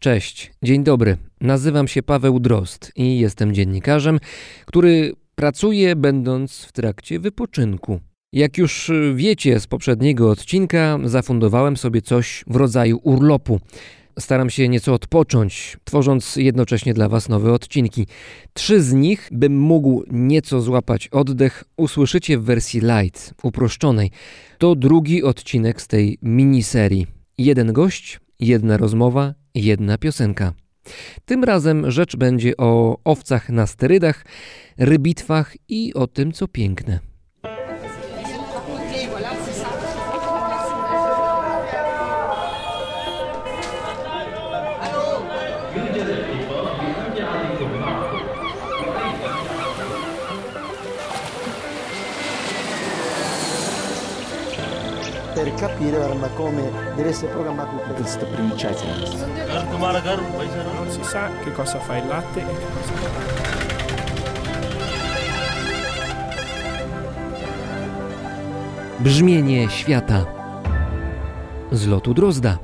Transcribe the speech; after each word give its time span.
Cześć, 0.00 0.52
dzień 0.62 0.84
dobry. 0.84 1.16
Nazywam 1.40 1.88
się 1.88 2.02
Paweł 2.02 2.40
Drost 2.40 2.92
i 2.96 3.18
jestem 3.18 3.54
dziennikarzem, 3.54 4.18
który 4.66 5.12
pracuje 5.34 5.96
będąc 5.96 6.64
w 6.64 6.72
trakcie 6.72 7.18
wypoczynku. 7.20 8.00
Jak 8.32 8.58
już 8.58 8.90
wiecie 9.14 9.60
z 9.60 9.66
poprzedniego 9.66 10.30
odcinka, 10.30 10.98
zafundowałem 11.04 11.76
sobie 11.76 12.02
coś 12.02 12.44
w 12.46 12.56
rodzaju 12.56 13.00
urlopu. 13.02 13.60
Staram 14.18 14.50
się 14.50 14.68
nieco 14.68 14.92
odpocząć, 14.94 15.76
tworząc 15.84 16.36
jednocześnie 16.36 16.94
dla 16.94 17.08
Was 17.08 17.28
nowe 17.28 17.52
odcinki. 17.52 18.06
Trzy 18.52 18.82
z 18.82 18.92
nich, 18.92 19.28
bym 19.32 19.58
mógł 19.58 20.02
nieco 20.10 20.60
złapać 20.60 21.08
oddech, 21.08 21.64
usłyszycie 21.76 22.38
w 22.38 22.44
wersji 22.44 22.80
light, 22.80 23.34
uproszczonej. 23.42 24.10
To 24.58 24.74
drugi 24.74 25.22
odcinek 25.22 25.82
z 25.82 25.86
tej 25.86 26.18
miniserii. 26.22 27.06
Jeden 27.38 27.72
gość, 27.72 28.20
jedna 28.40 28.76
rozmowa, 28.76 29.34
jedna 29.54 29.98
piosenka. 29.98 30.52
Tym 31.24 31.44
razem 31.44 31.90
rzecz 31.90 32.16
będzie 32.16 32.56
o 32.56 32.98
owcach 33.04 33.48
na 33.48 33.66
sterydach, 33.66 34.24
rybitwach 34.78 35.56
i 35.68 35.94
o 35.94 36.06
tym, 36.06 36.32
co 36.32 36.48
piękne. 36.48 37.07
Per 55.48 55.54
capire 55.54 56.02
arma, 56.02 56.28
come 56.28 56.70
deve 56.96 57.08
essere 57.08 57.32
programmato 57.32 57.76
il. 57.76 58.86
Non 60.74 60.90
si 60.90 61.02
sa 61.02 61.30
che 61.42 61.52
cosa 61.52 61.78
fa 61.78 61.96
il 61.96 62.06
latte 62.06 62.40
e 62.40 62.44
che 62.44 62.66
cosa 62.74 62.92
fa. 62.92 63.46
Brzmienie 68.98 69.68
świata 69.68 70.26
z 71.70 71.86
lotu 71.86 72.14
Drozda. 72.14 72.58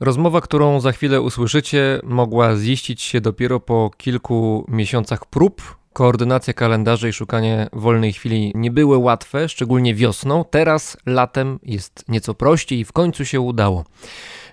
Rozmowa, 0.00 0.40
którą 0.40 0.80
za 0.80 0.92
chwilę 0.92 1.20
usłyszycie, 1.20 2.00
mogła 2.04 2.56
ziścić 2.56 3.02
się 3.02 3.20
dopiero 3.20 3.60
po 3.60 3.90
kilku 3.96 4.64
miesiącach 4.68 5.26
prób. 5.26 5.81
Koordynacja 5.92 6.52
kalendarzy 6.52 7.08
i 7.08 7.12
szukanie 7.12 7.68
wolnej 7.72 8.12
chwili 8.12 8.52
nie 8.54 8.70
były 8.70 8.96
łatwe, 8.96 9.48
szczególnie 9.48 9.94
wiosną. 9.94 10.44
Teraz, 10.50 10.96
latem, 11.06 11.58
jest 11.62 12.04
nieco 12.08 12.34
prościej 12.34 12.78
i 12.78 12.84
w 12.84 12.92
końcu 12.92 13.24
się 13.24 13.40
udało. 13.40 13.84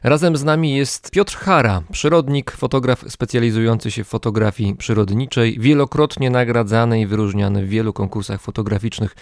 Razem 0.03 0.37
z 0.37 0.43
nami 0.43 0.75
jest 0.75 1.11
Piotr 1.11 1.37
Hara, 1.37 1.83
przyrodnik, 1.91 2.51
fotograf 2.51 3.05
specjalizujący 3.07 3.91
się 3.91 4.03
w 4.03 4.07
fotografii 4.07 4.75
przyrodniczej, 4.75 5.59
wielokrotnie 5.59 6.29
nagradzany 6.29 7.01
i 7.01 7.05
wyróżniany 7.05 7.65
w 7.65 7.69
wielu 7.69 7.93
konkursach 7.93 8.41
fotograficznych. 8.41 9.15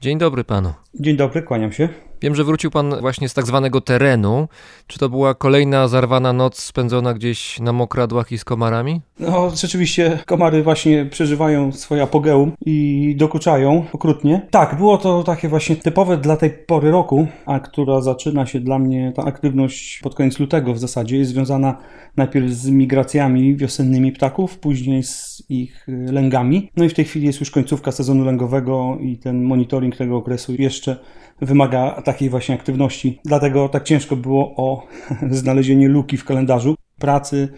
Dzień 0.00 0.18
dobry 0.18 0.44
panu. 0.44 0.72
Dzień 0.94 1.16
dobry, 1.16 1.42
kłaniam 1.42 1.72
się. 1.72 1.88
Wiem, 2.22 2.34
że 2.34 2.44
wrócił 2.44 2.70
pan 2.70 2.94
właśnie 3.00 3.28
z 3.28 3.34
tak 3.34 3.46
zwanego 3.46 3.80
terenu. 3.80 4.48
Czy 4.86 4.98
to 4.98 5.08
była 5.08 5.34
kolejna 5.34 5.88
zarwana 5.88 6.32
noc 6.32 6.58
spędzona 6.58 7.14
gdzieś 7.14 7.60
na 7.60 7.72
mokradłach 7.72 8.32
i 8.32 8.38
z 8.38 8.44
komarami? 8.44 9.00
No, 9.20 9.50
rzeczywiście 9.56 10.18
komary 10.26 10.62
właśnie 10.62 11.06
przeżywają 11.06 11.72
swoje 11.72 12.02
apogeum 12.02 12.52
i 12.66 13.14
dokuczają 13.18 13.84
okrutnie. 13.92 14.46
Tak, 14.50 14.76
było 14.76 14.98
to 14.98 15.22
takie 15.22 15.48
właśnie 15.48 15.76
typowe 15.76 16.16
dla 16.16 16.36
tej 16.36 16.50
pory 16.50 16.90
roku, 16.90 17.26
a 17.46 17.60
która 17.60 18.00
zaczyna 18.00 18.46
się 18.46 18.60
dla 18.60 18.78
mnie, 18.78 19.12
ta 19.16 19.24
aktywność 19.24 20.00
pod 20.02 20.14
koniec 20.14 20.38
lutego 20.38 20.74
w 20.74 20.78
zasadzie 20.78 21.18
jest 21.18 21.30
związana 21.30 21.76
najpierw 22.16 22.50
z 22.50 22.70
migracjami 22.70 23.56
wiosennymi 23.56 24.12
ptaków, 24.12 24.58
później 24.58 25.02
z 25.02 25.42
ich 25.48 25.86
lęgami. 25.88 26.70
No 26.76 26.84
i 26.84 26.88
w 26.88 26.94
tej 26.94 27.04
chwili 27.04 27.26
jest 27.26 27.40
już 27.40 27.50
końcówka 27.50 27.92
sezonu 27.92 28.24
lęgowego 28.24 28.98
i 29.00 29.16
ten 29.18 29.42
monitoring 29.42 29.87
tego 29.96 30.16
okresu 30.16 30.54
jeszcze 30.58 30.96
wymaga 31.40 32.02
takiej 32.02 32.30
właśnie 32.30 32.54
aktywności. 32.54 33.20
Dlatego 33.24 33.68
tak 33.68 33.84
ciężko 33.84 34.16
było 34.16 34.54
o 34.56 34.86
znalezienie 35.30 35.88
luki 35.88 36.16
w 36.16 36.24
kalendarzu. 36.24 36.74
Pracy 36.98 37.48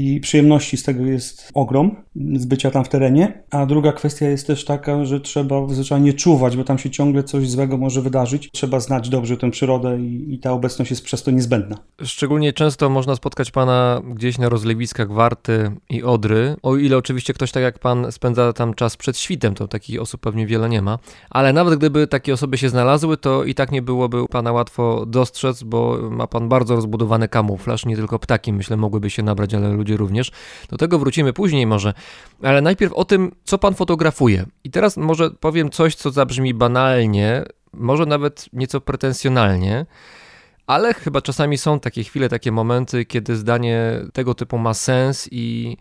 i 0.00 0.20
przyjemności 0.20 0.76
z 0.76 0.82
tego 0.82 1.04
jest 1.04 1.50
ogrom, 1.54 1.96
z 2.34 2.46
bycia 2.46 2.70
tam 2.70 2.84
w 2.84 2.88
terenie. 2.88 3.42
A 3.50 3.66
druga 3.66 3.92
kwestia 3.92 4.28
jest 4.28 4.46
też 4.46 4.64
taka, 4.64 5.04
że 5.04 5.20
trzeba 5.20 5.68
zwyczajnie 5.68 6.12
czuwać, 6.12 6.56
bo 6.56 6.64
tam 6.64 6.78
się 6.78 6.90
ciągle 6.90 7.24
coś 7.24 7.50
złego 7.50 7.78
może 7.78 8.02
wydarzyć. 8.02 8.50
Trzeba 8.52 8.80
znać 8.80 9.08
dobrze 9.08 9.36
tę 9.36 9.50
przyrodę 9.50 9.98
i, 10.00 10.34
i 10.34 10.38
ta 10.38 10.52
obecność 10.52 10.90
jest 10.90 11.04
przez 11.04 11.22
to 11.22 11.30
niezbędna. 11.30 11.76
Szczególnie 12.02 12.52
często 12.52 12.90
można 12.90 13.16
spotkać 13.16 13.50
pana 13.50 14.02
gdzieś 14.14 14.38
na 14.38 14.48
rozlewiskach 14.48 15.12
Warty 15.12 15.70
i 15.90 16.02
Odry. 16.02 16.56
O 16.62 16.76
ile 16.76 16.96
oczywiście 16.96 17.32
ktoś 17.32 17.52
tak 17.52 17.62
jak 17.62 17.78
pan 17.78 18.12
spędza 18.12 18.52
tam 18.52 18.74
czas 18.74 18.96
przed 18.96 19.18
świtem, 19.18 19.54
to 19.54 19.68
takich 19.68 20.00
osób 20.00 20.20
pewnie 20.20 20.46
wiele 20.46 20.68
nie 20.68 20.82
ma. 20.82 20.98
Ale 21.30 21.52
nawet 21.52 21.78
gdyby 21.78 22.06
takie 22.06 22.32
osoby 22.32 22.58
się 22.58 22.68
znalazły, 22.68 23.16
to 23.16 23.44
i 23.44 23.54
tak 23.54 23.72
nie 23.72 23.82
byłoby 23.82 24.26
pana 24.26 24.52
łatwo 24.52 25.06
dostrzec, 25.06 25.62
bo 25.62 25.98
ma 26.10 26.26
pan 26.26 26.48
bardzo 26.48 26.76
rozbudowany 26.76 27.28
kamuflaż. 27.28 27.86
Nie 27.86 27.96
tylko 27.96 28.18
ptaki, 28.18 28.52
myślę, 28.52 28.76
mogłyby 28.76 29.10
się 29.10 29.22
nabrać, 29.22 29.54
ale 29.54 29.72
ludzie 29.72 29.89
również. 29.96 30.30
Do 30.68 30.76
tego 30.76 30.98
wrócimy 30.98 31.32
później 31.32 31.66
może, 31.66 31.94
ale 32.42 32.62
najpierw 32.62 32.92
o 32.92 33.04
tym, 33.04 33.32
co 33.44 33.58
pan 33.58 33.74
fotografuje. 33.74 34.46
I 34.64 34.70
teraz 34.70 34.96
może 34.96 35.30
powiem 35.30 35.70
coś, 35.70 35.94
co 35.94 36.10
zabrzmi 36.10 36.54
banalnie, 36.54 37.44
może 37.72 38.06
nawet 38.06 38.46
nieco 38.52 38.80
pretensjonalnie, 38.80 39.86
ale 40.66 40.94
chyba 40.94 41.20
czasami 41.20 41.58
są 41.58 41.80
takie 41.80 42.04
chwile, 42.04 42.28
takie 42.28 42.52
momenty, 42.52 43.04
kiedy 43.04 43.36
zdanie 43.36 44.00
tego 44.12 44.34
typu 44.34 44.58
ma 44.58 44.74
sens 44.74 45.28
i, 45.32 45.76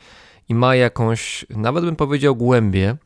i 0.50 0.56
ma 0.56 0.76
jakąś, 0.76 1.46
nawet 1.50 1.86
bym 1.86 1.96
powiedział, 1.96 2.36
głębię. 2.36 2.98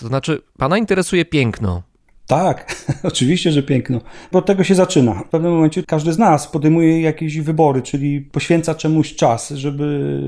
To 0.00 0.06
znaczy, 0.06 0.42
pana 0.58 0.78
interesuje 0.78 1.24
piękno, 1.24 1.82
tak, 2.30 2.84
oczywiście, 3.02 3.52
że 3.52 3.62
piękno. 3.62 4.00
Bo 4.32 4.38
od 4.38 4.46
tego 4.46 4.64
się 4.64 4.74
zaczyna. 4.74 5.14
W 5.14 5.28
pewnym 5.28 5.52
momencie 5.52 5.82
każdy 5.82 6.12
z 6.12 6.18
nas 6.18 6.48
podejmuje 6.48 7.00
jakieś 7.00 7.40
wybory, 7.40 7.82
czyli 7.82 8.20
poświęca 8.20 8.74
czemuś 8.74 9.14
czas, 9.14 9.50
żeby 9.50 10.20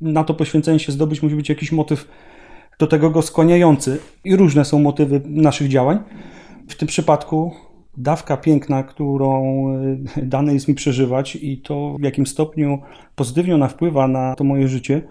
na 0.00 0.24
to 0.24 0.34
poświęcenie 0.34 0.78
się 0.78 0.92
zdobyć, 0.92 1.22
musi 1.22 1.36
być 1.36 1.48
jakiś 1.48 1.72
motyw 1.72 2.08
do 2.78 2.86
tego 2.86 3.10
go 3.10 3.22
skłaniający. 3.22 3.98
I 4.24 4.36
różne 4.36 4.64
są 4.64 4.78
motywy 4.78 5.20
naszych 5.24 5.68
działań. 5.68 5.98
W 6.68 6.74
tym 6.74 6.88
przypadku 6.88 7.52
dawka 7.96 8.36
piękna, 8.36 8.82
którą 8.82 9.64
dane 10.22 10.54
jest 10.54 10.68
mi 10.68 10.74
przeżywać 10.74 11.36
i 11.36 11.58
to 11.58 11.96
w 12.00 12.02
jakim 12.02 12.26
stopniu 12.26 12.78
pozytywnie 13.14 13.54
ona 13.54 13.68
wpływa 13.68 14.08
na 14.08 14.34
to 14.34 14.44
moje 14.44 14.68
życie, 14.68 15.02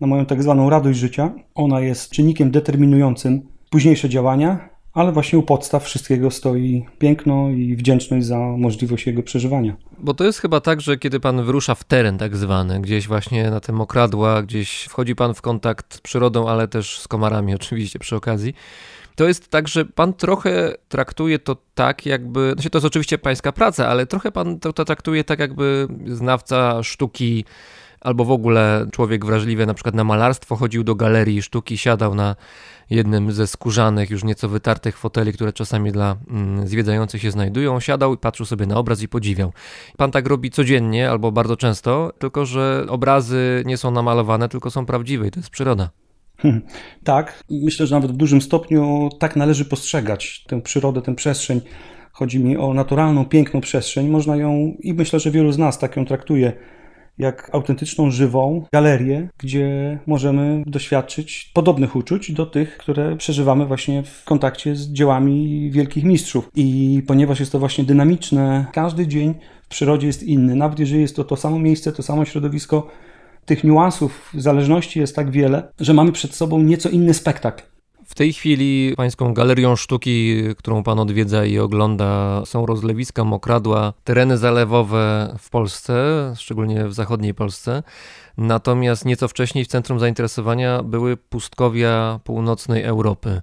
na 0.00 0.06
moją 0.06 0.26
tak 0.26 0.42
zwaną 0.42 0.70
radość 0.70 0.98
życia, 0.98 1.32
ona 1.54 1.80
jest 1.80 2.10
czynnikiem 2.10 2.50
determinującym 2.50 3.42
późniejsze 3.70 4.08
działania, 4.08 4.73
ale 4.94 5.12
właśnie 5.12 5.38
u 5.38 5.42
podstaw 5.42 5.84
wszystkiego 5.84 6.30
stoi 6.30 6.86
piękno 6.98 7.50
i 7.50 7.76
wdzięczność 7.76 8.26
za 8.26 8.38
możliwość 8.38 9.06
jego 9.06 9.22
przeżywania. 9.22 9.76
Bo 9.98 10.14
to 10.14 10.24
jest 10.24 10.38
chyba 10.38 10.60
tak, 10.60 10.80
że 10.80 10.96
kiedy 10.96 11.20
pan 11.20 11.44
wyrusza 11.44 11.74
w 11.74 11.84
teren 11.84 12.18
tak 12.18 12.36
zwany, 12.36 12.80
gdzieś 12.80 13.08
właśnie 13.08 13.50
na 13.50 13.60
te 13.60 13.72
mokradła, 13.72 14.42
gdzieś 14.42 14.84
wchodzi 14.84 15.14
pan 15.14 15.34
w 15.34 15.42
kontakt 15.42 15.94
z 15.94 16.00
przyrodą, 16.00 16.48
ale 16.48 16.68
też 16.68 17.00
z 17.00 17.08
komarami 17.08 17.54
oczywiście 17.60 17.98
przy 17.98 18.16
okazji, 18.16 18.54
to 19.16 19.28
jest 19.28 19.48
tak, 19.48 19.68
że 19.68 19.84
pan 19.84 20.12
trochę 20.12 20.74
traktuje 20.88 21.38
to 21.38 21.56
tak, 21.74 22.06
jakby. 22.06 22.52
Znaczy 22.52 22.70
to 22.70 22.78
jest 22.78 22.86
oczywiście 22.86 23.18
pańska 23.18 23.52
praca, 23.52 23.88
ale 23.88 24.06
trochę 24.06 24.32
pan 24.32 24.58
to, 24.58 24.72
to 24.72 24.84
traktuje 24.84 25.24
tak, 25.24 25.38
jakby 25.38 25.88
znawca 26.06 26.82
sztuki 26.82 27.44
albo 28.04 28.24
w 28.24 28.30
ogóle 28.30 28.86
człowiek 28.92 29.24
wrażliwy 29.24 29.66
na 29.66 29.74
przykład 29.74 29.94
na 29.94 30.04
malarstwo 30.04 30.56
chodził 30.56 30.84
do 30.84 30.94
galerii 30.94 31.42
sztuki, 31.42 31.78
siadał 31.78 32.14
na 32.14 32.36
jednym 32.90 33.32
ze 33.32 33.46
skórzanych, 33.46 34.10
już 34.10 34.24
nieco 34.24 34.48
wytartych 34.48 34.98
foteli, 34.98 35.32
które 35.32 35.52
czasami 35.52 35.92
dla 35.92 36.16
mm, 36.30 36.68
zwiedzających 36.68 37.22
się 37.22 37.30
znajdują, 37.30 37.80
siadał 37.80 38.14
i 38.14 38.18
patrzył 38.18 38.46
sobie 38.46 38.66
na 38.66 38.76
obraz 38.76 39.02
i 39.02 39.08
podziwiał. 39.08 39.52
Pan 39.96 40.10
tak 40.10 40.26
robi 40.26 40.50
codziennie 40.50 41.10
albo 41.10 41.32
bardzo 41.32 41.56
często, 41.56 42.12
tylko 42.18 42.46
że 42.46 42.86
obrazy 42.88 43.62
nie 43.66 43.76
są 43.76 43.90
namalowane, 43.90 44.48
tylko 44.48 44.70
są 44.70 44.86
prawdziwe 44.86 45.28
i 45.28 45.30
to 45.30 45.40
jest 45.40 45.50
przyroda. 45.50 45.90
Hmm, 46.36 46.62
tak, 47.04 47.44
myślę, 47.50 47.86
że 47.86 47.94
nawet 47.94 48.12
w 48.12 48.16
dużym 48.16 48.42
stopniu 48.42 49.08
tak 49.18 49.36
należy 49.36 49.64
postrzegać 49.64 50.44
tę 50.48 50.62
przyrodę, 50.62 51.02
tę 51.02 51.14
przestrzeń. 51.14 51.60
Chodzi 52.12 52.40
mi 52.40 52.56
o 52.56 52.74
naturalną, 52.74 53.24
piękną 53.24 53.60
przestrzeń. 53.60 54.08
Można 54.08 54.36
ją, 54.36 54.76
i 54.80 54.94
myślę, 54.94 55.20
że 55.20 55.30
wielu 55.30 55.52
z 55.52 55.58
nas 55.58 55.78
tak 55.78 55.96
ją 55.96 56.04
traktuje, 56.06 56.52
jak 57.18 57.50
autentyczną, 57.52 58.10
żywą 58.10 58.64
galerię, 58.72 59.28
gdzie 59.38 59.98
możemy 60.06 60.62
doświadczyć 60.66 61.50
podobnych 61.54 61.96
uczuć 61.96 62.32
do 62.32 62.46
tych, 62.46 62.76
które 62.78 63.16
przeżywamy 63.16 63.66
właśnie 63.66 64.02
w 64.02 64.24
kontakcie 64.24 64.76
z 64.76 64.88
dziełami 64.88 65.70
wielkich 65.70 66.04
mistrzów. 66.04 66.50
I 66.54 67.02
ponieważ 67.06 67.40
jest 67.40 67.52
to 67.52 67.58
właśnie 67.58 67.84
dynamiczne, 67.84 68.66
każdy 68.72 69.06
dzień 69.06 69.34
w 69.62 69.68
przyrodzie 69.68 70.06
jest 70.06 70.22
inny. 70.22 70.54
Nawet 70.54 70.78
jeżeli 70.78 71.00
jest 71.00 71.16
to 71.16 71.24
to 71.24 71.36
samo 71.36 71.58
miejsce, 71.58 71.92
to 71.92 72.02
samo 72.02 72.24
środowisko, 72.24 72.86
tych 73.44 73.64
niuansów, 73.64 74.30
zależności 74.34 75.00
jest 75.00 75.16
tak 75.16 75.30
wiele, 75.30 75.68
że 75.80 75.94
mamy 75.94 76.12
przed 76.12 76.34
sobą 76.34 76.58
nieco 76.62 76.88
inny 76.88 77.14
spektakl. 77.14 77.73
W 78.14 78.16
tej 78.16 78.32
chwili 78.32 78.94
pańską 78.96 79.34
galerią 79.34 79.76
sztuki, 79.76 80.42
którą 80.58 80.82
pan 80.82 80.98
odwiedza 80.98 81.44
i 81.44 81.58
ogląda, 81.58 82.42
są 82.44 82.66
rozlewiska, 82.66 83.24
mokradła, 83.24 83.92
tereny 84.04 84.38
zalewowe 84.38 85.34
w 85.38 85.50
Polsce, 85.50 85.94
szczególnie 86.36 86.88
w 86.88 86.94
zachodniej 86.94 87.34
Polsce. 87.34 87.82
Natomiast 88.36 89.04
nieco 89.04 89.28
wcześniej 89.28 89.64
w 89.64 89.68
centrum 89.68 89.98
zainteresowania 89.98 90.82
były 90.82 91.16
pustkowia 91.16 92.20
północnej 92.24 92.82
Europy. 92.82 93.42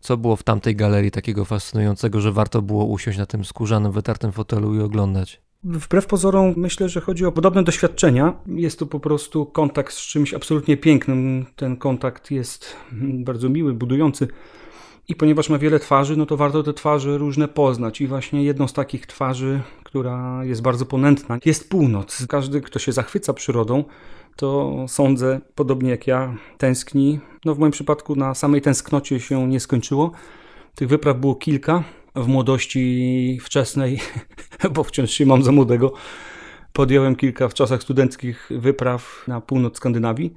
Co 0.00 0.16
było 0.16 0.36
w 0.36 0.42
tamtej 0.42 0.76
galerii 0.76 1.10
takiego 1.10 1.44
fascynującego, 1.44 2.20
że 2.20 2.32
warto 2.32 2.62
było 2.62 2.84
usiąść 2.84 3.18
na 3.18 3.26
tym 3.26 3.44
skórzanym, 3.44 3.92
wytartym 3.92 4.32
fotelu 4.32 4.74
i 4.74 4.80
oglądać? 4.80 5.40
Wbrew 5.64 6.06
pozorom 6.06 6.54
myślę, 6.56 6.88
że 6.88 7.00
chodzi 7.00 7.26
o 7.26 7.32
podobne 7.32 7.62
doświadczenia. 7.62 8.32
Jest 8.46 8.78
to 8.78 8.86
po 8.86 9.00
prostu 9.00 9.46
kontakt 9.46 9.94
z 9.94 10.00
czymś 10.00 10.34
absolutnie 10.34 10.76
pięknym. 10.76 11.46
Ten 11.56 11.76
kontakt 11.76 12.30
jest 12.30 12.76
bardzo 13.02 13.48
miły, 13.48 13.74
budujący. 13.74 14.28
I 15.08 15.14
ponieważ 15.14 15.48
ma 15.48 15.58
wiele 15.58 15.80
twarzy, 15.80 16.16
no 16.16 16.26
to 16.26 16.36
warto 16.36 16.62
te 16.62 16.72
twarze 16.72 17.18
różne 17.18 17.48
poznać. 17.48 18.00
I 18.00 18.06
właśnie 18.06 18.44
jedną 18.44 18.68
z 18.68 18.72
takich 18.72 19.06
twarzy, 19.06 19.60
która 19.84 20.44
jest 20.44 20.62
bardzo 20.62 20.86
ponętna, 20.86 21.38
jest 21.44 21.70
północ. 21.70 22.26
Każdy, 22.28 22.60
kto 22.60 22.78
się 22.78 22.92
zachwyca 22.92 23.32
przyrodą, 23.32 23.84
to 24.36 24.76
sądzę, 24.88 25.40
podobnie 25.54 25.90
jak 25.90 26.06
ja, 26.06 26.36
tęskni. 26.58 27.20
No 27.44 27.54
w 27.54 27.58
moim 27.58 27.72
przypadku 27.72 28.16
na 28.16 28.34
samej 28.34 28.60
tęsknocie 28.62 29.20
się 29.20 29.48
nie 29.48 29.60
skończyło. 29.60 30.12
Tych 30.74 30.88
wypraw 30.88 31.18
było 31.18 31.34
kilka. 31.34 31.84
W 32.14 32.26
młodości 32.26 33.38
wczesnej, 33.42 34.00
bo 34.74 34.84
wciąż 34.84 35.10
się 35.10 35.26
mam 35.26 35.42
za 35.42 35.52
młodego, 35.52 35.92
podjąłem 36.72 37.16
kilka 37.16 37.48
w 37.48 37.54
czasach 37.54 37.82
studenckich 37.82 38.48
wypraw 38.50 39.24
na 39.28 39.40
północ 39.40 39.76
Skandynawii. 39.76 40.34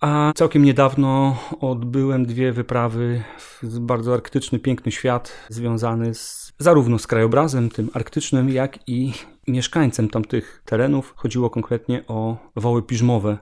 A 0.00 0.32
całkiem 0.34 0.64
niedawno 0.64 1.36
odbyłem 1.60 2.26
dwie 2.26 2.52
wyprawy 2.52 3.22
w 3.38 3.78
bardzo 3.78 4.14
arktyczny, 4.14 4.58
piękny 4.58 4.92
świat, 4.92 5.32
związany 5.48 6.14
z, 6.14 6.52
zarówno 6.58 6.98
z 6.98 7.06
krajobrazem, 7.06 7.70
tym 7.70 7.90
arktycznym, 7.94 8.50
jak 8.50 8.78
i 8.86 9.12
mieszkańcem 9.48 10.08
tamtych 10.08 10.62
terenów. 10.64 11.14
Chodziło 11.16 11.50
konkretnie 11.50 12.04
o 12.06 12.36
woły 12.56 12.82
piżmowe, 12.82 13.38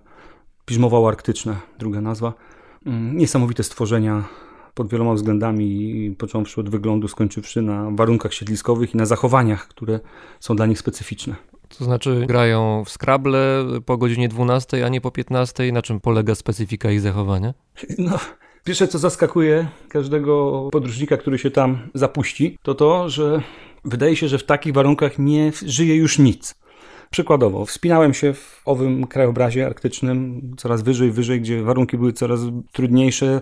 piżmowało 0.65 1.09
arktyczne, 1.09 1.57
druga 1.79 2.01
nazwa. 2.01 2.33
Mm, 2.87 3.17
niesamowite 3.17 3.63
stworzenia 3.63 4.25
pod 4.75 4.89
wieloma 4.89 5.15
względami, 5.15 6.15
począwszy 6.19 6.61
od 6.61 6.69
wyglądu, 6.69 7.09
skończywszy 7.09 7.63
na 7.63 7.91
warunkach 7.91 8.35
siedliskowych 8.35 8.95
i 8.95 8.97
na 8.97 9.07
zachowaniach, 9.07 9.69
które 9.69 10.01
są 10.41 10.57
dla 10.57 10.67
nich 10.67 10.79
specyficzne. 10.79 11.37
To 11.79 11.85
znaczy 11.85 12.25
grają 12.27 12.85
w 12.85 12.91
Scrabble 12.91 13.65
po 13.87 13.99
godzinie 13.99 14.29
12, 14.29 14.87
a 14.87 14.89
nie 14.89 15.01
po 15.01 15.11
15. 15.11 15.73
Na 15.73 15.83
czym 15.83 16.01
polega 16.01 16.35
specyfika 16.35 16.91
ich 16.91 17.01
zachowania? 17.01 17.55
No, 17.99 18.19
pierwsze 18.65 18.89
co 18.89 18.99
zaskakuje 18.99 19.69
każdego 19.89 20.69
podróżnika, 20.73 21.17
który 21.17 21.39
się 21.39 21.51
tam 21.51 21.79
zapuści, 21.95 22.59
to 22.63 22.75
to, 22.75 23.09
że 23.09 23.43
wydaje 23.85 24.17
się, 24.17 24.29
że 24.29 24.39
w 24.39 24.45
takich 24.45 24.73
warunkach 24.75 25.19
nie 25.19 25.53
żyje 25.67 25.97
już 25.97 26.19
nic. 26.19 26.55
Przykładowo, 27.11 27.67
wspinałem 27.67 28.15
się 28.15 28.33
w 28.35 28.63
owym 28.65 29.07
krajobrazie 29.07 29.67
arktycznym 29.67 30.41
coraz 30.57 30.83
wyżej, 30.83 31.11
wyżej, 31.11 31.41
gdzie 31.41 31.63
warunki 31.63 31.99
były 31.99 32.13
coraz 32.13 32.41
trudniejsze. 32.73 33.41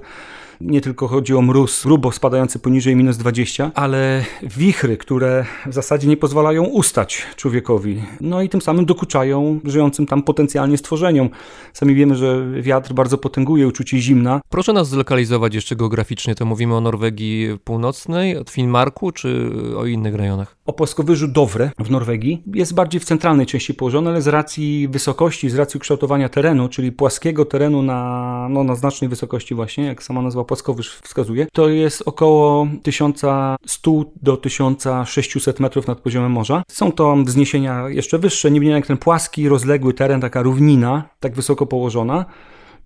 Nie 0.61 0.81
tylko 0.81 1.09
chodzi 1.09 1.35
o 1.35 1.43
mróz 1.43 1.83
grubo 1.85 2.13
spadający 2.13 2.59
poniżej 2.59 2.97
minus 2.97 3.17
20, 3.17 3.71
ale 3.75 4.25
wichry, 4.43 4.97
które 4.97 5.45
w 5.67 5.75
zasadzie 5.75 6.09
nie 6.09 6.17
pozwalają 6.17 6.65
ustać 6.65 7.23
człowiekowi. 7.37 8.03
No 8.21 8.43
i 8.43 8.49
tym 8.49 8.61
samym 8.61 8.87
dokuczają 8.87 9.61
żyjącym 9.65 10.07
tam 10.07 10.23
potencjalnie 10.23 10.79
stworzeniom. 10.79 11.31
Sami 11.73 11.95
wiemy, 11.95 12.17
że 12.17 12.47
wiatr 12.61 12.93
bardzo 12.93 13.19
potęguje 13.19 13.69
uczucie 13.69 13.99
zimna. 13.99 14.41
Proszę 14.49 14.73
nas 14.73 14.89
zlokalizować 14.89 15.55
jeszcze 15.55 15.77
geograficznie. 15.77 16.35
To 16.35 16.45
mówimy 16.45 16.75
o 16.77 16.81
Norwegii 16.81 17.59
Północnej, 17.65 18.39
o 18.39 18.45
Finnmarku 18.51 19.13
czy 19.13 19.51
o 19.77 19.87
innych 19.87 20.15
rejonach? 20.15 20.57
O 20.67 20.73
płaskowyżu 20.73 21.29
Dovre 21.29 21.71
w 21.79 21.91
Norwegii 21.91 22.43
jest 22.55 22.75
bardziej 22.75 23.01
w 23.01 23.05
centralnej 23.05 23.47
części 23.47 23.75
położony, 23.75 24.11
ale 24.11 24.23
z 24.23 24.29
racji 24.29 24.89
wysokości, 24.89 25.51
z 25.51 25.55
racji 25.55 25.79
ukształtowania 25.79 26.29
terenu, 26.29 26.69
czyli 26.69 26.93
płaskiego 26.93 27.45
terenu 27.45 27.83
na, 27.83 28.47
no, 28.51 28.65
na 28.65 28.75
znacznej 28.75 29.11
wysokości 29.11 29.55
właśnie, 29.55 29.85
jak 29.85 30.03
sama 30.03 30.23
nazwa 30.23 30.45
płaskowyż 30.51 30.95
wskazuje, 30.95 31.47
to 31.53 31.69
jest 31.69 32.03
około 32.07 32.67
1100 32.83 34.05
do 34.23 34.37
1600 34.37 35.61
metrów 35.61 35.87
nad 35.87 36.01
poziomem 36.01 36.33
morza. 36.33 36.63
Są 36.71 36.93
to 36.93 37.17
wzniesienia 37.17 37.89
jeszcze 37.89 38.19
wyższe, 38.19 38.51
nie 38.51 38.71
jak 38.71 38.87
ten 38.87 38.97
płaski, 38.97 39.49
rozległy 39.49 39.95
teren, 39.95 40.21
taka 40.21 40.43
równina, 40.43 41.09
tak 41.21 41.35
wysoko 41.35 41.67
położona. 41.67 42.25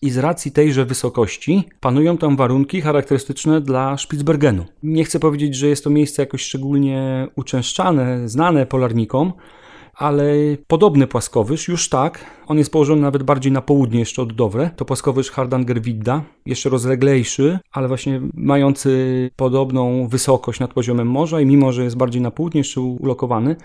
I 0.03 0.11
z 0.11 0.19
racji 0.19 0.53
tejże 0.53 0.85
wysokości 0.85 1.69
panują 1.81 2.19
tam 2.19 2.37
warunki 2.37 2.81
charakterystyczne 2.81 3.61
dla 3.61 3.99
Spitsbergenu. 3.99 4.65
Nie 4.83 5.05
chcę 5.05 5.21
powiedzieć, 5.21 5.55
że 5.55 5.69
jest 5.69 5.85
to 5.85 5.91
miejsce 5.91 6.23
jakoś 6.23 6.43
szczególnie 6.43 7.29
uczęszczane, 7.37 8.29
znane 8.29 8.67
polarnikom, 8.67 9.33
ale 9.97 10.35
podobny 10.67 11.07
płaskowyż, 11.07 11.69
już 11.69 11.89
tak, 11.89 12.25
on 12.47 12.59
jest 12.59 12.73
położony 12.73 13.03
nawet 13.03 13.23
bardziej 13.23 13.53
na 13.53 13.63
południe 13.63 13.99
jeszcze 13.99 14.23
od 14.23 14.33
Dowre, 14.33 14.71
to 14.77 14.85
płaskowyż 14.85 15.31
Hardangervidda, 15.31 16.23
jeszcze 16.47 16.69
rozleglejszy, 16.69 17.59
ale 17.73 17.89
właśnie 17.89 18.21
mający 18.35 19.31
podobną 19.37 20.09
wysokość 20.09 20.61
nad 20.61 20.73
poziomem 20.73 21.09
morza 21.09 21.41
i 21.41 21.47
mimo, 21.47 21.73
że 21.73 21.85
jest 21.85 21.97
bardziej 21.97 22.23
na 22.23 22.31
południe 22.31 22.59
jeszcze 22.59 22.81
ulokowany, 22.81 23.57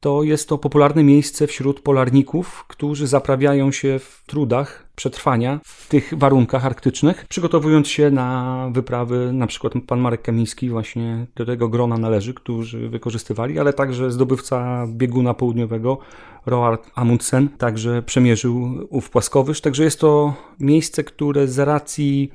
to 0.00 0.22
jest 0.22 0.48
to 0.48 0.58
popularne 0.58 1.04
miejsce 1.04 1.46
wśród 1.46 1.80
polarników, 1.80 2.64
którzy 2.68 3.06
zaprawiają 3.06 3.72
się 3.72 3.98
w 3.98 4.22
trudach 4.26 4.85
przetrwania 4.96 5.60
w 5.64 5.88
tych 5.88 6.14
warunkach 6.16 6.66
arktycznych, 6.66 7.26
przygotowując 7.28 7.88
się 7.88 8.10
na 8.10 8.68
wyprawy, 8.72 9.32
na 9.32 9.46
przykład 9.46 9.72
pan 9.86 10.00
Marek 10.00 10.22
Kamiński 10.22 10.70
właśnie 10.70 11.26
do 11.36 11.46
tego 11.46 11.68
grona 11.68 11.98
należy, 11.98 12.34
którzy 12.34 12.88
wykorzystywali, 12.88 13.58
ale 13.58 13.72
także 13.72 14.10
zdobywca 14.10 14.86
bieguna 14.88 15.34
południowego 15.34 15.98
Roald 16.46 16.90
Amundsen 16.94 17.48
także 17.48 18.02
przemierzył 18.02 18.86
ów 18.90 19.10
płaskowyż, 19.10 19.60
także 19.60 19.84
jest 19.84 20.00
to 20.00 20.34
miejsce, 20.60 21.04
które 21.04 21.48
z 21.48 21.58
racji 21.58 22.30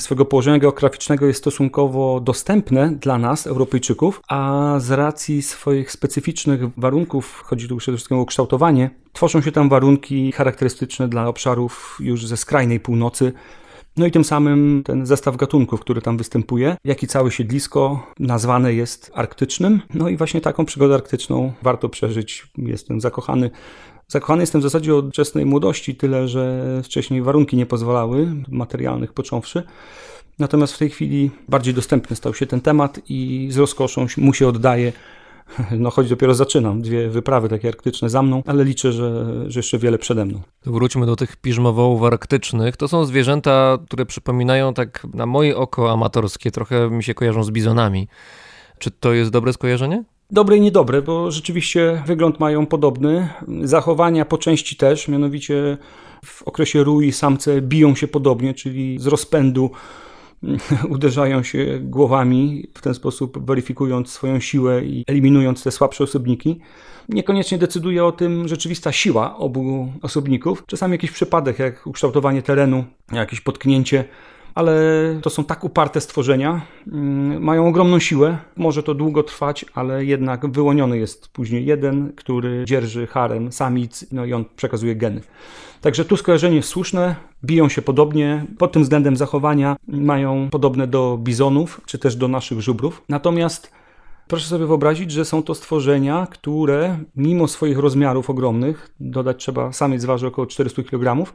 swego 0.00 0.24
położenia 0.24 0.58
geograficznego 0.58 1.26
jest 1.26 1.38
stosunkowo 1.40 2.20
dostępne 2.20 2.90
dla 2.90 3.18
nas, 3.18 3.46
Europejczyków, 3.46 4.20
a 4.28 4.74
z 4.78 4.90
racji 4.90 5.42
swoich 5.42 5.92
specyficznych 5.92 6.60
warunków, 6.76 7.42
chodzi 7.46 7.68
tu 7.68 7.76
przede 7.76 7.96
wszystkim 7.96 8.18
o 8.18 8.26
kształtowanie, 8.26 8.90
tworzą 9.12 9.40
się 9.40 9.52
tam 9.52 9.68
warunki 9.68 10.32
charakterystyczne 10.32 11.08
dla 11.08 11.28
obszarów 11.28 11.98
już 12.00 12.26
ze 12.26 12.36
skrajnej 12.36 12.80
północy, 12.80 13.32
no 13.96 14.06
i 14.06 14.10
tym 14.10 14.24
samym 14.24 14.82
ten 14.84 15.06
zestaw 15.06 15.36
gatunków, 15.36 15.80
który 15.80 16.02
tam 16.02 16.16
występuje, 16.16 16.76
jak 16.84 17.02
i 17.02 17.06
całe 17.06 17.30
siedlisko 17.30 18.06
nazwane 18.18 18.74
jest 18.74 19.10
arktycznym. 19.14 19.80
No 19.94 20.08
i 20.08 20.16
właśnie 20.16 20.40
taką 20.40 20.64
przygodę 20.64 20.94
arktyczną 20.94 21.52
warto 21.62 21.88
przeżyć. 21.88 22.46
Jestem 22.58 23.00
zakochany 23.00 23.50
Zakochany 24.10 24.42
jestem 24.42 24.60
w 24.60 24.64
zasadzie 24.64 24.94
od 24.94 25.08
wczesnej 25.08 25.46
młodości, 25.46 25.94
tyle 25.94 26.28
że 26.28 26.64
wcześniej 26.84 27.22
warunki 27.22 27.56
nie 27.56 27.66
pozwalały, 27.66 28.34
materialnych 28.48 29.12
począwszy. 29.12 29.62
Natomiast 30.38 30.72
w 30.72 30.78
tej 30.78 30.90
chwili 30.90 31.30
bardziej 31.48 31.74
dostępny 31.74 32.16
stał 32.16 32.34
się 32.34 32.46
ten 32.46 32.60
temat 32.60 33.00
i 33.08 33.48
z 33.50 33.56
rozkoszą 33.56 34.06
mu 34.16 34.34
się 34.34 34.48
oddaje. 34.48 34.92
No 35.78 35.90
choć 35.90 36.08
dopiero 36.08 36.34
zaczynam, 36.34 36.82
dwie 36.82 37.08
wyprawy 37.08 37.48
takie 37.48 37.68
arktyczne 37.68 38.10
za 38.10 38.22
mną, 38.22 38.42
ale 38.46 38.64
liczę, 38.64 38.92
że, 38.92 39.26
że 39.50 39.58
jeszcze 39.58 39.78
wiele 39.78 39.98
przede 39.98 40.24
mną. 40.24 40.40
Wróćmy 40.66 41.06
do 41.06 41.16
tych 41.16 41.36
piżmowołów 41.36 42.02
arktycznych. 42.02 42.76
To 42.76 42.88
są 42.88 43.04
zwierzęta, 43.04 43.78
które 43.86 44.06
przypominają 44.06 44.74
tak 44.74 45.06
na 45.14 45.26
moje 45.26 45.56
oko 45.56 45.92
amatorskie, 45.92 46.50
trochę 46.50 46.90
mi 46.90 47.04
się 47.04 47.14
kojarzą 47.14 47.44
z 47.44 47.50
bizonami. 47.50 48.08
Czy 48.78 48.90
to 48.90 49.12
jest 49.12 49.30
dobre 49.30 49.52
skojarzenie? 49.52 50.04
Dobre 50.32 50.56
i 50.56 50.60
niedobre, 50.60 51.02
bo 51.02 51.30
rzeczywiście 51.30 52.02
wygląd 52.06 52.40
mają 52.40 52.66
podobny. 52.66 53.28
Zachowania 53.62 54.24
po 54.24 54.38
części 54.38 54.76
też, 54.76 55.08
mianowicie 55.08 55.78
w 56.24 56.42
okresie 56.42 56.84
rui 56.84 57.12
samce 57.12 57.62
biją 57.62 57.94
się 57.94 58.08
podobnie, 58.08 58.54
czyli 58.54 58.98
z 58.98 59.06
rozpędu 59.06 59.70
uderzają 60.94 61.42
się 61.42 61.78
głowami, 61.82 62.66
w 62.74 62.82
ten 62.82 62.94
sposób 62.94 63.46
weryfikując 63.46 64.10
swoją 64.10 64.40
siłę 64.40 64.84
i 64.84 65.04
eliminując 65.06 65.62
te 65.62 65.70
słabsze 65.70 66.04
osobniki. 66.04 66.60
Niekoniecznie 67.08 67.58
decyduje 67.58 68.04
o 68.04 68.12
tym 68.12 68.48
rzeczywista 68.48 68.92
siła 68.92 69.36
obu 69.36 69.92
osobników. 70.02 70.64
Czasami 70.66 70.92
jakiś 70.92 71.10
przypadek, 71.10 71.58
jak 71.58 71.86
ukształtowanie 71.86 72.42
terenu, 72.42 72.84
jakieś 73.12 73.40
potknięcie 73.40 74.04
ale 74.54 74.74
to 75.22 75.30
są 75.30 75.44
tak 75.44 75.64
uparte 75.64 76.00
stworzenia, 76.00 76.60
mm, 76.86 77.42
mają 77.42 77.68
ogromną 77.68 77.98
siłę. 77.98 78.38
Może 78.56 78.82
to 78.82 78.94
długo 78.94 79.22
trwać, 79.22 79.64
ale 79.74 80.04
jednak 80.04 80.52
wyłoniony 80.52 80.98
jest 80.98 81.28
później 81.28 81.66
jeden, 81.66 82.12
który 82.16 82.64
dzierży 82.66 83.06
harem 83.06 83.52
samic, 83.52 84.06
no 84.12 84.24
i 84.24 84.32
on 84.32 84.44
przekazuje 84.56 84.96
geny. 84.96 85.20
Także 85.80 86.04
tu 86.04 86.16
skojarzenie 86.16 86.56
jest 86.56 86.68
słuszne, 86.68 87.14
biją 87.44 87.68
się 87.68 87.82
podobnie, 87.82 88.44
pod 88.58 88.72
tym 88.72 88.82
względem 88.82 89.16
zachowania 89.16 89.76
mają 89.88 90.48
podobne 90.50 90.86
do 90.86 91.18
bizonów, 91.22 91.80
czy 91.86 91.98
też 91.98 92.16
do 92.16 92.28
naszych 92.28 92.60
żubrów. 92.60 93.02
Natomiast 93.08 93.72
proszę 94.28 94.46
sobie 94.46 94.66
wyobrazić, 94.66 95.10
że 95.10 95.24
są 95.24 95.42
to 95.42 95.54
stworzenia, 95.54 96.26
które 96.30 96.98
mimo 97.16 97.48
swoich 97.48 97.78
rozmiarów 97.78 98.30
ogromnych, 98.30 98.90
dodać 99.00 99.36
trzeba, 99.36 99.72
samiec 99.72 100.04
waży 100.04 100.26
około 100.26 100.46
400 100.46 100.82
kg, 100.82 101.32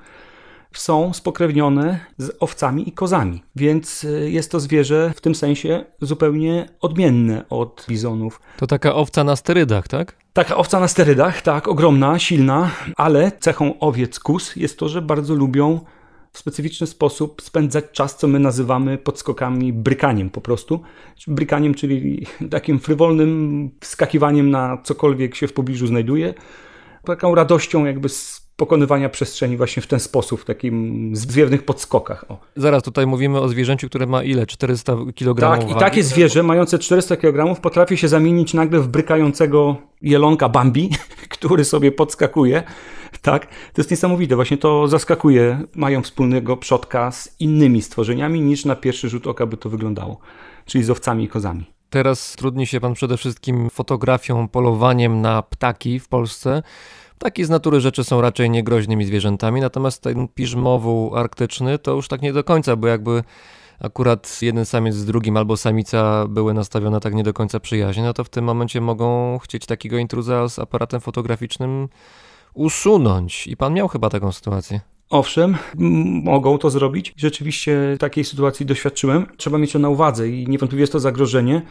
są 0.80 1.14
spokrewnione 1.14 2.00
z 2.18 2.38
owcami 2.40 2.90
i 2.90 2.92
kozami, 2.92 3.44
więc 3.56 4.04
y, 4.04 4.32
jest 4.32 4.52
to 4.52 4.60
zwierzę 4.60 5.14
w 5.16 5.22
tym 5.22 5.36
sensie 5.36 5.86
zupełnie 6.02 6.70
odmienne 6.82 7.50
od 7.50 7.86
bizonów. 7.90 8.40
To 8.58 8.68
taka 8.68 8.96
owca 8.96 9.24
na 9.24 9.36
sterydach, 9.36 9.88
tak? 9.88 10.16
Taka 10.34 10.56
owca 10.56 10.80
na 10.80 10.88
sterydach, 10.88 11.42
tak, 11.42 11.68
ogromna, 11.68 12.20
silna, 12.20 12.72
ale 12.96 13.32
cechą 13.40 13.80
owiec 13.80 14.20
kus 14.20 14.56
jest 14.56 14.80
to, 14.80 14.90
że 14.90 15.02
bardzo 15.02 15.36
lubią 15.36 15.80
w 16.36 16.38
specyficzny 16.38 16.88
sposób 16.88 17.42
spędzać 17.42 17.86
czas, 17.92 18.18
co 18.18 18.28
my 18.28 18.40
nazywamy 18.40 18.98
podskokami 18.98 19.74
brykaniem 19.74 20.30
po 20.30 20.42
prostu. 20.42 20.82
Brykaniem, 21.28 21.74
czyli 21.74 22.28
takim 22.52 22.80
frywolnym 22.80 23.72
wskakiwaniem 23.82 24.50
na 24.50 24.78
cokolwiek 24.84 25.36
się 25.36 25.48
w 25.48 25.54
pobliżu 25.54 25.88
znajduje. 25.88 26.34
Taką 27.04 27.36
radością 27.36 27.86
jakby 27.86 28.10
z 28.10 28.45
pokonywania 28.56 29.10
przestrzeni 29.10 29.58
właśnie 29.58 29.82
w 29.82 29.88
ten 29.88 30.00
sposób, 30.00 30.42
w 30.42 30.46
takim 30.46 31.10
zwiewnych 31.16 31.66
podskokach. 31.66 32.26
O. 32.30 32.38
Zaraz 32.56 32.84
tutaj 32.84 33.08
mówimy 33.08 33.40
o 33.40 33.48
zwierzęciu, 33.48 33.90
które 33.90 34.06
ma 34.06 34.24
ile? 34.24 34.46
400 34.46 34.96
kg 35.16 35.60
Tak, 35.60 35.72
i 35.72 35.76
takie 35.76 36.04
zwierzę 36.04 36.44
mające 36.44 36.80
400 36.80 37.18
kg 37.18 37.62
potrafi 37.62 37.98
się 37.98 38.08
zamienić 38.08 38.54
nagle 38.54 38.80
w 38.80 38.88
brykającego 38.88 39.76
jelonka 40.02 40.50
Bambi, 40.50 40.90
który 41.38 41.66
sobie 41.66 41.92
podskakuje. 41.92 42.64
Tak, 43.22 43.46
to 43.46 43.82
jest 43.82 43.92
niesamowite. 43.92 44.36
Właśnie 44.36 44.58
to 44.58 44.88
zaskakuje. 44.88 45.64
Mają 45.76 46.02
wspólnego 46.02 46.58
przodka 46.58 47.12
z 47.12 47.36
innymi 47.40 47.82
stworzeniami, 47.82 48.42
niż 48.42 48.66
na 48.66 48.76
pierwszy 48.76 49.10
rzut 49.10 49.28
oka 49.28 49.46
by 49.46 49.58
to 49.58 49.70
wyglądało. 49.70 50.20
Czyli 50.66 50.84
z 50.84 50.90
owcami 50.90 51.24
i 51.24 51.28
kozami. 51.28 51.66
Teraz 51.90 52.36
trudni 52.36 52.68
się 52.68 52.80
pan 52.80 52.94
przede 52.94 53.18
wszystkim 53.18 53.70
fotografią, 53.70 54.48
polowaniem 54.48 55.22
na 55.22 55.42
ptaki 55.42 56.00
w 56.00 56.08
Polsce. 56.08 56.64
Ptaki 57.20 57.46
z 57.46 57.50
natury 57.50 57.82
rzeczy 57.82 58.04
są 58.04 58.22
raczej 58.22 58.50
niegroźnymi 58.50 59.06
zwierzętami, 59.06 59.62
natomiast 59.62 60.02
ten 60.02 60.28
piżmowu 60.28 61.16
arktyczny 61.16 61.80
to 61.80 61.92
już 61.92 62.08
tak 62.08 62.22
nie 62.22 62.34
do 62.34 62.44
końca, 62.44 62.76
bo 62.76 62.88
jakby 62.88 63.24
akurat 63.80 64.42
jeden 64.42 64.66
samiec 64.66 64.96
z 64.96 65.06
drugim 65.06 65.38
albo 65.38 65.58
samica 65.58 66.28
były 66.28 66.54
nastawione 66.54 67.00
tak 67.00 67.14
nie 67.14 67.24
do 67.24 67.34
końca 67.34 67.60
przyjaźnie, 67.60 68.04
no 68.04 68.14
to 68.14 68.24
w 68.24 68.30
tym 68.30 68.46
momencie 68.46 68.82
mogą 68.82 69.38
chcieć 69.40 69.66
takiego 69.66 69.98
intruza 69.98 70.50
z 70.50 70.60
aparatem 70.60 71.02
fotograficznym 71.02 71.88
usunąć. 72.54 73.48
I 73.48 73.58
pan 73.58 73.74
miał 73.74 73.88
chyba 73.88 74.10
taką 74.10 74.32
sytuację. 74.32 74.82
Owszem, 75.10 75.58
mogą 76.24 76.58
to 76.58 76.70
zrobić. 76.70 77.14
Rzeczywiście 77.18 77.98
takiej 78.00 78.24
sytuacji 78.24 78.66
doświadczyłem. 78.66 79.26
Trzeba 79.38 79.58
mieć 79.58 79.72
to 79.72 79.80
na 79.80 79.90
uwadze 79.90 80.30
i 80.30 80.48
niewątpliwie 80.48 80.82
jest 80.82 80.94
to 80.94 81.00
zagrożenie. 81.00 81.62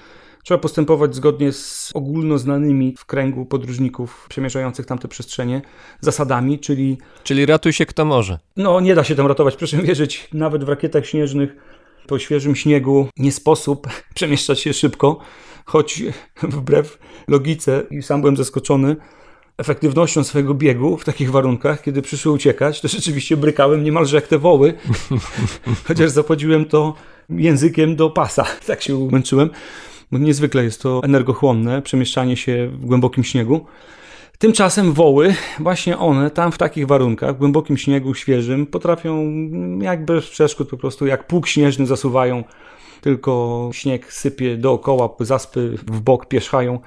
Trzeba 0.44 0.58
postępować 0.58 1.14
zgodnie 1.14 1.52
z 1.52 1.90
ogólnoznanymi 1.94 2.94
w 2.98 3.04
kręgu 3.04 3.46
podróżników 3.46 4.26
przemierzających 4.28 4.86
tamte 4.86 5.08
przestrzenie 5.08 5.62
zasadami, 6.00 6.58
czyli. 6.58 6.98
Czyli 7.22 7.46
ratuj 7.46 7.72
się 7.72 7.86
kto 7.86 8.04
może. 8.04 8.38
No, 8.56 8.80
nie 8.80 8.94
da 8.94 9.04
się 9.04 9.14
tam 9.14 9.26
ratować. 9.26 9.56
Proszę 9.56 9.76
wierzyć, 9.82 10.28
nawet 10.32 10.64
w 10.64 10.68
rakietach 10.68 11.06
śnieżnych 11.06 11.56
po 12.06 12.18
świeżym 12.18 12.56
śniegu 12.56 13.08
nie 13.16 13.32
sposób 13.32 13.86
przemieszczać 14.14 14.60
się 14.60 14.72
szybko, 14.72 15.18
choć 15.64 16.02
wbrew 16.42 16.98
logice, 17.28 17.82
i 17.90 18.02
sam 18.02 18.20
byłem 18.20 18.36
zaskoczony, 18.36 18.96
efektywnością 19.58 20.24
swojego 20.24 20.54
biegu 20.54 20.96
w 20.96 21.04
takich 21.04 21.30
warunkach, 21.30 21.82
kiedy 21.82 22.02
przyszły 22.02 22.32
uciekać, 22.32 22.80
to 22.80 22.88
rzeczywiście 22.88 23.36
brykałem 23.36 23.84
niemalże 23.84 24.16
jak 24.16 24.26
te 24.26 24.38
woły, 24.38 24.74
chociaż 25.88 26.10
zapłaciłem 26.10 26.64
to 26.64 26.94
językiem 27.30 27.96
do 27.96 28.10
pasa. 28.10 28.46
Tak 28.66 28.82
się 28.82 28.96
umęczyłem. 28.96 29.50
Bo 30.12 30.18
niezwykle 30.18 30.64
jest 30.64 30.82
to 30.82 31.00
energochłonne, 31.04 31.82
przemieszczanie 31.82 32.36
się 32.36 32.68
w 32.72 32.86
głębokim 32.86 33.24
śniegu. 33.24 33.66
Tymczasem 34.38 34.92
woły, 34.92 35.34
właśnie 35.58 35.98
one 35.98 36.30
tam 36.30 36.52
w 36.52 36.58
takich 36.58 36.86
warunkach, 36.86 37.34
w 37.34 37.38
głębokim 37.38 37.76
śniegu, 37.76 38.14
świeżym, 38.14 38.66
potrafią 38.66 39.32
jak 39.80 40.04
bez 40.04 40.30
przeszkód 40.30 40.68
po 40.68 40.76
prostu, 40.76 41.06
jak 41.06 41.26
pług 41.26 41.46
śnieżny 41.46 41.86
zasuwają, 41.86 42.44
tylko 43.00 43.70
śnieg 43.72 44.12
sypie 44.12 44.56
dookoła, 44.56 45.08
zaspy 45.20 45.76
w 45.86 46.00
bok 46.00 46.26
pierzchają 46.26 46.80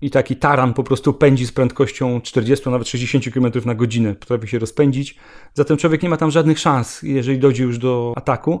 i 0.00 0.10
taki 0.10 0.36
taran 0.36 0.74
po 0.74 0.82
prostu 0.84 1.12
pędzi 1.12 1.46
z 1.46 1.52
prędkością 1.52 2.20
40, 2.20 2.70
nawet 2.70 2.88
60 2.88 3.24
km 3.34 3.52
na 3.64 3.74
godzinę, 3.74 4.14
potrafi 4.14 4.48
się 4.48 4.58
rozpędzić. 4.58 5.16
Zatem 5.54 5.76
człowiek 5.76 6.02
nie 6.02 6.08
ma 6.08 6.16
tam 6.16 6.30
żadnych 6.30 6.58
szans, 6.58 7.02
jeżeli 7.02 7.38
dojdzie 7.38 7.62
już 7.62 7.78
do 7.78 8.12
ataku. 8.16 8.60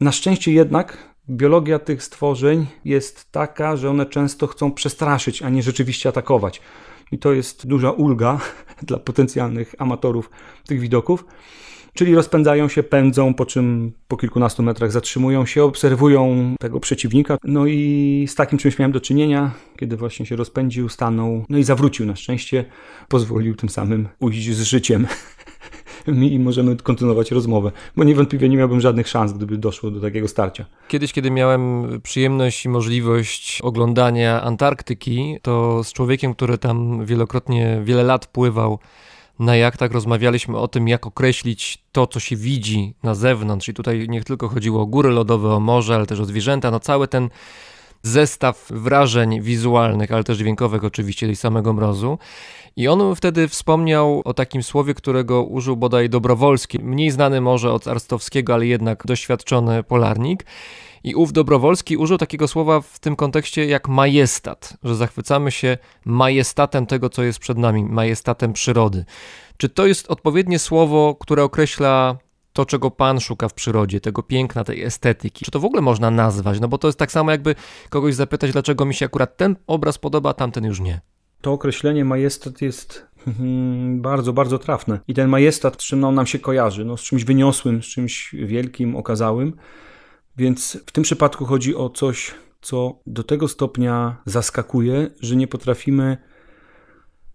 Na 0.00 0.12
szczęście 0.12 0.52
jednak 0.52 1.14
biologia 1.30 1.78
tych 1.78 2.02
stworzeń 2.02 2.66
jest 2.84 3.32
taka, 3.32 3.76
że 3.76 3.90
one 3.90 4.06
często 4.06 4.46
chcą 4.46 4.72
przestraszyć, 4.72 5.42
a 5.42 5.48
nie 5.48 5.62
rzeczywiście 5.62 6.08
atakować. 6.08 6.60
I 7.12 7.18
to 7.18 7.32
jest 7.32 7.66
duża 7.66 7.90
ulga 7.90 8.40
dla 8.88 8.98
potencjalnych 8.98 9.74
amatorów 9.78 10.30
tych 10.66 10.80
widoków. 10.80 11.24
Czyli 11.94 12.14
rozpędzają 12.14 12.68
się, 12.68 12.82
pędzą, 12.82 13.34
po 13.34 13.46
czym 13.46 13.92
po 14.08 14.16
kilkunastu 14.16 14.62
metrach 14.62 14.92
zatrzymują 14.92 15.46
się, 15.46 15.64
obserwują 15.64 16.54
tego 16.60 16.80
przeciwnika. 16.80 17.38
No 17.44 17.66
i 17.66 18.24
z 18.28 18.34
takim 18.34 18.58
czymś 18.58 18.78
miałem 18.78 18.92
do 18.92 19.00
czynienia, 19.00 19.50
kiedy 19.78 19.96
właśnie 19.96 20.26
się 20.26 20.36
rozpędził, 20.36 20.88
stanął, 20.88 21.44
no 21.48 21.58
i 21.58 21.64
zawrócił 21.64 22.06
na 22.06 22.16
szczęście, 22.16 22.64
pozwolił 23.08 23.54
tym 23.54 23.68
samym 23.68 24.08
ujść 24.20 24.52
z 24.52 24.62
życiem. 24.62 25.06
i 26.32 26.38
możemy 26.38 26.76
kontynuować 26.76 27.30
rozmowę, 27.30 27.72
bo 27.96 28.04
niewątpliwie 28.04 28.48
nie 28.48 28.56
miałbym 28.56 28.80
żadnych 28.80 29.08
szans, 29.08 29.32
gdyby 29.32 29.58
doszło 29.58 29.90
do 29.90 30.00
takiego 30.00 30.28
starcia. 30.28 30.66
Kiedyś, 30.88 31.12
kiedy 31.12 31.30
miałem 31.30 31.88
przyjemność 32.02 32.64
i 32.64 32.68
możliwość 32.68 33.60
oglądania 33.62 34.42
Antarktyki, 34.42 35.38
to 35.42 35.84
z 35.84 35.92
człowiekiem, 35.92 36.34
który 36.34 36.58
tam 36.58 37.06
wielokrotnie, 37.06 37.80
wiele 37.84 38.02
lat 38.02 38.26
pływał 38.26 38.78
na 39.38 39.56
jachtach, 39.56 39.92
rozmawialiśmy 39.92 40.58
o 40.58 40.68
tym, 40.68 40.88
jak 40.88 41.06
określić 41.06 41.84
to, 41.92 42.06
co 42.06 42.20
się 42.20 42.36
widzi 42.36 42.94
na 43.02 43.14
zewnątrz. 43.14 43.68
I 43.68 43.74
tutaj 43.74 44.06
nie 44.08 44.22
tylko 44.22 44.48
chodziło 44.48 44.82
o 44.82 44.86
góry 44.86 45.10
lodowe, 45.10 45.54
o 45.54 45.60
morze, 45.60 45.94
ale 45.94 46.06
też 46.06 46.20
o 46.20 46.24
zwierzęta. 46.24 46.70
No 46.70 46.80
cały 46.80 47.08
ten 47.08 47.28
zestaw 48.02 48.66
wrażeń 48.70 49.40
wizualnych, 49.40 50.12
ale 50.12 50.24
też 50.24 50.38
dźwiękowych 50.38 50.84
oczywiście 50.84 51.26
tej 51.26 51.36
samego 51.36 51.72
mrozu. 51.72 52.18
I 52.76 52.88
on 52.88 53.16
wtedy 53.16 53.48
wspomniał 53.48 54.22
o 54.24 54.34
takim 54.34 54.62
słowie, 54.62 54.94
którego 54.94 55.42
użył 55.42 55.76
bodaj 55.76 56.08
Dobrowolski, 56.08 56.78
mniej 56.78 57.10
znany 57.10 57.40
może 57.40 57.72
od 57.72 57.88
Arstowskiego, 57.88 58.54
ale 58.54 58.66
jednak 58.66 59.06
doświadczony 59.06 59.82
polarnik. 59.82 60.44
I 61.04 61.14
ów 61.14 61.32
Dobrowolski 61.32 61.96
użył 61.96 62.18
takiego 62.18 62.48
słowa 62.48 62.80
w 62.80 62.98
tym 62.98 63.16
kontekście 63.16 63.66
jak 63.66 63.88
majestat, 63.88 64.76
że 64.82 64.96
zachwycamy 64.96 65.50
się 65.50 65.78
majestatem 66.04 66.86
tego, 66.86 67.10
co 67.10 67.22
jest 67.22 67.38
przed 67.38 67.58
nami, 67.58 67.84
majestatem 67.84 68.52
przyrody. 68.52 69.04
Czy 69.56 69.68
to 69.68 69.86
jest 69.86 70.10
odpowiednie 70.10 70.58
słowo, 70.58 71.16
które 71.20 71.44
określa 71.44 72.16
to, 72.58 72.66
czego 72.66 72.90
Pan 72.90 73.20
szuka 73.20 73.48
w 73.48 73.54
przyrodzie, 73.54 74.00
tego 74.00 74.22
piękna, 74.22 74.64
tej 74.64 74.82
estetyki. 74.82 75.44
Czy 75.44 75.50
to 75.50 75.60
w 75.60 75.64
ogóle 75.64 75.82
można 75.82 76.10
nazwać? 76.10 76.60
No 76.60 76.68
bo 76.68 76.78
to 76.78 76.88
jest 76.88 76.98
tak 76.98 77.12
samo, 77.12 77.30
jakby 77.30 77.54
kogoś 77.88 78.14
zapytać, 78.14 78.52
dlaczego 78.52 78.84
mi 78.84 78.94
się 78.94 79.06
akurat 79.06 79.36
ten 79.36 79.56
obraz 79.66 79.98
podoba, 79.98 80.30
a 80.30 80.34
tamten 80.34 80.64
już 80.64 80.80
nie. 80.80 81.00
To 81.40 81.52
określenie 81.52 82.04
majestat 82.04 82.62
jest 82.62 83.06
bardzo, 84.08 84.32
bardzo 84.32 84.58
trafne. 84.58 85.00
I 85.08 85.14
ten 85.14 85.28
majestat, 85.28 85.82
z 85.82 85.84
czym 85.84 86.04
on 86.04 86.14
nam 86.14 86.26
się 86.26 86.38
kojarzy? 86.38 86.84
No, 86.84 86.96
z 86.96 87.00
czymś 87.00 87.24
wyniosłym, 87.24 87.82
z 87.82 87.86
czymś 87.86 88.34
wielkim, 88.34 88.96
okazałym. 88.96 89.56
Więc 90.36 90.78
w 90.86 90.92
tym 90.92 91.04
przypadku 91.04 91.44
chodzi 91.44 91.76
o 91.76 91.90
coś, 91.90 92.34
co 92.60 93.00
do 93.06 93.24
tego 93.24 93.48
stopnia 93.48 94.16
zaskakuje, 94.26 95.10
że 95.20 95.36
nie 95.36 95.46
potrafimy 95.46 96.16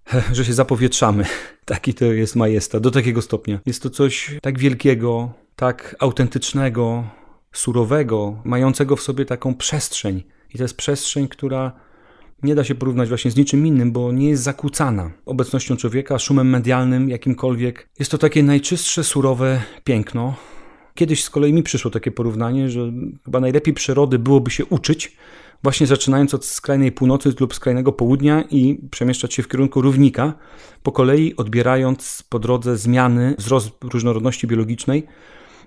że 0.33 0.45
się 0.45 0.53
zapowietrzamy. 0.53 1.25
Taki 1.65 1.93
to 1.93 2.05
jest 2.05 2.35
majestat, 2.35 2.83
do 2.83 2.91
takiego 2.91 3.21
stopnia. 3.21 3.59
Jest 3.65 3.83
to 3.83 3.89
coś 3.89 4.35
tak 4.41 4.59
wielkiego, 4.59 5.31
tak 5.55 5.95
autentycznego, 5.99 7.03
surowego, 7.53 8.41
mającego 8.43 8.95
w 8.95 9.01
sobie 9.01 9.25
taką 9.25 9.55
przestrzeń. 9.55 10.23
I 10.53 10.57
to 10.57 10.63
jest 10.63 10.77
przestrzeń, 10.77 11.27
która 11.27 11.71
nie 12.43 12.55
da 12.55 12.63
się 12.63 12.75
porównać 12.75 13.09
właśnie 13.09 13.31
z 13.31 13.35
niczym 13.35 13.67
innym, 13.67 13.91
bo 13.91 14.11
nie 14.11 14.29
jest 14.29 14.43
zakłócana 14.43 15.11
obecnością 15.25 15.77
człowieka, 15.77 16.19
szumem 16.19 16.49
medialnym, 16.49 17.09
jakimkolwiek. 17.09 17.89
Jest 17.99 18.11
to 18.11 18.17
takie 18.17 18.43
najczystsze, 18.43 19.03
surowe 19.03 19.61
piękno. 19.83 20.35
Kiedyś 20.95 21.23
z 21.23 21.29
kolei 21.29 21.53
mi 21.53 21.63
przyszło 21.63 21.91
takie 21.91 22.11
porównanie, 22.11 22.69
że 22.69 22.91
chyba 23.25 23.39
najlepiej 23.39 23.73
przyrody 23.73 24.19
byłoby 24.19 24.51
się 24.51 24.65
uczyć, 24.65 25.17
właśnie 25.63 25.87
zaczynając 25.87 26.33
od 26.33 26.45
skrajnej 26.45 26.91
północy 26.91 27.33
lub 27.39 27.55
skrajnego 27.55 27.91
południa 27.91 28.43
i 28.49 28.87
przemieszczać 28.91 29.33
się 29.33 29.43
w 29.43 29.47
kierunku 29.47 29.81
równika, 29.81 30.33
po 30.83 30.91
kolei 30.91 31.35
odbierając 31.35 32.23
po 32.29 32.39
drodze 32.39 32.77
zmiany, 32.77 33.35
wzrost 33.37 33.69
różnorodności 33.83 34.47
biologicznej, 34.47 35.07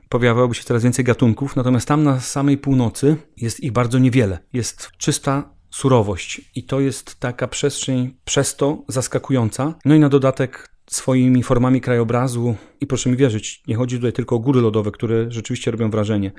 pojawiałoby 0.08 0.54
się 0.54 0.62
coraz 0.62 0.82
więcej 0.82 1.04
gatunków, 1.04 1.56
natomiast 1.56 1.88
tam 1.88 2.02
na 2.02 2.20
samej 2.20 2.58
północy 2.58 3.16
jest 3.36 3.60
ich 3.60 3.72
bardzo 3.72 3.98
niewiele. 3.98 4.38
Jest 4.52 4.90
czysta 4.98 5.50
surowość 5.70 6.40
i 6.54 6.64
to 6.64 6.80
jest 6.80 7.20
taka 7.20 7.48
przestrzeń 7.48 8.14
przez 8.24 8.56
to 8.56 8.84
zaskakująca. 8.88 9.74
No 9.84 9.94
i 9.94 10.00
na 10.00 10.08
dodatek 10.08 10.76
swoimi 10.90 11.42
formami 11.42 11.80
krajobrazu 11.80 12.54
i 12.80 12.86
proszę 12.86 13.10
mi 13.10 13.16
wierzyć, 13.16 13.62
nie 13.68 13.76
chodzi 13.76 13.96
tutaj 13.96 14.12
tylko 14.12 14.36
o 14.36 14.38
góry 14.38 14.60
lodowe, 14.60 14.90
które 14.90 15.30
rzeczywiście 15.30 15.70
robią 15.70 15.90
wrażenie. 15.90 16.32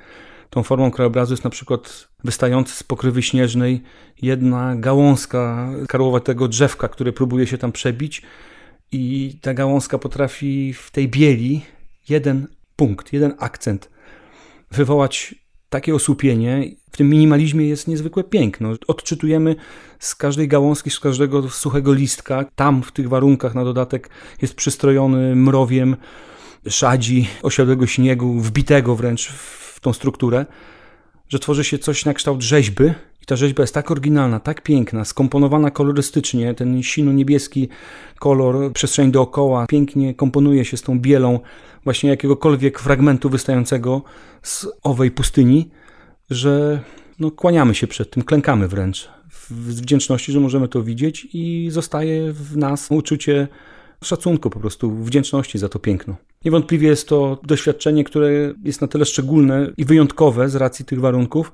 Tą 0.50 0.64
formą 0.64 0.92
krajobrazu 0.92 1.34
jest 1.34 1.44
na 1.44 1.50
przykład 1.50 2.08
wystająca 2.24 2.76
z 2.76 2.84
pokrywy 2.84 3.22
śnieżnej 3.22 3.84
jedna 4.22 4.76
gałązka 4.76 5.70
karłowatego 5.88 6.48
drzewka, 6.48 6.88
które 6.88 7.14
próbuje 7.14 7.48
się 7.48 7.58
tam 7.58 7.72
przebić 7.72 8.22
i 8.92 9.34
ta 9.42 9.54
gałązka 9.54 9.98
potrafi 9.98 10.74
w 10.74 10.92
tej 10.92 11.10
bieli 11.10 11.62
jeden 12.10 12.48
punkt, 12.76 13.14
jeden 13.14 13.34
akcent 13.40 13.90
wywołać 14.72 15.36
takie 15.70 15.96
osłupienie. 15.96 16.72
W 16.92 16.98
tym 16.98 17.10
minimalizmie 17.10 17.68
jest 17.68 17.88
niezwykłe 17.88 18.24
piękno. 18.24 18.70
Odczytujemy 18.88 19.56
z 20.00 20.16
każdej 20.16 20.48
gałązki, 20.48 20.92
z 20.92 21.00
każdego 21.00 21.50
suchego 21.50 21.94
listka. 21.94 22.46
Tam 22.56 22.84
w 22.84 22.92
tych 22.92 23.10
warunkach 23.10 23.56
na 23.56 23.64
dodatek 23.64 24.10
jest 24.42 24.56
przystrojony 24.56 25.36
mrowiem 25.36 25.96
szadzi, 26.70 27.28
osiadłego 27.44 27.88
śniegu, 27.88 28.40
wbitego 28.40 28.96
wręcz 28.96 29.28
w 29.32 29.67
tą 29.80 29.94
strukturę, 29.94 30.46
że 31.30 31.40
tworzy 31.40 31.64
się 31.64 31.80
coś 31.80 32.06
na 32.06 32.14
kształt 32.14 32.42
rzeźby. 32.42 32.84
I 33.22 33.26
ta 33.26 33.36
rzeźba 33.36 33.64
jest 33.64 33.74
tak 33.74 33.92
oryginalna, 33.92 34.40
tak 34.40 34.62
piękna, 34.62 35.06
skomponowana 35.06 35.72
kolorystycznie. 35.72 36.54
Ten 36.54 36.84
sino-niebieski 36.84 37.70
kolor, 38.20 38.74
przestrzeń 38.74 39.12
dookoła 39.12 39.68
pięknie 39.68 40.14
komponuje 40.14 40.66
się 40.66 40.78
z 40.78 40.82
tą 40.82 41.00
bielą 41.00 41.40
właśnie 41.84 42.10
jakiegokolwiek 42.10 42.80
fragmentu 42.80 43.30
wystającego 43.30 44.02
z 44.44 44.68
owej 44.84 45.12
pustyni, 45.12 45.70
że 46.30 46.80
no, 47.20 47.32
kłaniamy 47.32 47.76
się 47.76 47.88
przed 47.88 48.12
tym, 48.12 48.24
klękamy 48.24 48.68
wręcz 48.68 49.10
z 49.50 49.82
wdzięczności, 49.82 50.32
że 50.32 50.40
możemy 50.40 50.68
to 50.68 50.84
widzieć 50.84 51.28
i 51.34 51.68
zostaje 51.72 52.34
w 52.34 52.58
nas 52.58 52.88
uczucie 52.92 53.48
szacunku, 54.04 54.50
po 54.50 54.60
prostu 54.60 54.92
wdzięczności 54.92 55.58
za 55.58 55.70
to 55.70 55.80
piękno. 55.80 56.16
Niewątpliwie 56.46 56.88
jest 56.88 57.08
to 57.08 57.40
doświadczenie, 57.44 58.04
które 58.04 58.54
jest 58.64 58.82
na 58.82 58.88
tyle 58.88 59.06
szczególne 59.06 59.72
i 59.78 59.86
wyjątkowe 59.86 60.50
z 60.50 60.56
racji 60.56 60.86
tych 60.86 61.00
warunków, 61.00 61.52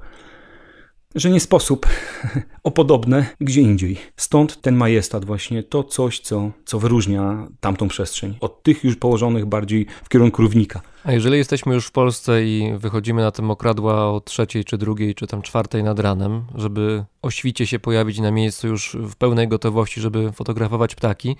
że 1.16 1.30
nie 1.30 1.40
sposób 1.40 1.88
o 2.64 2.72
podobne 2.72 3.26
gdzie 3.40 3.62
indziej. 3.62 3.98
Stąd 4.18 4.62
ten 4.62 4.76
majestat 4.76 5.26
właśnie, 5.26 5.64
to 5.64 5.84
coś, 5.84 6.20
co, 6.20 6.52
co 6.66 6.80
wyróżnia 6.80 7.48
tamtą 7.60 7.88
przestrzeń 7.88 8.38
od 8.40 8.64
tych 8.64 8.84
już 8.84 8.96
położonych 8.96 9.46
bardziej 9.46 9.86
w 10.04 10.10
kierunku 10.10 10.42
równika. 10.42 10.82
A 11.04 11.12
jeżeli 11.12 11.38
jesteśmy 11.38 11.74
już 11.74 11.88
w 11.88 11.92
Polsce 11.92 12.44
i 12.46 12.74
wychodzimy 12.78 13.22
na 13.22 13.32
te 13.32 13.42
mokradła 13.42 14.12
o 14.12 14.22
trzeciej, 14.22 14.66
czy 14.66 14.78
drugiej, 14.78 15.16
czy 15.16 15.28
tam 15.28 15.42
czwartej 15.42 15.84
nad 15.84 16.00
ranem, 16.00 16.44
żeby 16.56 17.04
o 17.22 17.32
świcie 17.32 17.68
się 17.68 17.80
pojawić 17.80 18.20
na 18.20 18.32
miejscu 18.32 18.68
już 18.68 18.98
w 19.00 19.16
pełnej 19.16 19.48
gotowości, 19.48 20.02
żeby 20.02 20.32
fotografować 20.32 20.96
ptaki 20.96 21.36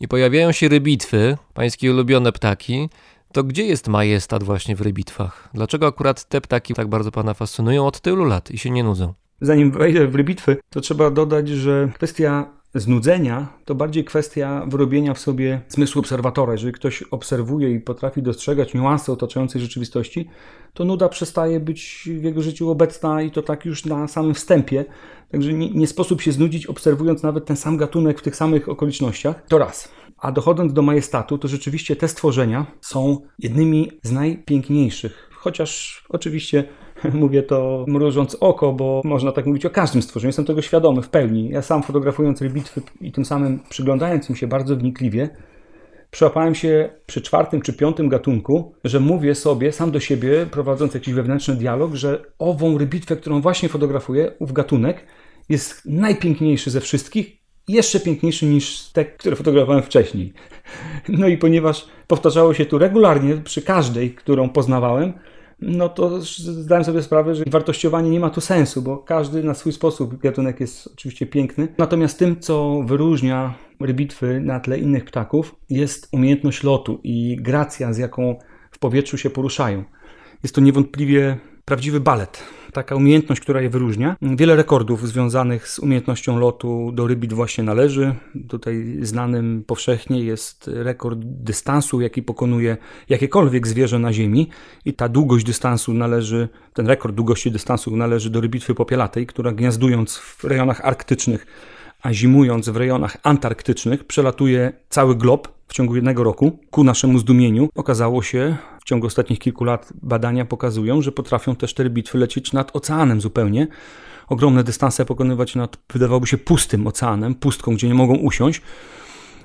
i 0.00 0.08
pojawiają 0.08 0.52
się 0.52 0.68
rybitwy, 0.68 1.36
pańskie 1.54 1.90
ulubione 1.90 2.32
ptaki, 2.32 2.88
to 3.32 3.44
gdzie 3.44 3.64
jest 3.64 3.88
majestat 3.88 4.42
właśnie 4.42 4.76
w 4.76 4.80
rybitwach? 4.80 5.48
Dlaczego 5.54 5.86
akurat 5.86 6.24
te 6.24 6.40
ptaki 6.40 6.74
tak 6.74 6.88
bardzo 6.88 7.10
pana 7.10 7.34
fascynują 7.34 7.86
od 7.86 8.00
tylu 8.00 8.24
lat 8.24 8.50
i 8.50 8.58
się 8.58 8.70
nie 8.70 8.84
nudzą? 8.84 9.14
Zanim 9.40 9.70
wejdę 9.70 10.06
w 10.06 10.14
rybitwy, 10.14 10.56
to 10.70 10.80
trzeba 10.80 11.10
dodać, 11.10 11.48
że 11.48 11.88
kwestia 11.94 12.55
znudzenia 12.80 13.46
to 13.64 13.74
bardziej 13.74 14.04
kwestia 14.04 14.66
wyrobienia 14.68 15.14
w 15.14 15.18
sobie 15.18 15.60
zmysłu 15.68 16.00
obserwatora. 16.00 16.52
Jeżeli 16.52 16.72
ktoś 16.72 17.02
obserwuje 17.02 17.70
i 17.70 17.80
potrafi 17.80 18.22
dostrzegać 18.22 18.74
niuanse 18.74 19.12
otaczającej 19.12 19.60
rzeczywistości, 19.60 20.28
to 20.74 20.84
nuda 20.84 21.08
przestaje 21.08 21.60
być 21.60 22.08
w 22.20 22.22
jego 22.22 22.42
życiu 22.42 22.70
obecna 22.70 23.22
i 23.22 23.30
to 23.30 23.42
tak 23.42 23.64
już 23.64 23.84
na 23.84 24.08
samym 24.08 24.34
wstępie. 24.34 24.84
Także 25.30 25.52
nie, 25.52 25.70
nie 25.70 25.86
sposób 25.86 26.20
się 26.20 26.32
znudzić, 26.32 26.66
obserwując 26.66 27.22
nawet 27.22 27.46
ten 27.46 27.56
sam 27.56 27.76
gatunek 27.76 28.18
w 28.18 28.22
tych 28.22 28.36
samych 28.36 28.68
okolicznościach. 28.68 29.46
To 29.48 29.58
raz. 29.58 29.88
A 30.18 30.32
dochodząc 30.32 30.72
do 30.72 30.82
majestatu, 30.82 31.38
to 31.38 31.48
rzeczywiście 31.48 31.96
te 31.96 32.08
stworzenia 32.08 32.66
są 32.80 33.20
jednymi 33.38 33.90
z 34.02 34.12
najpiękniejszych. 34.12 35.30
Chociaż 35.32 36.04
oczywiście 36.08 36.68
mówię 37.24 37.42
to 37.42 37.84
mrużąc 37.88 38.36
oko, 38.40 38.72
bo 38.72 39.00
można 39.04 39.32
tak 39.32 39.46
mówić 39.46 39.66
o 39.66 39.70
każdym 39.70 40.02
stworzeniu. 40.02 40.28
Jestem 40.28 40.44
tego 40.44 40.62
świadomy 40.62 41.02
w 41.02 41.08
pełni. 41.08 41.48
Ja 41.48 41.62
sam 41.62 41.82
fotografując 41.82 42.42
bitwy 42.42 42.82
i 43.00 43.12
tym 43.12 43.24
samym 43.24 43.60
przyglądając 43.68 44.30
im 44.30 44.36
się 44.36 44.46
bardzo 44.46 44.76
wnikliwie, 44.76 45.28
przyłapałem 46.10 46.54
się 46.54 46.88
przy 47.06 47.22
czwartym 47.22 47.62
czy 47.62 47.72
piątym 47.72 48.08
gatunku, 48.08 48.74
że 48.84 49.00
mówię 49.00 49.34
sobie 49.34 49.72
sam 49.72 49.90
do 49.90 50.00
siebie, 50.00 50.46
prowadząc 50.50 50.94
jakiś 50.94 51.14
wewnętrzny 51.14 51.56
dialog, 51.56 51.94
że 51.94 52.22
ową 52.38 52.78
rybitwę, 52.78 53.16
którą 53.16 53.40
właśnie 53.40 53.68
fotografuję, 53.68 54.32
ów 54.38 54.52
gatunek, 54.52 55.06
jest 55.48 55.82
najpiękniejszy 55.86 56.70
ze 56.70 56.80
wszystkich 56.80 57.46
jeszcze 57.68 58.00
piękniejszy 58.00 58.46
niż 58.46 58.88
te, 58.92 59.04
które 59.04 59.36
fotografowałem 59.36 59.82
wcześniej. 59.82 60.32
No 61.08 61.28
i 61.28 61.38
ponieważ 61.38 61.86
powtarzało 62.06 62.54
się 62.54 62.66
tu 62.66 62.78
regularnie 62.78 63.36
przy 63.36 63.62
każdej, 63.62 64.10
którą 64.14 64.48
poznawałem, 64.48 65.12
no 65.60 65.88
to 65.88 66.20
zdałem 66.20 66.84
sobie 66.84 67.02
sprawę, 67.02 67.34
że 67.34 67.44
wartościowanie 67.50 68.10
nie 68.10 68.20
ma 68.20 68.30
tu 68.30 68.40
sensu, 68.40 68.82
bo 68.82 68.98
każdy 68.98 69.42
na 69.42 69.54
swój 69.54 69.72
sposób 69.72 70.18
gatunek 70.18 70.60
jest 70.60 70.88
oczywiście 70.92 71.26
piękny. 71.26 71.68
Natomiast 71.78 72.18
tym, 72.18 72.40
co 72.40 72.82
wyróżnia 72.84 73.54
rybitwy 73.80 74.40
na 74.40 74.60
tle 74.60 74.78
innych 74.78 75.04
ptaków, 75.04 75.54
jest 75.70 76.08
umiejętność 76.12 76.62
lotu 76.62 77.00
i 77.02 77.36
gracja, 77.40 77.92
z 77.92 77.98
jaką 77.98 78.38
w 78.70 78.78
powietrzu 78.78 79.18
się 79.18 79.30
poruszają. 79.30 79.84
Jest 80.42 80.54
to 80.54 80.60
niewątpliwie 80.60 81.38
prawdziwy 81.64 82.00
balet. 82.00 82.42
Taka 82.76 82.96
umiejętność, 82.96 83.40
która 83.40 83.60
je 83.60 83.70
wyróżnia. 83.70 84.16
Wiele 84.22 84.56
rekordów 84.56 85.08
związanych 85.08 85.68
z 85.68 85.78
umiejętnością 85.78 86.38
lotu 86.38 86.92
do 86.92 87.06
rybit 87.06 87.32
właśnie 87.32 87.64
należy. 87.64 88.14
Tutaj 88.48 88.96
znanym 89.02 89.64
powszechnie 89.66 90.20
jest 90.20 90.70
rekord 90.74 91.18
dystansu, 91.22 92.00
jaki 92.00 92.22
pokonuje 92.22 92.76
jakiekolwiek 93.08 93.66
zwierzę 93.66 93.98
na 93.98 94.12
Ziemi. 94.12 94.48
I 94.84 94.94
ta 94.94 95.08
długość 95.08 95.44
dystansu 95.44 95.94
należy, 95.94 96.48
ten 96.72 96.86
rekord 96.86 97.14
długości 97.14 97.50
dystansu 97.50 97.96
należy 97.96 98.30
do 98.30 98.40
rybitwy 98.40 98.74
popielatej, 98.74 99.26
która 99.26 99.52
gniazdując 99.52 100.16
w 100.16 100.44
rejonach 100.44 100.80
arktycznych, 100.80 101.46
a 102.02 102.12
zimując 102.12 102.68
w 102.68 102.76
rejonach 102.76 103.16
antarktycznych, 103.22 104.04
przelatuje 104.04 104.72
cały 104.88 105.16
glob 105.16 105.48
w 105.68 105.72
ciągu 105.72 105.94
jednego 105.96 106.24
roku. 106.24 106.58
Ku 106.70 106.84
naszemu 106.84 107.18
zdumieniu 107.18 107.68
okazało 107.74 108.22
się, 108.22 108.56
ciągu 108.86 109.06
ostatnich 109.06 109.38
kilku 109.38 109.64
lat 109.64 109.92
badania 110.02 110.44
pokazują, 110.44 111.02
że 111.02 111.12
potrafią 111.12 111.56
też 111.56 111.74
te 111.74 111.90
bitwy 111.90 112.18
lecieć 112.18 112.52
nad 112.52 112.76
oceanem 112.76 113.20
zupełnie. 113.20 113.66
Ogromne 114.28 114.64
dystanse 114.64 115.04
pokonywać 115.04 115.54
nad, 115.54 115.76
wydawałoby 115.92 116.26
się, 116.26 116.38
pustym 116.38 116.86
oceanem, 116.86 117.34
pustką, 117.34 117.74
gdzie 117.74 117.88
nie 117.88 117.94
mogą 117.94 118.14
usiąść. 118.14 118.62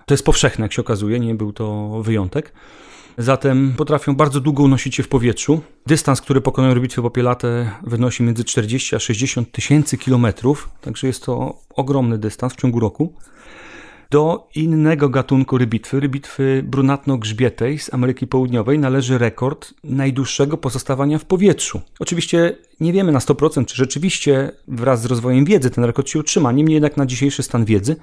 To 0.06 0.13
jest 0.13 0.25
powszechne, 0.25 0.65
jak 0.65 0.73
się 0.73 0.82
okazuje, 0.82 1.19
nie 1.19 1.36
był 1.36 1.54
to 1.54 1.89
wyjątek. 2.04 2.54
Zatem 3.17 3.73
potrafią 3.77 4.15
bardzo 4.15 4.39
długo 4.39 4.63
unosić 4.63 4.95
się 4.95 5.04
w 5.04 5.08
powietrzu. 5.08 5.62
Dystans, 5.86 6.21
który 6.21 6.41
pokonują 6.41 6.80
bitwy 6.80 7.01
popielate 7.01 7.71
wynosi 7.84 8.23
między 8.23 8.43
40 8.43 8.95
a 8.95 8.99
60 8.99 9.51
tysięcy 9.51 9.97
kilometrów, 9.97 10.69
także 10.82 11.08
jest 11.08 11.25
to 11.25 11.60
ogromny 11.75 12.17
dystans 12.17 12.54
w 12.54 12.56
ciągu 12.56 12.80
roku 12.80 13.13
do 14.12 14.47
innego 14.56 15.10
gatunku 15.10 15.58
rybitwy, 15.58 16.00
rybitwy 16.00 16.63
brunatno-grzbietej 16.65 17.80
z 17.80 17.93
Ameryki 17.93 18.28
Południowej, 18.28 18.80
należy 18.80 19.17
rekord 19.17 19.74
najdłuższego 19.84 20.58
pozostawania 20.58 21.19
w 21.19 21.26
powietrzu. 21.26 21.82
Oczywiście 22.00 22.58
nie 22.80 22.93
wiemy 22.93 23.12
na 23.12 23.19
100%, 23.19 23.65
czy 23.65 23.76
rzeczywiście 23.76 24.52
wraz 24.67 25.02
z 25.02 25.06
rozwojem 25.06 25.45
wiedzy 25.45 25.69
ten 25.69 25.84
rekord 25.84 26.10
się 26.10 26.19
utrzyma, 26.19 26.52
niemniej 26.52 26.74
jednak 26.74 26.97
na 26.97 27.06
dzisiejszy 27.06 27.43
stan 27.43 27.65
wiedzy 27.65 27.95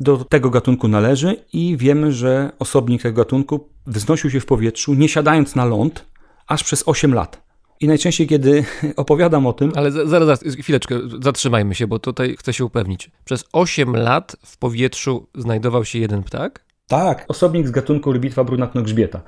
do 0.00 0.16
tego 0.24 0.50
gatunku 0.50 0.88
należy 0.88 1.36
i 1.52 1.76
wiemy, 1.76 2.12
że 2.12 2.52
osobnik 2.58 3.02
tego 3.02 3.16
gatunku 3.16 3.68
wznosił 3.86 4.30
się 4.30 4.40
w 4.40 4.46
powietrzu, 4.46 4.94
nie 4.94 5.08
siadając 5.08 5.54
na 5.54 5.64
ląd, 5.64 6.04
aż 6.46 6.64
przez 6.64 6.82
8 6.86 7.14
lat. 7.14 7.47
I 7.80 7.88
najczęściej, 7.88 8.26
kiedy 8.26 8.64
opowiadam 8.96 9.46
o 9.46 9.52
tym. 9.52 9.72
Ale 9.74 9.92
zaraz, 9.92 10.08
zaraz, 10.08 10.42
chwileczkę, 10.42 11.00
zatrzymajmy 11.22 11.74
się, 11.74 11.86
bo 11.86 11.98
tutaj 11.98 12.36
chcę 12.36 12.52
się 12.52 12.64
upewnić. 12.64 13.10
Przez 13.24 13.44
8 13.52 13.96
lat 13.96 14.36
w 14.44 14.58
powietrzu 14.58 15.26
znajdował 15.34 15.84
się 15.84 15.98
jeden 15.98 16.22
ptak? 16.22 16.64
Tak, 16.86 17.24
osobnik 17.28 17.68
z 17.68 17.70
gatunku 17.70 18.12
rybitwa 18.12 18.44
brunatno-grzbieta. 18.44 19.20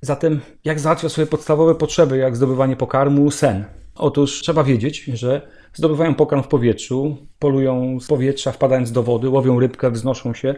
Zatem, 0.00 0.40
jak 0.64 0.80
załatwia 0.80 1.08
swoje 1.08 1.26
podstawowe 1.26 1.74
potrzeby, 1.74 2.16
jak 2.16 2.36
zdobywanie 2.36 2.76
pokarmu, 2.76 3.30
sen? 3.30 3.64
Otóż 3.94 4.40
trzeba 4.42 4.64
wiedzieć, 4.64 5.04
że 5.04 5.48
zdobywają 5.74 6.14
pokarm 6.14 6.42
w 6.42 6.48
powietrzu, 6.48 7.16
polują 7.38 8.00
z 8.00 8.06
powietrza, 8.06 8.52
wpadając 8.52 8.92
do 8.92 9.02
wody, 9.02 9.28
łowią 9.28 9.60
rybkę, 9.60 9.90
wznoszą 9.90 10.34
się, 10.34 10.54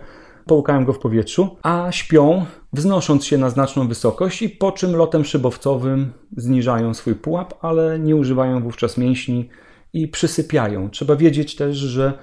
połukają 0.48 0.84
go 0.84 0.92
w 0.92 0.98
powietrzu, 0.98 1.56
a 1.62 1.88
śpią, 1.92 2.46
wznosząc 2.72 3.26
się 3.26 3.38
na 3.38 3.50
znaczną 3.50 3.88
wysokość 3.88 4.42
i 4.42 4.48
po 4.48 4.72
czym 4.72 4.96
lotem 4.96 5.24
szybowcowym 5.24 6.12
zniżają 6.36 6.94
swój 6.94 7.14
pułap, 7.14 7.54
ale 7.64 7.98
nie 7.98 8.16
używają 8.16 8.62
wówczas 8.62 8.98
mięśni 8.98 9.48
i 9.92 10.08
przysypiają. 10.08 10.90
Trzeba 10.90 11.16
wiedzieć 11.16 11.56
też, 11.56 11.76
że 11.76 12.18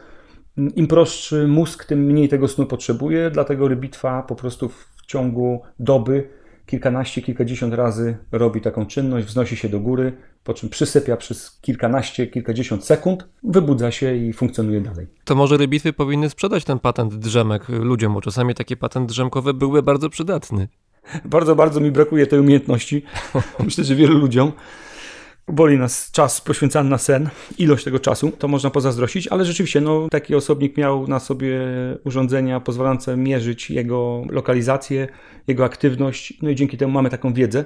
im 0.57 0.87
prostszy 0.87 1.47
mózg, 1.47 1.85
tym 1.85 1.99
mniej 1.99 2.29
tego 2.29 2.47
snu 2.47 2.65
potrzebuje, 2.65 3.31
dlatego 3.31 3.67
rybitwa 3.67 4.23
po 4.23 4.35
prostu 4.35 4.69
w 4.69 5.05
ciągu 5.07 5.61
doby 5.79 6.29
kilkanaście, 6.65 7.21
kilkadziesiąt 7.21 7.73
razy 7.73 8.17
robi 8.31 8.61
taką 8.61 8.85
czynność, 8.85 9.27
wznosi 9.27 9.57
się 9.57 9.69
do 9.69 9.79
góry, 9.79 10.13
po 10.43 10.53
czym 10.53 10.69
przysypia 10.69 11.17
przez 11.17 11.59
kilkanaście, 11.61 12.27
kilkadziesiąt 12.27 12.85
sekund, 12.85 13.27
wybudza 13.43 13.91
się 13.91 14.15
i 14.15 14.33
funkcjonuje 14.33 14.81
dalej. 14.81 15.07
To 15.23 15.35
może 15.35 15.57
rybitwy 15.57 15.93
powinny 15.93 16.29
sprzedać 16.29 16.63
ten 16.63 16.79
patent 16.79 17.15
drzemek 17.15 17.69
ludziom, 17.69 18.13
bo 18.13 18.21
czasami 18.21 18.55
taki 18.55 18.77
patent 18.77 19.09
drzemkowy 19.09 19.53
byłby 19.53 19.83
bardzo 19.83 20.09
przydatny. 20.09 20.67
Bardzo, 21.25 21.55
bardzo 21.55 21.79
mi 21.79 21.91
brakuje 21.91 22.27
tej 22.27 22.39
umiejętności. 22.39 23.03
Myślę, 23.65 23.83
że 23.83 23.95
wielu 23.95 24.17
ludziom 24.17 24.51
boli 25.47 25.77
nas 25.77 26.11
czas 26.11 26.41
poświęcany 26.41 26.89
na 26.89 26.97
sen, 26.97 27.29
ilość 27.57 27.83
tego 27.83 27.99
czasu, 27.99 28.31
to 28.31 28.47
można 28.47 28.69
pozazdrościć, 28.69 29.27
ale 29.27 29.45
rzeczywiście 29.45 29.81
no, 29.81 30.07
taki 30.11 30.35
osobnik 30.35 30.77
miał 30.77 31.07
na 31.07 31.19
sobie 31.19 31.59
urządzenia 32.03 32.59
pozwalające 32.59 33.17
mierzyć 33.17 33.69
jego 33.69 34.23
lokalizację, 34.29 35.07
jego 35.47 35.65
aktywność, 35.65 36.33
no 36.41 36.49
i 36.49 36.55
dzięki 36.55 36.77
temu 36.77 36.93
mamy 36.93 37.09
taką 37.09 37.33
wiedzę. 37.33 37.65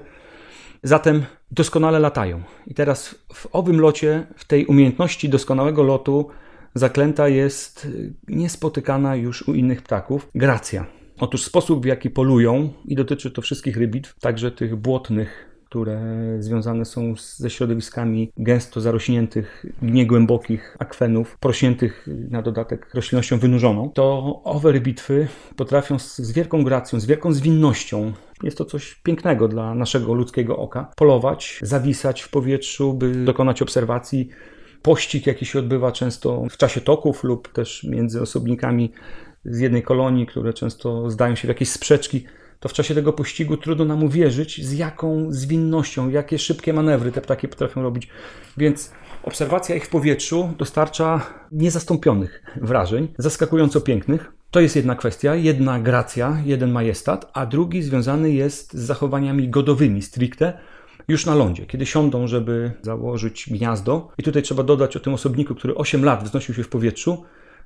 Zatem 0.84 1.24
doskonale 1.52 2.00
latają. 2.00 2.42
I 2.68 2.74
teraz 2.74 3.16
w 3.34 3.48
owym 3.52 3.80
locie, 3.80 4.28
w 4.36 4.46
tej 4.46 4.66
umiejętności 4.66 5.30
doskonałego 5.30 5.84
lotu, 5.84 6.30
zaklęta 6.74 7.28
jest 7.28 7.88
niespotykana 8.28 9.16
już 9.16 9.48
u 9.48 9.54
innych 9.54 9.82
ptaków 9.82 10.30
gracja. 10.36 10.86
Otóż 11.20 11.44
sposób, 11.44 11.84
w 11.84 11.86
jaki 11.86 12.10
polują, 12.10 12.70
i 12.86 12.96
dotyczy 12.96 13.32
to 13.32 13.42
wszystkich 13.42 13.78
rybitw, 13.78 14.20
także 14.20 14.52
tych 14.52 14.76
błotnych, 14.76 15.49
które 15.70 16.02
związane 16.40 16.86
są 16.86 17.14
ze 17.18 17.50
środowiskami 17.50 18.32
gęsto 18.38 18.82
zarośniętych, 18.82 19.66
niegłębokich 19.82 20.78
akwenów, 20.80 21.38
prośniętych 21.38 22.08
na 22.30 22.42
dodatek 22.42 22.90
roślinnością 22.94 23.40
wynurzoną, 23.40 23.90
to 23.90 24.42
owe 24.44 24.72
rybitwy 24.72 25.28
potrafią 25.56 26.00
z, 26.00 26.18
z 26.18 26.32
wielką 26.32 26.64
gracją, 26.64 27.00
z 27.00 27.06
wielką 27.06 27.34
zwinnością 27.34 28.14
jest 28.44 28.58
to 28.58 28.66
coś 28.66 28.96
pięknego 28.96 29.48
dla 29.48 29.76
naszego 29.76 30.14
ludzkiego 30.14 30.58
oka. 30.58 30.92
Polować, 30.96 31.60
zawisać 31.62 32.22
w 32.22 32.30
powietrzu, 32.30 32.94
by 32.94 33.12
dokonać 33.12 33.62
obserwacji. 33.62 34.30
Pościg, 34.82 35.28
jaki 35.28 35.46
się 35.46 35.60
odbywa 35.60 35.92
często 35.92 36.44
w 36.50 36.58
czasie 36.58 36.82
toków 36.82 37.24
lub 37.24 37.54
też 37.54 37.84
między 37.84 38.22
osobnikami 38.22 38.92
z 39.46 39.60
jednej 39.60 39.84
kolonii, 39.84 40.26
które 40.26 40.54
często 40.54 41.10
zdają 41.10 41.36
się 41.36 41.48
w 41.48 41.50
jakieś 41.50 41.70
sprzeczki, 41.70 42.26
to 42.60 42.70
w 42.70 42.74
czasie 42.74 42.96
tego 42.96 43.14
pościgu 43.14 43.58
trudno 43.58 43.86
nam 43.86 44.04
uwierzyć, 44.04 44.66
z 44.66 44.74
jaką 44.74 45.28
zwinnością, 45.30 46.10
jakie 46.10 46.40
szybkie 46.40 46.74
manewry 46.74 47.12
te 47.12 47.22
ptaki 47.22 47.48
potrafią 47.48 47.82
robić. 47.82 48.08
Więc 48.58 48.92
obserwacja 49.24 49.76
ich 49.76 49.86
w 49.86 49.90
powietrzu 49.90 50.54
dostarcza 50.58 51.22
niezastąpionych 51.52 52.44
wrażeń, 52.56 53.08
zaskakująco 53.18 53.82
pięknych. 53.82 54.32
To 54.52 54.60
jest 54.60 54.76
jedna 54.76 54.96
kwestia, 54.96 55.36
jedna 55.36 55.80
gracja, 55.80 56.42
jeden 56.46 56.72
majestat, 56.72 57.32
a 57.34 57.46
drugi 57.46 57.84
związany 57.84 58.32
jest 58.32 58.74
z 58.74 58.86
zachowaniami 58.86 59.50
godowymi 59.50 60.02
stricte, 60.02 60.58
już 61.08 61.26
na 61.26 61.36
lądzie, 61.36 61.66
kiedy 61.66 61.86
siądą, 61.86 62.28
żeby 62.28 62.72
założyć 62.82 63.50
gniazdo. 63.52 64.12
I 64.18 64.24
tutaj 64.24 64.42
trzeba 64.44 64.64
dodać 64.64 64.98
o 64.98 65.00
tym 65.00 65.14
osobniku, 65.14 65.56
który 65.56 65.76
8 65.76 66.06
lat 66.06 66.24
wznosił 66.24 66.56
się 66.56 66.64
w 66.64 66.70
powietrzu, 66.70 67.24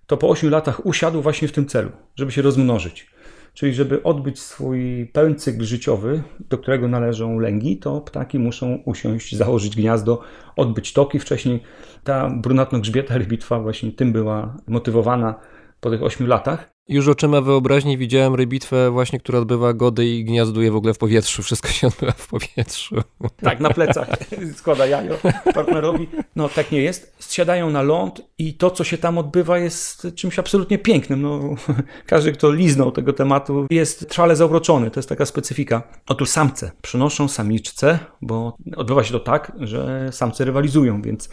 to 0.08 0.18
po 0.18 0.30
8 0.30 0.50
latach 0.50 0.86
usiadł 0.86 1.22
właśnie 1.22 1.48
w 1.48 1.52
tym 1.52 1.66
celu, 1.66 1.92
żeby 2.16 2.32
się 2.32 2.42
rozmnożyć. 2.42 3.08
Czyli 3.54 3.74
żeby 3.74 4.04
odbyć 4.04 4.40
swój 4.40 5.10
pełen 5.14 5.40
cykl 5.40 5.64
życiowy, 5.64 6.24
do 6.50 6.58
którego 6.58 6.88
należą 6.88 7.40
lęgi, 7.40 7.78
to 7.78 8.02
ptaki 8.02 8.40
muszą 8.40 8.80
usiąść, 8.86 9.36
założyć 9.36 9.76
gniazdo, 9.76 10.22
odbyć 10.56 10.94
toki. 10.94 11.20
Wcześniej 11.20 11.64
ta 12.04 12.30
brunatno-grzbieta 12.30 13.18
rybitwa 13.18 13.60
właśnie 13.60 13.92
tym 13.92 14.14
była 14.14 14.58
motywowana 14.68 15.40
po 15.82 15.90
tych 15.90 16.04
8 16.04 16.28
latach. 16.28 16.73
Już 16.88 17.08
oczyma 17.08 17.42
wyobraźni 17.42 17.98
widziałem 17.98 18.36
rybitwę 18.36 18.92
właśnie, 18.92 19.20
która 19.20 19.40
odbywa 19.40 19.74
gody 19.74 20.06
i 20.06 20.24
gniazduje 20.24 20.72
w 20.72 20.76
ogóle 20.76 20.94
w 20.94 20.98
powietrzu. 20.98 21.44
Wszystko 21.44 21.68
się 21.70 21.88
odbywa 21.88 22.12
w 22.12 22.28
powietrzu. 22.28 22.96
Tak, 23.42 23.60
na 23.60 23.70
plecach 23.70 24.10
składa 24.58 24.86
jajo 24.86 25.18
partnerowi. 25.54 26.08
No 26.36 26.50
tak 26.50 26.72
nie 26.72 26.82
jest. 26.82 27.16
Zsiadają 27.20 27.70
na 27.70 27.82
ląd 27.82 28.22
i 28.38 28.54
to, 28.54 28.72
co 28.72 28.84
się 28.84 28.98
tam 28.98 29.18
odbywa 29.18 29.58
jest 29.58 30.08
czymś 30.16 30.40
absolutnie 30.40 30.78
pięknym. 30.78 31.22
No, 31.22 31.56
każdy, 32.06 32.32
kto 32.32 32.52
liznął 32.52 32.92
tego 32.92 33.14
tematu 33.14 33.68
jest 33.70 34.10
trwale 34.10 34.36
zauroczony. 34.36 34.92
To 34.92 35.00
jest 35.00 35.10
taka 35.10 35.26
specyfika. 35.26 35.84
Otóż 36.08 36.30
samce 36.30 36.72
przynoszą 36.82 37.28
samiczce, 37.28 38.00
bo 38.22 38.58
odbywa 38.76 39.04
się 39.04 39.12
to 39.12 39.20
tak, 39.20 39.52
że 39.60 40.10
samce 40.12 40.46
rywalizują, 40.46 41.02
więc 41.02 41.30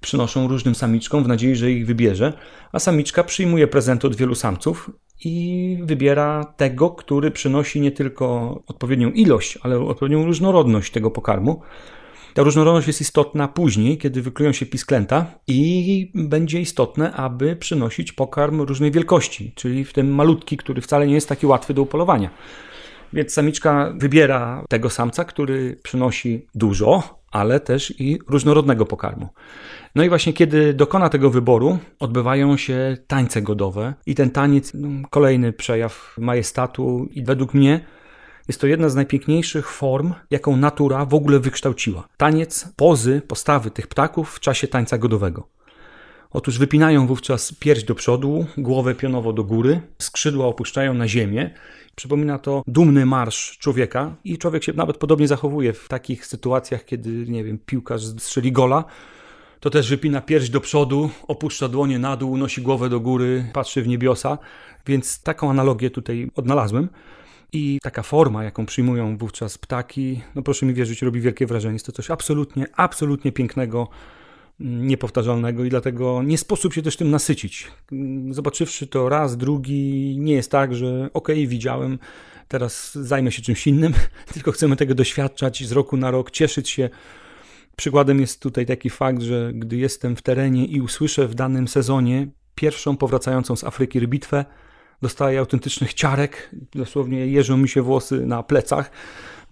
przynoszą 0.00 0.48
różnym 0.48 0.74
samiczkom 0.74 1.24
w 1.24 1.28
nadziei, 1.28 1.56
że 1.56 1.70
ich 1.70 1.86
wybierze, 1.86 2.32
a 2.72 2.78
samiczka 2.78 3.24
przyjmuje 3.24 3.66
prezenty 3.66 4.06
od 4.06 4.16
wielu 4.16 4.34
samców 4.34 4.90
i 5.24 5.78
wybiera 5.82 6.44
tego, 6.56 6.90
który 6.90 7.30
przynosi 7.30 7.80
nie 7.80 7.92
tylko 7.92 8.58
odpowiednią 8.66 9.10
ilość, 9.10 9.58
ale 9.62 9.80
odpowiednią 9.80 10.24
różnorodność 10.24 10.92
tego 10.92 11.10
pokarmu. 11.10 11.62
Ta 12.34 12.42
różnorodność 12.42 12.86
jest 12.86 13.00
istotna 13.00 13.48
później, 13.48 13.98
kiedy 13.98 14.22
wyklują 14.22 14.52
się 14.52 14.66
pisklęta 14.66 15.26
i 15.46 16.10
będzie 16.14 16.60
istotne, 16.60 17.12
aby 17.12 17.56
przynosić 17.56 18.12
pokarm 18.12 18.60
różnej 18.60 18.90
wielkości, 18.90 19.52
czyli 19.54 19.84
w 19.84 19.92
tym 19.92 20.14
malutki, 20.14 20.56
który 20.56 20.80
wcale 20.80 21.06
nie 21.06 21.14
jest 21.14 21.28
taki 21.28 21.46
łatwy 21.46 21.74
do 21.74 21.82
upolowania. 21.82 22.30
Więc 23.12 23.32
samiczka 23.32 23.94
wybiera 23.96 24.64
tego 24.68 24.90
samca, 24.90 25.24
który 25.24 25.76
przynosi 25.82 26.46
dużo, 26.54 27.17
ale 27.30 27.60
też 27.60 27.94
i 28.00 28.18
różnorodnego 28.28 28.86
pokarmu. 28.86 29.28
No 29.94 30.04
i 30.04 30.08
właśnie 30.08 30.32
kiedy 30.32 30.74
dokona 30.74 31.08
tego 31.08 31.30
wyboru, 31.30 31.78
odbywają 31.98 32.56
się 32.56 32.96
tańce 33.06 33.42
godowe 33.42 33.94
i 34.06 34.14
ten 34.14 34.30
taniec, 34.30 34.72
no, 34.74 34.88
kolejny 35.10 35.52
przejaw 35.52 36.14
majestatu 36.18 37.08
i 37.10 37.24
według 37.24 37.54
mnie 37.54 37.80
jest 38.48 38.60
to 38.60 38.66
jedna 38.66 38.88
z 38.88 38.94
najpiękniejszych 38.94 39.70
form, 39.70 40.14
jaką 40.30 40.56
natura 40.56 41.04
w 41.04 41.14
ogóle 41.14 41.38
wykształciła. 41.38 42.08
Taniec, 42.16 42.68
pozy, 42.76 43.22
postawy 43.28 43.70
tych 43.70 43.86
ptaków 43.86 44.34
w 44.34 44.40
czasie 44.40 44.68
tańca 44.68 44.98
godowego. 44.98 45.57
Otóż 46.30 46.58
wypinają 46.58 47.06
wówczas 47.06 47.52
pierś 47.52 47.84
do 47.84 47.94
przodu, 47.94 48.46
głowę 48.58 48.94
pionowo 48.94 49.32
do 49.32 49.44
góry, 49.44 49.80
skrzydła 49.98 50.46
opuszczają 50.46 50.94
na 50.94 51.08
ziemię. 51.08 51.50
Przypomina 51.94 52.38
to 52.38 52.62
dumny 52.66 53.06
marsz 53.06 53.58
człowieka 53.58 54.16
i 54.24 54.38
człowiek 54.38 54.64
się 54.64 54.72
nawet 54.72 54.96
podobnie 54.96 55.28
zachowuje 55.28 55.72
w 55.72 55.88
takich 55.88 56.26
sytuacjach, 56.26 56.84
kiedy, 56.84 57.10
nie 57.10 57.44
wiem, 57.44 57.58
piłkarz 57.66 58.02
strzeli 58.04 58.52
gola, 58.52 58.84
to 59.60 59.70
też 59.70 59.90
wypina 59.90 60.20
pierś 60.20 60.50
do 60.50 60.60
przodu, 60.60 61.10
opuszcza 61.28 61.68
dłonie 61.68 61.98
na 61.98 62.16
dół, 62.16 62.36
nosi 62.36 62.62
głowę 62.62 62.88
do 62.88 63.00
góry, 63.00 63.44
patrzy 63.52 63.82
w 63.82 63.88
niebiosa, 63.88 64.38
więc 64.86 65.22
taką 65.22 65.50
analogię 65.50 65.90
tutaj 65.90 66.30
odnalazłem. 66.36 66.88
I 67.52 67.78
taka 67.82 68.02
forma, 68.02 68.44
jaką 68.44 68.66
przyjmują 68.66 69.18
wówczas 69.18 69.58
ptaki, 69.58 70.20
no 70.34 70.42
proszę 70.42 70.66
mi 70.66 70.74
wierzyć, 70.74 71.02
robi 71.02 71.20
wielkie 71.20 71.46
wrażenie. 71.46 71.72
Jest 71.72 71.86
to 71.86 71.92
coś 71.92 72.10
absolutnie, 72.10 72.66
absolutnie 72.76 73.32
pięknego, 73.32 73.88
niepowtarzalnego 74.60 75.64
i 75.64 75.70
dlatego 75.70 76.22
nie 76.22 76.38
sposób 76.38 76.74
się 76.74 76.82
też 76.82 76.96
tym 76.96 77.10
nasycić. 77.10 77.70
Zobaczywszy 78.30 78.86
to 78.86 79.08
raz, 79.08 79.36
drugi, 79.36 80.16
nie 80.18 80.32
jest 80.32 80.50
tak, 80.50 80.74
że 80.74 81.10
okej, 81.12 81.36
okay, 81.36 81.46
widziałem, 81.46 81.98
teraz 82.48 82.94
zajmę 82.94 83.32
się 83.32 83.42
czymś 83.42 83.66
innym, 83.66 83.94
tylko 84.34 84.52
chcemy 84.52 84.76
tego 84.76 84.94
doświadczać 84.94 85.66
z 85.66 85.72
roku 85.72 85.96
na 85.96 86.10
rok, 86.10 86.30
cieszyć 86.30 86.70
się 86.70 86.90
Przykładem 87.78 88.20
jest 88.20 88.42
tutaj 88.42 88.66
taki 88.66 88.90
fakt, 88.90 89.22
że 89.22 89.50
gdy 89.54 89.76
jestem 89.76 90.16
w 90.16 90.22
terenie 90.22 90.66
i 90.66 90.80
usłyszę 90.80 91.28
w 91.28 91.34
danym 91.34 91.68
sezonie 91.68 92.28
pierwszą 92.54 92.96
powracającą 92.96 93.56
z 93.56 93.64
Afryki 93.64 94.00
rybitwę, 94.00 94.44
dostaję 95.02 95.38
autentycznych 95.38 95.94
ciarek, 95.94 96.50
dosłownie 96.74 97.26
jeżą 97.26 97.56
mi 97.56 97.68
się 97.68 97.82
włosy 97.82 98.26
na 98.26 98.42
plecach, 98.42 98.90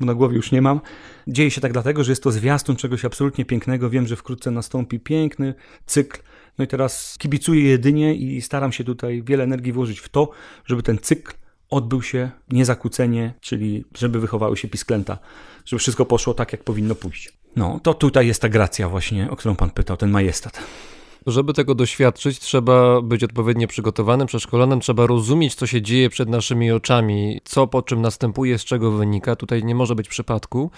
bo 0.01 0.07
na 0.07 0.15
głowie 0.15 0.37
już 0.37 0.53
nie 0.53 0.63
mam. 0.63 0.81
Dzieje 1.29 1.51
się 1.51 1.61
tak 1.61 1.73
dlatego, 1.73 2.05
że 2.05 2.13
jest 2.13 2.23
to 2.23 2.31
zwiastun 2.31 2.77
czegoś 2.77 3.05
absolutnie 3.05 3.45
pięknego. 3.45 3.91
Wiem, 3.91 4.07
że 4.07 4.17
wkrótce 4.17 4.51
nastąpi 4.51 5.01
piękny 5.01 5.55
cykl. 5.87 6.21
No 6.59 6.65
i 6.65 6.69
teraz 6.69 7.17
kibicuję 7.19 7.63
jedynie 7.63 8.15
i 8.15 8.43
staram 8.43 8.73
się 8.73 8.85
tutaj 8.85 9.23
wiele 9.23 9.45
energii 9.45 9.73
włożyć 9.73 10.01
w 10.01 10.09
to, 10.09 10.31
żeby 10.67 10.83
ten 10.83 10.99
cykl 10.99 11.33
odbył 11.71 12.03
się 12.03 12.31
niezakłócenie, 12.51 13.35
czyli 13.41 13.85
żeby 13.95 14.21
wychowały 14.21 14.57
się 14.57 14.69
pisklęta, 14.69 15.19
żeby 15.65 15.81
wszystko 15.81 16.07
poszło 16.07 16.35
tak, 16.35 16.53
jak 16.53 16.65
powinno 16.65 16.95
pójść. 16.95 17.33
No, 17.57 17.81
to 17.83 17.95
tutaj 17.95 18.27
jest 18.27 18.43
ta 18.43 18.49
gracja 18.49 18.89
właśnie, 18.89 19.31
o 19.31 19.37
którą 19.37 19.57
pan 19.57 19.71
pytał, 19.71 19.97
ten 19.97 20.11
majestat. 20.11 20.63
Żeby 21.27 21.53
tego 21.53 21.75
doświadczyć, 21.75 22.39
trzeba 22.39 23.03
być 23.03 23.25
odpowiednio 23.25 23.69
przygotowanym, 23.69 24.27
przeszkolonym, 24.27 24.81
trzeba 24.81 25.07
rozumieć, 25.07 25.55
co 25.55 25.67
się 25.67 25.83
dzieje 25.83 26.11
przed 26.11 26.29
naszymi 26.29 26.73
oczami, 26.73 27.41
co 27.45 27.67
po 27.67 27.83
czym 27.83 28.03
następuje, 28.03 28.59
z 28.59 28.65
czego 28.65 28.91
wynika. 28.91 29.37
Tutaj 29.37 29.65
nie 29.65 29.75
może 29.75 29.95
być 29.95 30.09
przypadku. 30.09 30.71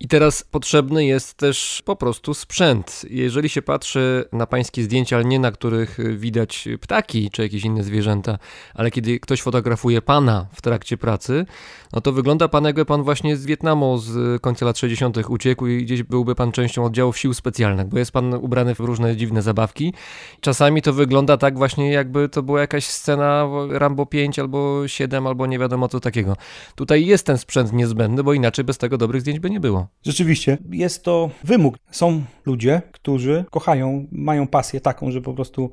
I 0.00 0.08
teraz 0.08 0.42
potrzebny 0.42 1.04
jest 1.04 1.34
też 1.34 1.82
po 1.84 1.96
prostu 1.96 2.34
sprzęt. 2.34 3.02
Jeżeli 3.10 3.48
się 3.48 3.62
patrzy 3.62 4.24
na 4.32 4.46
pańskie 4.46 4.82
zdjęcia, 4.82 5.16
ale 5.16 5.24
nie 5.24 5.38
na 5.38 5.52
których 5.52 5.98
widać 6.18 6.68
ptaki 6.80 7.30
czy 7.30 7.42
jakieś 7.42 7.64
inne 7.64 7.84
zwierzęta, 7.84 8.38
ale 8.74 8.90
kiedy 8.90 9.20
ktoś 9.20 9.42
fotografuje 9.42 10.02
pana 10.02 10.46
w 10.52 10.62
trakcie 10.62 10.96
pracy, 10.96 11.46
no 11.92 12.00
to 12.00 12.12
wygląda 12.12 12.48
pan 12.48 12.64
jakby 12.64 12.84
pan 12.84 13.02
właśnie 13.02 13.36
z 13.36 13.46
Wietnamu 13.46 13.98
z 13.98 14.42
końca 14.42 14.66
lat 14.66 14.78
60. 14.78 15.16
uciekł 15.28 15.66
i 15.66 15.84
gdzieś 15.84 16.02
byłby 16.02 16.34
pan 16.34 16.52
częścią 16.52 16.84
oddziałów 16.84 17.18
sił 17.18 17.34
specjalnych, 17.34 17.86
bo 17.86 17.98
jest 17.98 18.12
pan 18.12 18.34
ubrany 18.34 18.74
w 18.74 18.80
różne 18.80 19.16
dziwne 19.16 19.42
zabawki. 19.42 19.94
Czasami 20.40 20.82
to 20.82 20.92
wygląda 20.92 21.36
tak 21.36 21.58
właśnie 21.58 21.92
jakby 21.92 22.28
to 22.28 22.42
była 22.42 22.60
jakaś 22.60 22.86
scena 22.86 23.48
Rambo 23.70 24.06
5 24.06 24.38
albo 24.38 24.88
7 24.88 25.26
albo 25.26 25.46
nie 25.46 25.58
wiadomo 25.58 25.88
co 25.88 26.00
takiego. 26.00 26.36
Tutaj 26.74 27.06
jest 27.06 27.26
ten 27.26 27.38
sprzęt 27.38 27.72
niezbędny, 27.72 28.22
bo 28.22 28.32
inaczej 28.32 28.64
bez 28.64 28.78
tego 28.78 28.98
dobrych 28.98 29.20
zdjęć 29.20 29.40
by 29.40 29.50
nie 29.50 29.60
było. 29.60 29.87
Rzeczywiście, 30.06 30.58
jest 30.70 31.04
to 31.04 31.30
wymóg. 31.44 31.76
Są 31.90 32.22
ludzie, 32.46 32.82
którzy 32.92 33.44
kochają, 33.50 34.06
mają 34.12 34.46
pasję 34.46 34.80
taką, 34.80 35.10
że 35.10 35.20
po 35.20 35.34
prostu 35.34 35.70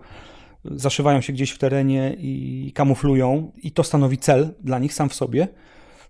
zaszywają 0.65 1.21
się 1.21 1.33
gdzieś 1.33 1.51
w 1.51 1.57
terenie 1.57 2.15
i 2.19 2.71
kamuflują, 2.75 3.51
i 3.63 3.71
to 3.71 3.83
stanowi 3.83 4.17
cel 4.17 4.53
dla 4.61 4.79
nich 4.79 4.93
sam 4.93 5.09
w 5.09 5.13
sobie. 5.13 5.47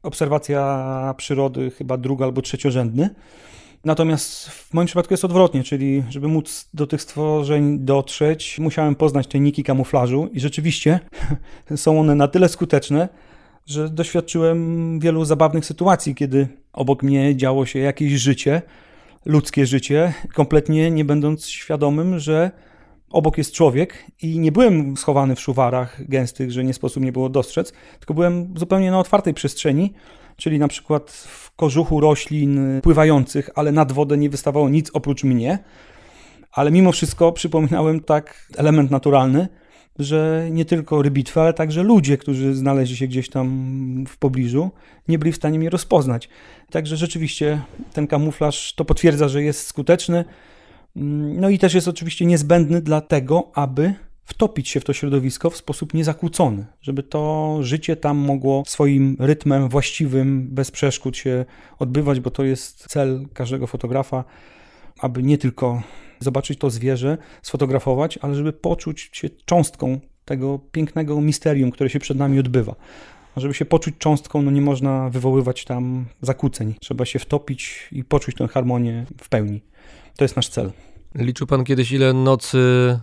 Obserwacja 0.03 1.13
przyrody 1.17 1.71
chyba 1.71 1.97
drugi 1.97 2.23
albo 2.23 2.41
trzeciorzędny. 2.41 3.09
Natomiast 3.85 4.49
w 4.49 4.73
moim 4.73 4.85
przypadku 4.85 5.13
jest 5.13 5.25
odwrotnie, 5.25 5.63
czyli 5.63 6.03
żeby 6.09 6.27
móc 6.27 6.69
do 6.73 6.87
tych 6.87 7.01
stworzeń 7.01 7.79
dotrzeć, 7.79 8.59
musiałem 8.59 8.95
poznać 8.95 9.27
tajniki 9.27 9.63
kamuflażu 9.63 10.29
i 10.33 10.39
rzeczywiście 10.39 10.99
są 11.75 11.99
one 11.99 12.15
na 12.15 12.27
tyle 12.27 12.49
skuteczne, 12.49 13.09
że 13.65 13.89
doświadczyłem 13.89 14.99
wielu 14.99 15.25
zabawnych 15.25 15.65
sytuacji, 15.65 16.15
kiedy 16.15 16.47
obok 16.75 17.03
mnie 17.03 17.35
działo 17.35 17.65
się 17.65 17.79
jakieś 17.79 18.11
życie, 18.11 18.61
ludzkie 19.25 19.65
życie, 19.65 20.13
kompletnie 20.33 20.91
nie 20.91 21.05
będąc 21.05 21.47
świadomym, 21.47 22.19
że 22.19 22.51
obok 23.09 23.37
jest 23.37 23.53
człowiek 23.53 24.05
i 24.21 24.39
nie 24.39 24.51
byłem 24.51 24.97
schowany 24.97 25.35
w 25.35 25.39
szuwarach 25.39 26.07
gęstych, 26.09 26.51
że 26.51 26.63
nie 26.63 26.73
sposób 26.73 27.03
nie 27.03 27.11
było 27.11 27.29
dostrzec, 27.29 27.73
tylko 27.99 28.13
byłem 28.13 28.53
zupełnie 28.55 28.91
na 28.91 28.99
otwartej 28.99 29.33
przestrzeni, 29.33 29.93
czyli 30.35 30.59
na 30.59 30.67
przykład 30.67 31.11
w 31.11 31.55
kożuchu 31.55 31.99
roślin 31.99 32.81
pływających, 32.81 33.49
ale 33.55 33.71
nad 33.71 33.91
wodę 33.91 34.17
nie 34.17 34.29
wystawało 34.29 34.69
nic 34.69 34.91
oprócz 34.93 35.23
mnie. 35.23 35.59
Ale 36.51 36.71
mimo 36.71 36.91
wszystko 36.91 37.31
przypominałem 37.31 37.99
tak 37.99 38.47
element 38.57 38.91
naturalny, 38.91 39.47
że 39.99 40.47
nie 40.51 40.65
tylko 40.65 41.01
rybitwy, 41.01 41.41
ale 41.41 41.53
także 41.53 41.83
ludzie, 41.83 42.17
którzy 42.17 42.55
znaleźli 42.55 42.97
się 42.97 43.07
gdzieś 43.07 43.29
tam 43.29 44.05
w 44.07 44.17
pobliżu, 44.17 44.71
nie 45.07 45.19
byli 45.19 45.31
w 45.31 45.35
stanie 45.35 45.59
mnie 45.59 45.69
rozpoznać. 45.69 46.29
Także 46.71 46.97
rzeczywiście 46.97 47.61
ten 47.93 48.07
kamuflaż 48.07 48.73
to 48.73 48.85
potwierdza, 48.85 49.27
że 49.27 49.43
jest 49.43 49.67
skuteczny. 49.67 50.25
No 51.35 51.49
i 51.49 51.59
też 51.59 51.73
jest 51.73 51.87
oczywiście 51.87 52.25
niezbędny 52.25 52.81
dlatego, 52.81 53.51
aby 53.53 53.93
wtopić 54.25 54.69
się 54.69 54.79
w 54.79 54.83
to 54.83 54.93
środowisko 54.93 55.49
w 55.49 55.57
sposób 55.57 55.93
niezakłócony, 55.93 56.65
żeby 56.81 57.03
to 57.03 57.57
życie 57.61 57.95
tam 57.95 58.17
mogło 58.17 58.63
swoim 58.67 59.17
rytmem 59.19 59.69
właściwym, 59.69 60.47
bez 60.47 60.71
przeszkód 60.71 61.17
się 61.17 61.45
odbywać, 61.79 62.19
bo 62.19 62.31
to 62.31 62.43
jest 62.43 62.87
cel 62.87 63.25
każdego 63.33 63.67
fotografa, 63.67 64.23
aby 64.99 65.23
nie 65.23 65.37
tylko 65.37 65.81
zobaczyć 66.19 66.59
to 66.59 66.69
zwierzę, 66.69 67.17
sfotografować, 67.41 68.17
ale 68.17 68.35
żeby 68.35 68.53
poczuć 68.53 69.09
się 69.13 69.29
cząstką 69.45 69.99
tego 70.25 70.59
pięknego 70.71 71.21
misterium, 71.21 71.71
które 71.71 71.89
się 71.89 71.99
przed 71.99 72.17
nami 72.17 72.39
odbywa. 72.39 72.75
A 73.35 73.39
żeby 73.39 73.53
się 73.53 73.65
poczuć 73.65 73.95
cząstką, 73.97 74.41
no 74.41 74.51
nie 74.51 74.61
można 74.61 75.09
wywoływać 75.09 75.65
tam 75.65 76.05
zakłóceń. 76.21 76.73
Trzeba 76.81 77.05
się 77.05 77.19
wtopić 77.19 77.89
i 77.91 78.03
poczuć 78.03 78.35
tę 78.35 78.47
harmonię 78.47 79.05
w 79.21 79.29
pełni. 79.29 79.61
To 80.15 80.23
jest 80.23 80.35
nasz 80.35 80.47
cel. 80.47 80.71
Liczył 81.19 81.47
pan 81.47 81.63
kiedyś, 81.63 81.91
ile 81.91 82.13
nocy 82.13 82.57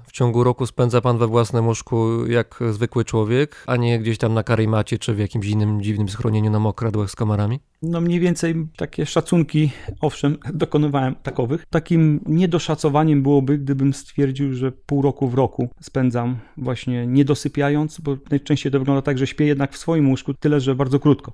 w 0.06 0.12
ciągu 0.12 0.44
roku 0.44 0.66
spędza 0.66 1.00
pan 1.00 1.18
we 1.18 1.26
własnym 1.26 1.66
łóżku 1.66 2.26
jak 2.26 2.60
zwykły 2.70 3.04
człowiek, 3.04 3.64
a 3.66 3.76
nie 3.76 3.98
gdzieś 3.98 4.18
tam 4.18 4.34
na 4.34 4.42
karimacie 4.42 4.98
czy 4.98 5.14
w 5.14 5.18
jakimś 5.18 5.46
innym 5.46 5.82
dziwnym 5.82 6.08
schronieniu 6.08 6.50
na 6.50 6.58
mokradłach 6.58 7.10
z 7.10 7.16
komarami? 7.16 7.60
No 7.82 8.00
mniej 8.00 8.20
więcej 8.20 8.54
takie 8.76 9.06
szacunki, 9.06 9.70
owszem, 10.00 10.38
dokonywałem 10.54 11.14
takowych. 11.14 11.66
Takim 11.70 12.20
niedoszacowaniem 12.26 13.22
byłoby, 13.22 13.58
gdybym 13.58 13.92
stwierdził, 13.92 14.54
że 14.54 14.72
pół 14.72 15.02
roku 15.02 15.28
w 15.28 15.34
roku 15.34 15.68
spędzam 15.80 16.36
właśnie 16.56 17.06
niedosypiając, 17.06 18.00
bo 18.00 18.16
najczęściej 18.30 18.72
to 18.72 18.78
wygląda 18.78 19.02
tak, 19.02 19.18
że 19.18 19.26
śpię 19.26 19.44
jednak 19.44 19.72
w 19.72 19.78
swoim 19.78 20.08
łóżku, 20.08 20.34
tyle 20.34 20.60
że 20.60 20.74
bardzo 20.74 21.00
krótko. 21.00 21.32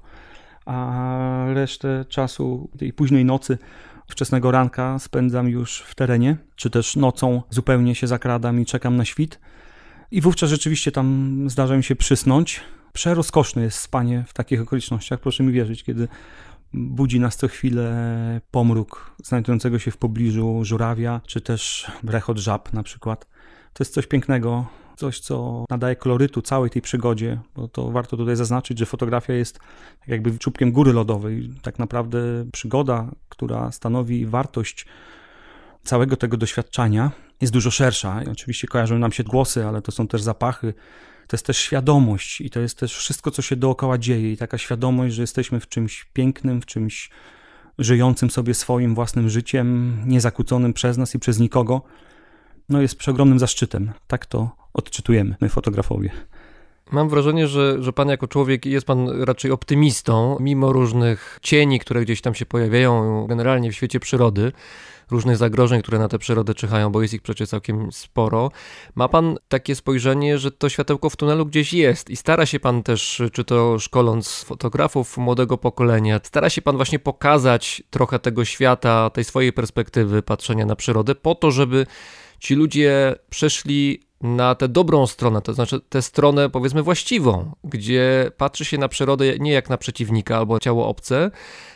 A 0.66 1.46
resztę 1.54 2.04
czasu 2.08 2.70
tej 2.78 2.92
późnej 2.92 3.24
nocy 3.24 3.58
wczesnego 4.08 4.50
ranka 4.50 4.98
spędzam 4.98 5.48
już 5.48 5.80
w 5.80 5.94
terenie, 5.94 6.36
czy 6.56 6.70
też 6.70 6.96
nocą 6.96 7.42
zupełnie 7.50 7.94
się 7.94 8.06
zakradam 8.06 8.60
i 8.60 8.66
czekam 8.66 8.96
na 8.96 9.04
świt. 9.04 9.40
I 10.10 10.20
wówczas 10.20 10.50
rzeczywiście 10.50 10.92
tam 10.92 11.44
zdarza 11.50 11.76
mi 11.76 11.84
się 11.84 11.96
przysnąć. 11.96 12.60
Przerozkoszne 12.92 13.62
jest 13.62 13.78
spanie 13.78 14.24
w 14.28 14.32
takich 14.32 14.60
okolicznościach, 14.60 15.20
proszę 15.20 15.42
mi 15.42 15.52
wierzyć, 15.52 15.84
kiedy 15.84 16.08
budzi 16.72 17.20
nas 17.20 17.36
co 17.36 17.48
chwilę 17.48 18.40
pomruk 18.50 19.14
znajdującego 19.24 19.78
się 19.78 19.90
w 19.90 19.96
pobliżu 19.96 20.64
żurawia, 20.64 21.20
czy 21.26 21.40
też 21.40 21.90
rechot 22.04 22.38
żab 22.38 22.72
na 22.72 22.82
przykład. 22.82 23.26
To 23.72 23.84
jest 23.84 23.94
coś 23.94 24.06
pięknego, 24.06 24.66
coś, 24.98 25.20
co 25.20 25.64
nadaje 25.70 25.96
kolorytu 25.96 26.42
całej 26.42 26.70
tej 26.70 26.82
przygodzie, 26.82 27.40
bo 27.56 27.68
to 27.68 27.90
warto 27.90 28.16
tutaj 28.16 28.36
zaznaczyć, 28.36 28.78
że 28.78 28.86
fotografia 28.86 29.32
jest 29.32 29.58
tak 30.00 30.08
jakby 30.08 30.38
czubkiem 30.38 30.72
góry 30.72 30.92
lodowej. 30.92 31.50
Tak 31.62 31.78
naprawdę 31.78 32.18
przygoda, 32.52 33.10
która 33.28 33.72
stanowi 33.72 34.26
wartość 34.26 34.86
całego 35.84 36.16
tego 36.16 36.36
doświadczenia, 36.36 37.10
jest 37.40 37.52
dużo 37.52 37.70
szersza. 37.70 38.22
Oczywiście 38.32 38.68
kojarzą 38.68 38.98
nam 38.98 39.12
się 39.12 39.24
głosy, 39.24 39.66
ale 39.66 39.82
to 39.82 39.92
są 39.92 40.08
też 40.08 40.22
zapachy, 40.22 40.74
to 41.26 41.36
jest 41.36 41.46
też 41.46 41.58
świadomość 41.58 42.40
i 42.40 42.50
to 42.50 42.60
jest 42.60 42.78
też 42.78 42.96
wszystko, 42.96 43.30
co 43.30 43.42
się 43.42 43.56
dookoła 43.56 43.98
dzieje 43.98 44.32
i 44.32 44.36
taka 44.36 44.58
świadomość, 44.58 45.14
że 45.14 45.22
jesteśmy 45.22 45.60
w 45.60 45.68
czymś 45.68 46.04
pięknym, 46.12 46.60
w 46.60 46.66
czymś 46.66 47.10
żyjącym 47.78 48.30
sobie 48.30 48.54
swoim 48.54 48.94
własnym 48.94 49.28
życiem, 49.28 49.96
niezakłóconym 50.06 50.72
przez 50.72 50.98
nas 50.98 51.14
i 51.14 51.18
przez 51.18 51.38
nikogo, 51.38 51.82
no 52.68 52.82
jest 52.82 52.96
przeogromnym 52.96 53.38
zaszczytem. 53.38 53.92
Tak 54.06 54.26
to 54.26 54.50
odczytujemy, 54.78 55.36
my 55.40 55.48
fotografowie. 55.48 56.10
Mam 56.92 57.08
wrażenie, 57.08 57.46
że, 57.46 57.82
że 57.82 57.92
pan 57.92 58.08
jako 58.08 58.28
człowiek 58.28 58.66
jest 58.66 58.86
pan 58.86 59.22
raczej 59.22 59.50
optymistą, 59.50 60.36
mimo 60.40 60.72
różnych 60.72 61.38
cieni, 61.42 61.80
które 61.80 62.02
gdzieś 62.02 62.20
tam 62.20 62.34
się 62.34 62.46
pojawiają 62.46 63.26
generalnie 63.26 63.72
w 63.72 63.74
świecie 63.74 64.00
przyrody, 64.00 64.52
różnych 65.10 65.36
zagrożeń, 65.36 65.82
które 65.82 65.98
na 65.98 66.08
tę 66.08 66.18
przyrodę 66.18 66.54
czyhają, 66.54 66.92
bo 66.92 67.02
jest 67.02 67.14
ich 67.14 67.22
przecież 67.22 67.48
całkiem 67.48 67.92
sporo. 67.92 68.50
Ma 68.94 69.08
pan 69.08 69.38
takie 69.48 69.74
spojrzenie, 69.74 70.38
że 70.38 70.50
to 70.50 70.68
światełko 70.68 71.10
w 71.10 71.16
tunelu 71.16 71.46
gdzieś 71.46 71.72
jest 71.72 72.10
i 72.10 72.16
stara 72.16 72.46
się 72.46 72.60
pan 72.60 72.82
też, 72.82 73.22
czy 73.32 73.44
to 73.44 73.78
szkoląc 73.78 74.42
fotografów 74.42 75.18
młodego 75.18 75.58
pokolenia, 75.58 76.20
stara 76.22 76.50
się 76.50 76.62
pan 76.62 76.76
właśnie 76.76 76.98
pokazać 76.98 77.82
trochę 77.90 78.18
tego 78.18 78.44
świata, 78.44 79.10
tej 79.10 79.24
swojej 79.24 79.52
perspektywy 79.52 80.22
patrzenia 80.22 80.66
na 80.66 80.76
przyrodę, 80.76 81.14
po 81.14 81.34
to, 81.34 81.50
żeby 81.50 81.86
ci 82.38 82.54
ludzie 82.54 83.14
przeszli 83.30 84.07
na 84.20 84.54
tę 84.54 84.68
dobrą 84.68 85.06
stronę, 85.06 85.42
to 85.42 85.54
znaczy 85.54 85.80
tę 85.88 86.02
stronę 86.02 86.50
powiedzmy 86.50 86.82
właściwą, 86.82 87.52
gdzie 87.64 88.30
patrzy 88.36 88.64
się 88.64 88.78
na 88.78 88.88
przyrodę 88.88 89.38
nie 89.38 89.52
jak 89.52 89.70
na 89.70 89.78
przeciwnika 89.78 90.36
albo 90.36 90.58
ciało 90.58 90.88
obce, 90.88 91.30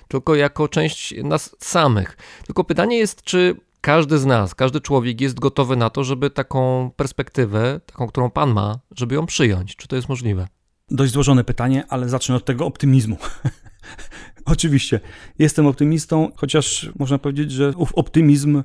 tylko 0.09 0.35
jako 0.35 0.69
część 0.69 1.15
nas 1.25 1.57
samych. 1.59 2.17
Tylko 2.47 2.65
pytanie 2.65 2.99
jest, 2.99 3.23
czy 3.23 3.57
każdy 3.81 4.19
z 4.19 4.27
nas, 4.27 4.55
każdy 4.55 4.81
człowiek 4.81 5.21
jest 5.21 5.41
gotowy 5.41 5.77
na 5.77 5.91
to, 5.91 6.05
żeby 6.05 6.31
taką 6.31 6.91
perspektywę, 6.97 7.81
taką, 7.87 8.07
którą 8.07 8.31
Pan 8.31 8.53
ma, 8.53 8.79
żeby 8.97 9.15
ją 9.15 9.27
przyjąć. 9.27 9.77
Czy 9.77 9.89
to 9.89 9.97
jest 9.97 10.09
możliwe? 10.09 10.49
Dość 10.91 11.13
złożone 11.13 11.45
pytanie, 11.45 11.85
ale 11.89 12.09
zacznę 12.09 12.35
od 12.35 12.45
tego 12.45 12.67
optymizmu. 12.67 13.17
Oczywiście, 14.45 15.01
jestem 15.39 15.67
optymistą, 15.67 16.33
chociaż 16.37 16.91
można 16.99 17.19
powiedzieć, 17.19 17.53
że 17.53 17.73
ów 17.77 17.95
optymizm 17.95 18.63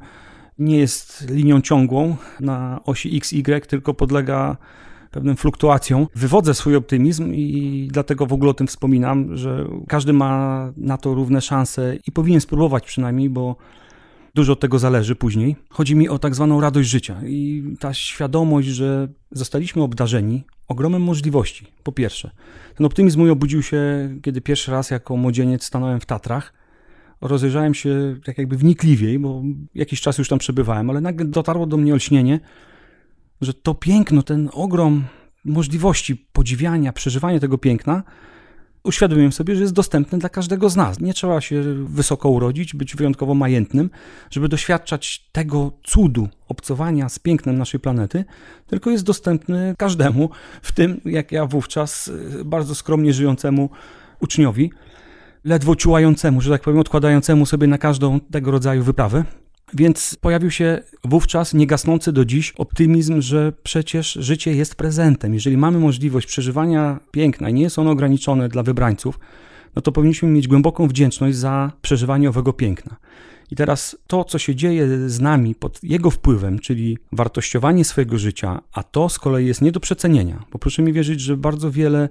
nie 0.59 0.77
jest 0.77 1.29
linią 1.29 1.61
ciągłą 1.61 2.15
na 2.39 2.79
osi 2.85 3.17
X, 3.17 3.33
Y, 3.33 3.67
tylko 3.67 3.93
podlega 3.93 4.57
pewnym 5.11 5.35
fluktuacjom. 5.35 6.07
Wywodzę 6.15 6.53
swój 6.53 6.75
optymizm 6.75 7.33
i 7.33 7.87
dlatego 7.91 8.25
w 8.25 8.33
ogóle 8.33 8.51
o 8.51 8.53
tym 8.53 8.67
wspominam, 8.67 9.37
że 9.37 9.67
każdy 9.87 10.13
ma 10.13 10.71
na 10.77 10.97
to 10.97 11.13
równe 11.13 11.41
szanse 11.41 11.95
i 12.07 12.11
powinien 12.11 12.41
spróbować 12.41 12.85
przynajmniej, 12.85 13.29
bo 13.29 13.55
dużo 14.35 14.53
od 14.53 14.59
tego 14.59 14.79
zależy 14.79 15.15
później. 15.15 15.55
Chodzi 15.69 15.95
mi 15.95 16.09
o 16.09 16.19
tak 16.19 16.35
zwaną 16.35 16.61
radość 16.61 16.89
życia 16.89 17.21
i 17.25 17.63
ta 17.79 17.93
świadomość, 17.93 18.67
że 18.67 19.07
zostaliśmy 19.31 19.83
obdarzeni 19.83 20.43
ogromem 20.67 21.01
możliwości, 21.01 21.67
po 21.83 21.91
pierwsze. 21.91 22.31
Ten 22.75 22.85
optymizm 22.85 23.19
mój 23.19 23.29
obudził 23.29 23.63
się, 23.63 23.77
kiedy 24.21 24.41
pierwszy 24.41 24.71
raz 24.71 24.91
jako 24.91 25.17
młodzieniec 25.17 25.63
stanąłem 25.63 25.99
w 25.99 26.05
Tatrach 26.05 26.53
rozejrzałem 27.21 27.73
się 27.73 28.15
tak 28.25 28.37
jakby 28.37 28.57
wnikliwiej, 28.57 29.19
bo 29.19 29.43
jakiś 29.75 30.01
czas 30.01 30.17
już 30.17 30.29
tam 30.29 30.39
przebywałem, 30.39 30.89
ale 30.89 31.01
nagle 31.01 31.25
dotarło 31.25 31.65
do 31.65 31.77
mnie 31.77 31.93
olśnienie, 31.93 32.39
że 33.41 33.53
to 33.53 33.73
piękno, 33.73 34.23
ten 34.23 34.49
ogrom 34.53 35.03
możliwości 35.45 36.15
podziwiania, 36.15 36.93
przeżywania 36.93 37.39
tego 37.39 37.57
piękna, 37.57 38.03
uświadomiłem 38.83 39.31
sobie, 39.31 39.55
że 39.55 39.61
jest 39.61 39.73
dostępny 39.73 40.17
dla 40.17 40.29
każdego 40.29 40.69
z 40.69 40.75
nas. 40.75 40.99
Nie 40.99 41.13
trzeba 41.13 41.41
się 41.41 41.63
wysoko 41.85 42.29
urodzić, 42.29 42.73
być 42.73 42.95
wyjątkowo 42.95 43.35
majętnym, 43.35 43.89
żeby 44.29 44.49
doświadczać 44.49 45.29
tego 45.31 45.71
cudu 45.83 46.29
obcowania 46.47 47.09
z 47.09 47.19
pięknem 47.19 47.57
naszej 47.57 47.79
planety, 47.79 48.25
tylko 48.67 48.91
jest 48.91 49.03
dostępny 49.03 49.75
każdemu, 49.77 50.29
w 50.61 50.71
tym 50.71 51.01
jak 51.05 51.31
ja 51.31 51.45
wówczas 51.45 52.11
bardzo 52.45 52.75
skromnie 52.75 53.13
żyjącemu 53.13 53.69
uczniowi 54.19 54.71
ledwo 55.47 55.75
ciułającemu, 55.75 56.41
że 56.41 56.49
tak 56.49 56.61
powiem, 56.61 56.79
odkładającemu 56.79 57.45
sobie 57.45 57.67
na 57.67 57.77
każdą 57.77 58.19
tego 58.19 58.51
rodzaju 58.51 58.83
wyprawę. 58.83 59.23
Więc 59.73 60.17
pojawił 60.21 60.51
się 60.51 60.81
wówczas 61.03 61.53
niegasnący 61.53 62.11
do 62.11 62.25
dziś 62.25 62.53
optymizm, 62.57 63.21
że 63.21 63.53
przecież 63.63 64.13
życie 64.13 64.53
jest 64.53 64.75
prezentem. 64.75 65.33
Jeżeli 65.33 65.57
mamy 65.57 65.79
możliwość 65.79 66.27
przeżywania 66.27 66.99
piękna 67.11 67.49
i 67.49 67.53
nie 67.53 67.63
jest 67.63 67.79
ono 67.79 67.91
ograniczone 67.91 68.49
dla 68.49 68.63
wybrańców, 68.63 69.19
no 69.75 69.81
to 69.81 69.91
powinniśmy 69.91 70.29
mieć 70.29 70.47
głęboką 70.47 70.87
wdzięczność 70.87 71.37
za 71.37 71.71
przeżywanie 71.81 72.29
owego 72.29 72.53
piękna. 72.53 72.95
I 73.51 73.55
teraz 73.55 73.97
to, 74.07 74.23
co 74.23 74.37
się 74.37 74.55
dzieje 74.55 75.09
z 75.09 75.19
nami 75.19 75.55
pod 75.55 75.83
jego 75.83 76.11
wpływem, 76.11 76.59
czyli 76.59 76.97
wartościowanie 77.11 77.85
swojego 77.85 78.17
życia, 78.17 78.61
a 78.73 78.83
to 78.83 79.09
z 79.09 79.19
kolei 79.19 79.47
jest 79.47 79.61
nie 79.61 79.71
do 79.71 79.79
przecenienia, 79.79 80.43
bo 80.51 80.59
proszę 80.59 80.81
mi 80.81 80.93
wierzyć, 80.93 81.21
że 81.21 81.37
bardzo 81.37 81.71
wiele 81.71 82.09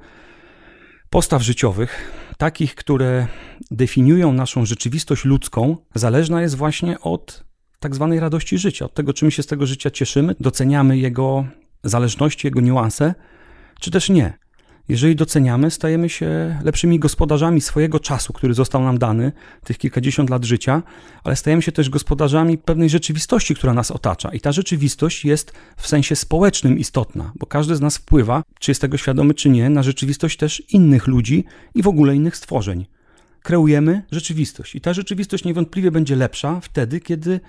postaw 1.11 1.43
życiowych, 1.43 2.13
takich, 2.37 2.75
które 2.75 3.27
definiują 3.71 4.33
naszą 4.33 4.65
rzeczywistość 4.65 5.25
ludzką, 5.25 5.77
zależna 5.95 6.43
jest 6.43 6.55
właśnie 6.55 7.01
od 7.01 7.45
tak 7.81 7.95
zwanej 7.95 8.21
radości 8.21 8.59
życia, 8.59 8.85
od 8.85 8.95
tego, 8.95 9.13
czy 9.13 9.25
my 9.25 9.31
się 9.31 9.43
z 9.43 9.47
tego 9.47 9.67
życia 9.67 9.91
cieszymy, 9.91 10.35
doceniamy 10.41 10.99
jego 10.99 11.47
zależności, 11.85 12.47
jego 12.47 12.61
niuanse, 12.61 13.15
czy 13.81 13.91
też 13.91 14.09
nie. 14.09 14.39
Jeżeli 14.89 15.17
doceniamy, 15.17 15.71
stajemy 15.71 16.09
się 16.09 16.59
lepszymi 16.65 16.99
gospodarzami 16.99 17.61
swojego 17.61 18.01
czasu, 18.01 18.33
który 18.33 18.55
został 18.55 18.83
nam 18.83 18.99
dany, 18.99 19.33
tych 19.65 19.79
kilkadziesiąt 19.79 20.31
lat 20.31 20.45
życia, 20.45 20.83
ale 21.25 21.37
stajemy 21.37 21.63
się 21.63 21.73
też 21.73 21.91
gospodarzami 21.91 22.59
pewnej 22.59 22.91
rzeczywistości, 22.91 23.55
która 23.55 23.75
nas 23.75 23.91
otacza. 23.91 24.29
I 24.29 24.41
ta 24.41 24.53
rzeczywistość 24.53 25.25
jest 25.25 25.53
w 25.77 25.87
sensie 25.87 26.17
społecznym 26.17 26.79
istotna, 26.79 27.33
bo 27.39 27.47
każdy 27.47 27.77
z 27.77 27.81
nas 27.81 27.97
wpływa, 27.97 28.43
czy 28.61 28.71
jest 28.71 28.81
tego 28.81 28.97
świadomy, 28.97 29.35
czy 29.35 29.49
nie, 29.49 29.71
na 29.71 29.83
rzeczywistość 29.83 30.37
też 30.37 30.63
innych 30.73 31.07
ludzi 31.07 31.45
i 31.75 31.83
w 31.83 31.89
ogóle 31.89 32.17
innych 32.17 32.37
stworzeń. 32.37 32.87
Kreujemy 33.43 34.03
rzeczywistość. 34.11 34.75
I 34.75 34.81
ta 34.81 34.93
rzeczywistość 34.93 35.45
niewątpliwie 35.45 35.91
będzie 35.91 36.17
lepsza 36.17 36.61
wtedy, 36.61 37.01
kiedy 37.01 37.41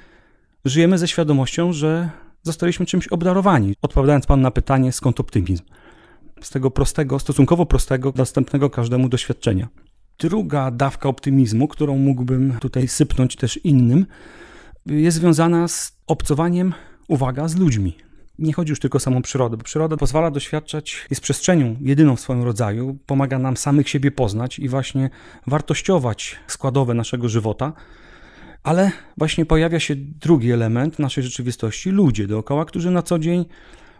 żyjemy 0.65 0.97
ze 0.97 1.07
świadomością, 1.07 1.73
że 1.73 2.09
zostaliśmy 2.43 2.85
czymś 2.85 3.07
obdarowani. 3.07 3.75
Odpowiadając 3.81 4.25
Panu 4.25 4.43
na 4.43 4.51
pytanie, 4.51 4.91
skąd 4.91 5.19
optymizm? 5.19 5.63
Z 6.41 6.49
tego 6.49 6.71
prostego, 6.71 7.19
stosunkowo 7.19 7.65
prostego, 7.65 8.11
dostępnego 8.11 8.69
każdemu 8.69 9.09
doświadczenia. 9.09 9.67
Druga 10.19 10.71
dawka 10.71 11.09
optymizmu, 11.09 11.67
którą 11.67 11.97
mógłbym 11.97 12.57
tutaj 12.59 12.87
sypnąć 12.87 13.35
też 13.35 13.57
innym, 13.57 14.05
jest 14.85 15.17
związana 15.17 15.67
z 15.67 15.97
obcowaniem, 16.07 16.73
uwaga, 17.07 17.47
z 17.47 17.55
ludźmi. 17.55 17.97
Nie 18.39 18.53
chodzi 18.53 18.69
już 18.69 18.79
tylko 18.79 18.95
o 18.95 18.99
samą 18.99 19.21
przyrodę, 19.21 19.57
bo 19.57 19.63
przyroda 19.63 19.97
pozwala 19.97 20.31
doświadczać, 20.31 21.05
jest 21.09 21.21
przestrzenią 21.21 21.75
jedyną 21.81 22.15
w 22.15 22.19
swoim 22.19 22.43
rodzaju, 22.43 22.97
pomaga 23.05 23.39
nam 23.39 23.57
samych 23.57 23.89
siebie 23.89 24.11
poznać 24.11 24.59
i 24.59 24.69
właśnie 24.69 25.09
wartościować 25.47 26.35
składowe 26.47 26.93
naszego 26.93 27.29
żywota. 27.29 27.73
Ale 28.63 28.91
właśnie 29.17 29.45
pojawia 29.45 29.79
się 29.79 29.95
drugi 29.95 30.51
element 30.51 30.99
naszej 30.99 31.23
rzeczywistości 31.23 31.89
ludzie 31.89 32.27
dookoła, 32.27 32.65
którzy 32.65 32.91
na 32.91 33.01
co 33.01 33.19
dzień 33.19 33.45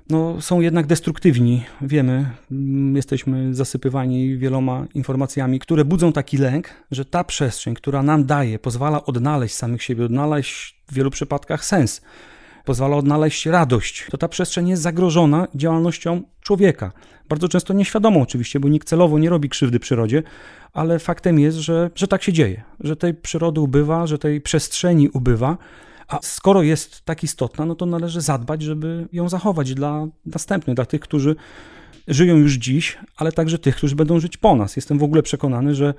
no, 0.09 0.41
są 0.41 0.61
jednak 0.61 0.87
destruktywni. 0.87 1.63
Wiemy, 1.81 2.25
mm, 2.51 2.95
jesteśmy 2.95 3.55
zasypywani 3.55 4.37
wieloma 4.37 4.85
informacjami, 4.93 5.59
które 5.59 5.85
budzą 5.85 6.13
taki 6.13 6.37
lęk, 6.37 6.69
że 6.91 7.05
ta 7.05 7.23
przestrzeń, 7.23 7.75
która 7.75 8.03
nam 8.03 8.25
daje, 8.25 8.59
pozwala 8.59 9.05
odnaleźć 9.05 9.55
samych 9.55 9.83
siebie, 9.83 10.05
odnaleźć 10.05 10.81
w 10.87 10.93
wielu 10.93 11.11
przypadkach 11.11 11.65
sens, 11.65 12.01
pozwala 12.65 12.97
odnaleźć 12.97 13.45
radość, 13.45 14.07
to 14.11 14.17
ta 14.17 14.27
przestrzeń 14.27 14.69
jest 14.69 14.81
zagrożona 14.81 15.47
działalnością 15.55 16.21
człowieka. 16.41 16.91
Bardzo 17.29 17.49
często 17.49 17.73
nieświadomą 17.73 18.21
oczywiście, 18.21 18.59
bo 18.59 18.69
nikt 18.69 18.87
celowo 18.87 19.19
nie 19.19 19.29
robi 19.29 19.49
krzywdy 19.49 19.79
przyrodzie, 19.79 20.23
ale 20.73 20.99
faktem 20.99 21.39
jest, 21.39 21.57
że, 21.57 21.89
że 21.95 22.07
tak 22.07 22.23
się 22.23 22.33
dzieje, 22.33 22.63
że 22.79 22.95
tej 22.95 23.13
przyrody 23.13 23.61
ubywa, 23.61 24.07
że 24.07 24.17
tej 24.17 24.41
przestrzeni 24.41 25.09
ubywa. 25.09 25.57
A 26.07 26.19
skoro 26.21 26.63
jest 26.63 27.01
tak 27.05 27.23
istotna, 27.23 27.65
no 27.65 27.75
to 27.75 27.85
należy 27.85 28.21
zadbać, 28.21 28.61
żeby 28.61 29.07
ją 29.13 29.29
zachować 29.29 29.73
dla 29.73 30.07
następnych, 30.25 30.75
dla 30.75 30.85
tych, 30.85 31.01
którzy 31.01 31.35
żyją 32.07 32.37
już 32.37 32.53
dziś, 32.53 32.97
ale 33.17 33.31
także 33.31 33.59
tych, 33.59 33.75
którzy 33.75 33.95
będą 33.95 34.19
żyć 34.19 34.37
po 34.37 34.55
nas. 34.55 34.75
Jestem 34.75 34.99
w 34.99 35.03
ogóle 35.03 35.23
przekonany, 35.23 35.75
że 35.75 35.93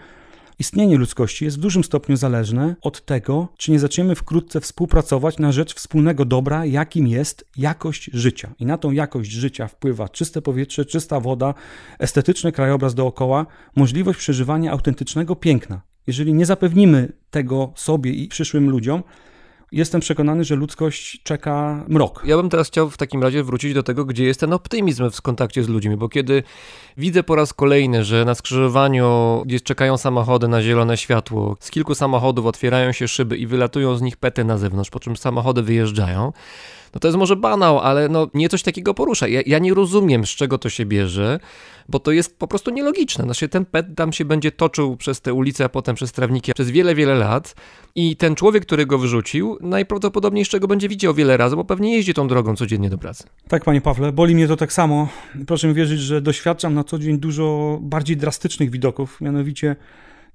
istnienie 0.59 0.97
ludzkości 0.97 1.44
jest 1.44 1.59
w 1.59 1.61
dużym 1.61 1.85
stopniu 1.85 2.16
zależne 2.16 2.77
od 2.83 3.05
tego, 3.05 3.49
czy 3.57 3.71
nie 3.71 3.79
zaczniemy 3.79 4.14
wkrótce 4.14 4.61
współpracować 4.61 5.38
na 5.38 5.53
rzecz 5.53 5.75
wspólnego 5.75 6.25
dobra, 6.25 6.64
jakim 6.64 7.07
jest 7.07 7.44
jakość 7.57 8.11
życia. 8.12 8.55
I 8.59 8.66
na 8.66 8.79
tą 8.79 8.90
jakość 8.90 9.31
życia 9.31 9.68
wpływa 9.68 10.09
czyste 10.09 10.42
powietrze, 10.42 10.85
czysta 10.85 11.21
woda, 11.21 11.55
estetyczny 11.99 12.53
krajobraz 12.53 12.94
dookoła, 12.94 13.47
możliwość 13.77 14.18
przeżywania 14.18 14.73
autentycznego 14.73 15.37
piękna. 15.37 15.81
Jeżeli 16.07 16.35
nie 16.35 16.47
zapewnimy 16.47 17.12
tego 17.31 17.73
sobie 17.77 18.12
i 18.12 18.29
przyszłym 18.29 18.71
ludziom, 18.71 19.03
jestem 19.73 20.01
przekonany, 20.01 20.45
że 20.45 20.55
ludzkość 20.55 21.23
czeka 21.23 21.85
mrok. 21.89 22.23
Ja 22.27 22.37
bym 22.37 22.51
teraz 22.51 22.69
chciał 22.69 22.91
w 22.91 22.97
takim 22.97 23.23
razie 23.23 23.43
wrócić 23.43 23.75
do 23.75 23.83
tego, 23.83 24.05
gdzie 24.05 24.25
jest 24.25 24.41
ten 24.41 24.53
optymizm 24.53 25.11
w 25.11 25.23
kontakcie 25.23 25.65
z 25.65 25.69
ludźmi, 25.69 25.97
bo 25.97 26.09
kiedy 26.09 26.43
widzę 26.97 27.23
po 27.23 27.37
raz 27.37 27.53
kolejny, 27.53 28.05
że 28.05 28.25
na 28.25 28.35
skrzyżowaniu, 28.35 29.43
gdzie 29.47 29.61
czekają 29.61 29.97
samochody 29.97 30.49
na 30.49 30.63
zielone 30.63 30.97
światło, 30.97 31.57
z 31.61 31.71
kilku 31.71 31.95
samochodów 31.95 32.47
otwierają 32.47 32.93
się 32.93 33.09
szyby 33.09 33.37
i 33.37 33.47
wylatują 33.47 33.97
z 33.97 34.03
nich 34.03 34.17
pety 34.17 34.45
na 34.45 34.59
zewnątrz, 34.59 34.91
po 34.91 35.01
czym 35.01 35.17
samochody 35.17 35.63
wyjeżdżają, 35.63 36.33
no 36.95 37.01
to 37.01 37.09
jest 37.09 37.19
może 37.19 37.37
banał, 37.37 37.79
ale 37.79 38.09
no 38.09 38.29
nie 38.35 38.49
coś 38.49 38.63
takiego 38.63 38.95
porusza. 38.95 39.29
Ja, 39.29 39.41
ja 39.47 39.59
nie 39.59 39.75
rozumiem, 39.75 40.27
z 40.27 40.31
czego 40.31 40.59
to 40.59 40.71
się 40.71 40.87
bierze, 40.87 41.41
bo 41.88 41.98
to 41.98 42.12
jest 42.12 42.38
po 42.38 42.48
prostu 42.48 42.70
nielogiczne. 42.70 43.24
Znaczy 43.24 43.48
ten 43.48 43.64
pet 43.64 43.87
tam 43.96 44.12
się 44.12 44.24
będzie 44.24 44.53
toczył 44.53 44.96
przez 44.96 45.20
te 45.20 45.35
ulice, 45.35 45.64
a 45.64 45.68
potem 45.68 45.96
przez 45.96 46.12
trawniki 46.12 46.53
przez 46.55 46.70
wiele, 46.70 46.94
wiele 46.94 47.14
lat 47.14 47.55
i 47.94 48.16
ten 48.16 48.35
człowiek, 48.35 48.66
który 48.66 48.87
go 48.87 48.98
wyrzucił, 48.98 49.59
najprawdopodobniej 49.61 50.44
z 50.44 50.48
czego 50.48 50.68
będzie 50.68 50.88
widział 50.88 51.14
wiele 51.14 51.37
razy, 51.37 51.57
bo 51.57 51.64
pewnie 51.64 51.96
jeździ 51.96 52.14
tą 52.14 52.29
drogą 52.29 52.57
codziennie 52.57 52.90
do 52.90 52.98
pracy. 52.98 53.24
Tak, 53.48 53.64
panie 53.64 53.81
Pawle, 53.81 54.12
boli 54.12 54.35
mnie 54.35 54.48
to 54.48 54.57
tak 54.57 54.72
samo. 54.72 55.09
Proszę 55.46 55.68
mi 55.68 55.74
wierzyć, 55.74 56.01
że 56.01 56.20
doświadczam 56.20 56.74
na 56.74 56.85
co 56.85 56.98
dzień 56.98 57.18
dużo 57.18 57.79
bardziej 57.83 58.16
drastycznych 58.16 58.70
widoków, 58.70 59.20
mianowicie 59.20 59.77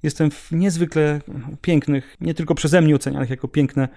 jestem 0.02 0.30
w 0.30 0.52
niezwykle 0.52 1.20
pięknych, 1.60 2.16
nie 2.20 2.34
tylko 2.34 2.54
przeze 2.54 2.80
mnie 2.80 2.94
ocenianych 2.94 3.30
jako 3.30 3.48
piękne 3.48 3.88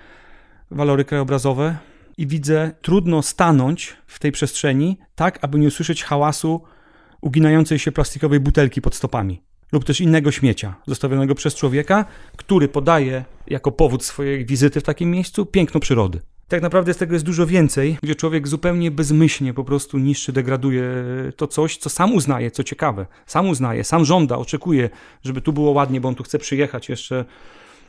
walory 0.71 1.05
krajobrazowe, 1.05 1.77
i 2.17 2.27
widzę, 2.27 2.71
trudno 2.81 3.21
stanąć 3.21 3.97
w 4.07 4.19
tej 4.19 4.31
przestrzeni 4.31 4.97
tak, 5.15 5.39
aby 5.41 5.59
nie 5.59 5.67
usłyszeć 5.67 6.03
hałasu 6.03 6.61
uginającej 7.27 7.79
się 7.79 7.91
plastikowej 7.91 8.39
butelki 8.39 8.81
pod 8.81 8.95
stopami 8.95 9.41
lub 9.71 9.83
też 9.83 10.01
innego 10.01 10.31
śmiecia 10.31 10.75
zostawionego 10.87 11.35
przez 11.35 11.55
człowieka, 11.55 12.05
który 12.37 12.67
podaje 12.67 13.25
jako 13.47 13.71
powód 13.71 14.03
swojej 14.03 14.45
wizyty 14.45 14.81
w 14.81 14.83
takim 14.83 15.11
miejscu 15.11 15.45
piękno 15.45 15.79
przyrody. 15.79 16.21
Tak 16.47 16.61
naprawdę 16.61 16.93
z 16.93 16.97
tego 16.97 17.13
jest 17.13 17.25
dużo 17.25 17.47
więcej, 17.47 17.97
gdzie 18.03 18.15
człowiek 18.15 18.47
zupełnie 18.47 18.91
bezmyślnie 18.91 19.53
po 19.53 19.63
prostu 19.63 19.97
niszczy, 19.97 20.31
degraduje 20.31 20.83
to 21.35 21.47
coś, 21.47 21.77
co 21.77 21.89
sam 21.89 22.13
uznaje, 22.13 22.51
co 22.51 22.63
ciekawe. 22.63 23.05
Sam 23.25 23.49
uznaje, 23.49 23.83
sam 23.83 24.05
żąda, 24.05 24.37
oczekuje, 24.37 24.89
żeby 25.23 25.41
tu 25.41 25.53
było 25.53 25.71
ładnie, 25.71 26.01
bo 26.01 26.09
on 26.09 26.15
tu 26.15 26.23
chce 26.23 26.39
przyjechać 26.39 26.89
jeszcze 26.89 27.25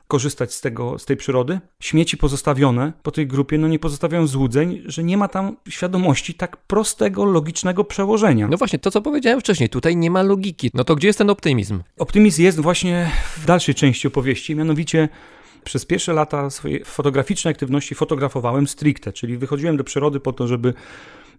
korzystać 0.08 0.54
z, 0.54 0.60
tego, 0.60 0.98
z 0.98 1.04
tej 1.04 1.16
przyrody. 1.16 1.60
Śmieci 1.80 2.16
pozostawione 2.16 2.92
po 3.02 3.10
tej 3.10 3.26
grupie 3.26 3.58
no 3.58 3.68
nie 3.68 3.78
pozostawiają 3.78 4.26
złudzeń, 4.26 4.82
że 4.86 5.04
nie 5.04 5.16
ma 5.16 5.28
tam 5.28 5.56
świadomości 5.68 6.34
tak 6.34 6.56
prostego, 6.56 7.24
logicznego 7.24 7.84
przełożenia. 7.84 8.48
No 8.48 8.56
właśnie, 8.56 8.78
to 8.78 8.90
co 8.90 9.02
powiedziałem 9.02 9.40
wcześniej, 9.40 9.68
tutaj 9.68 9.96
nie 9.96 10.10
ma 10.10 10.22
logiki. 10.22 10.70
No 10.74 10.84
to 10.84 10.96
gdzie 10.96 11.06
jest 11.06 11.18
ten 11.18 11.30
optymizm? 11.30 11.82
Optymizm 11.98 12.42
jest 12.42 12.60
właśnie 12.60 13.10
w 13.36 13.46
dalszej 13.46 13.74
części 13.74 14.08
opowieści, 14.08 14.56
mianowicie 14.56 15.08
przez 15.64 15.84
pierwsze 15.84 16.12
lata 16.12 16.50
swojej 16.50 16.84
fotograficznej 16.84 17.52
aktywności 17.52 17.94
fotografowałem 17.94 18.66
stricte, 18.66 19.12
czyli 19.12 19.38
wychodziłem 19.38 19.76
do 19.76 19.84
przyrody 19.84 20.20
po 20.20 20.32
to, 20.32 20.48
żeby 20.48 20.74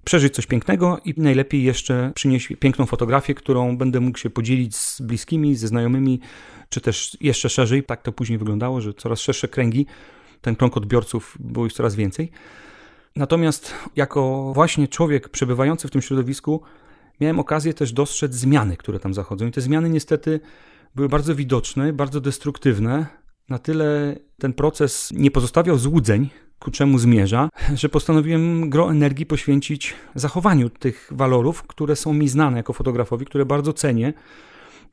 przeżyć 0.04 0.34
coś 0.34 0.46
pięknego 0.46 1.00
i 1.06 1.14
najlepiej 1.18 1.64
jeszcze 1.64 2.12
przynieść 2.16 2.54
piękną 2.60 2.86
fotografię, 2.86 3.36
którą 3.36 3.78
będę 3.78 4.00
mógł 4.00 4.18
się 4.18 4.30
podzielić 4.30 4.76
z 4.76 5.02
bliskimi, 5.02 5.56
ze 5.56 5.68
znajomymi, 5.68 6.20
czy 6.70 6.82
też 6.82 7.18
jeszcze 7.22 7.50
szerzej. 7.50 7.84
Tak 7.84 8.02
to 8.02 8.12
później 8.12 8.40
wyglądało, 8.40 8.82
że 8.82 8.94
coraz 8.94 9.20
szersze 9.20 9.48
kręgi, 9.48 9.86
ten 10.42 10.56
krąg 10.56 10.78
odbiorców 10.78 11.38
było 11.40 11.66
już 11.66 11.74
coraz 11.74 11.96
więcej. 11.96 12.32
Natomiast 13.16 13.74
jako 13.96 14.52
właśnie 14.54 14.88
człowiek 14.88 15.30
przebywający 15.30 15.88
w 15.88 15.92
tym 15.92 16.02
środowisku, 16.02 16.62
miałem 17.22 17.40
okazję 17.40 17.74
też 17.74 17.94
dostrzec 17.94 18.34
zmiany, 18.34 18.78
które 18.78 19.00
tam 19.00 19.14
zachodzą. 19.14 19.48
I 19.48 19.52
te 19.52 19.62
zmiany 19.62 19.90
niestety 19.90 20.40
były 20.96 21.10
bardzo 21.10 21.36
widoczne, 21.36 21.94
bardzo 21.94 22.22
destruktywne. 22.22 23.06
Na 23.50 23.60
tyle 23.60 24.16
ten 24.38 24.54
proces 24.54 25.12
nie 25.16 25.32
pozostawiał 25.32 25.78
złudzeń, 25.78 26.30
ku 26.60 26.72
czemu 26.72 27.00
zmierza, 27.00 27.50
że 27.76 27.90
postanowiłem 27.90 28.70
gro 28.70 28.92
energii 28.92 29.26
poświęcić 29.26 29.94
zachowaniu 30.16 30.70
tych 30.70 31.10
walorów, 31.12 31.64
które 31.64 31.96
są 31.96 32.14
mi 32.14 32.28
znane 32.28 32.58
jako 32.58 32.74
fotografowi, 32.74 33.26
które 33.26 33.46
bardzo 33.46 33.74
cenię. 33.74 34.14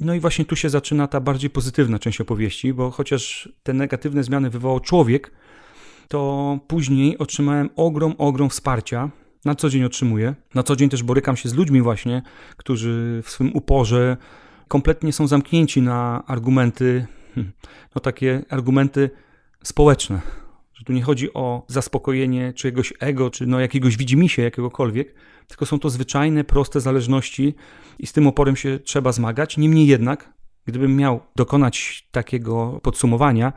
No 0.00 0.14
i 0.14 0.20
właśnie 0.20 0.44
tu 0.44 0.56
się 0.56 0.70
zaczyna 0.70 1.06
ta 1.06 1.20
bardziej 1.20 1.50
pozytywna 1.50 1.98
część 1.98 2.20
opowieści, 2.20 2.74
bo 2.74 2.90
chociaż 2.90 3.48
te 3.62 3.72
negatywne 3.72 4.24
zmiany 4.24 4.50
wywołał 4.50 4.80
człowiek, 4.80 5.30
to 6.08 6.58
później 6.66 7.18
otrzymałem 7.18 7.70
ogrom, 7.76 8.14
ogrom 8.18 8.50
wsparcia. 8.50 9.10
Na 9.44 9.54
co 9.54 9.70
dzień 9.70 9.84
otrzymuję. 9.84 10.34
Na 10.54 10.62
co 10.62 10.76
dzień 10.76 10.88
też 10.88 11.02
borykam 11.02 11.36
się 11.36 11.48
z 11.48 11.54
ludźmi 11.54 11.82
właśnie, 11.82 12.22
którzy 12.56 13.22
w 13.24 13.30
swym 13.30 13.56
uporze 13.56 14.16
kompletnie 14.68 15.12
są 15.12 15.26
zamknięci 15.26 15.82
na 15.82 16.22
argumenty, 16.26 17.06
hmm, 17.34 17.52
no 17.94 18.00
takie 18.00 18.42
argumenty 18.50 19.10
społeczne 19.62 20.45
że 20.76 20.84
tu 20.84 20.92
nie 20.92 21.02
chodzi 21.02 21.34
o 21.34 21.64
zaspokojenie 21.68 22.52
czyjegoś 22.52 22.92
ego, 23.00 23.30
czy 23.30 23.46
no 23.46 23.60
jakiegoś 23.60 23.96
widzimisię 23.96 24.42
jakiegokolwiek, 24.42 25.14
tylko 25.48 25.66
są 25.66 25.78
to 25.78 25.90
zwyczajne, 25.90 26.44
proste 26.44 26.80
zależności 26.80 27.54
i 27.98 28.06
z 28.06 28.12
tym 28.12 28.26
oporem 28.26 28.56
się 28.56 28.78
trzeba 28.78 29.12
zmagać. 29.12 29.56
Niemniej 29.56 29.86
jednak, 29.86 30.32
gdybym 30.66 30.96
miał 30.96 31.20
dokonać 31.36 32.08
takiego 32.10 32.80
podsumowania, 32.82 33.52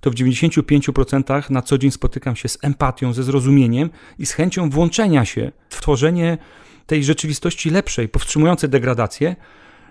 to 0.00 0.10
w 0.10 0.14
95% 0.14 1.50
na 1.50 1.62
co 1.62 1.78
dzień 1.78 1.90
spotykam 1.90 2.36
się 2.36 2.48
z 2.48 2.58
empatią, 2.62 3.12
ze 3.12 3.22
zrozumieniem 3.22 3.90
i 4.18 4.26
z 4.26 4.32
chęcią 4.32 4.70
włączenia 4.70 5.24
się 5.24 5.52
w 5.68 5.80
tworzenie 5.80 6.38
tej 6.86 7.04
rzeczywistości 7.04 7.70
lepszej, 7.70 8.08
powstrzymującej 8.08 8.70
degradację, 8.70 9.36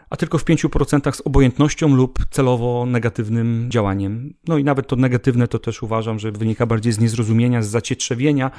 a 0.10 0.18
tylko 0.18 0.38
w 0.38 0.46
5% 0.46 1.16
z 1.16 1.22
obojętnością 1.22 1.96
lub 1.96 2.20
celowo 2.32 2.86
negatywnym 2.86 3.66
działaniem. 3.70 4.34
No 4.48 4.58
i 4.58 4.64
nawet 4.64 4.88
to 4.88 4.96
negatywne 4.96 5.48
to 5.48 5.60
też 5.60 5.84
uważam, 5.84 6.20
że 6.20 6.32
wynika 6.32 6.66
bardziej 6.66 6.94
z 6.94 7.00
niezrozumienia, 7.00 7.62
z 7.62 7.68
zacietrzewienia 7.68 8.52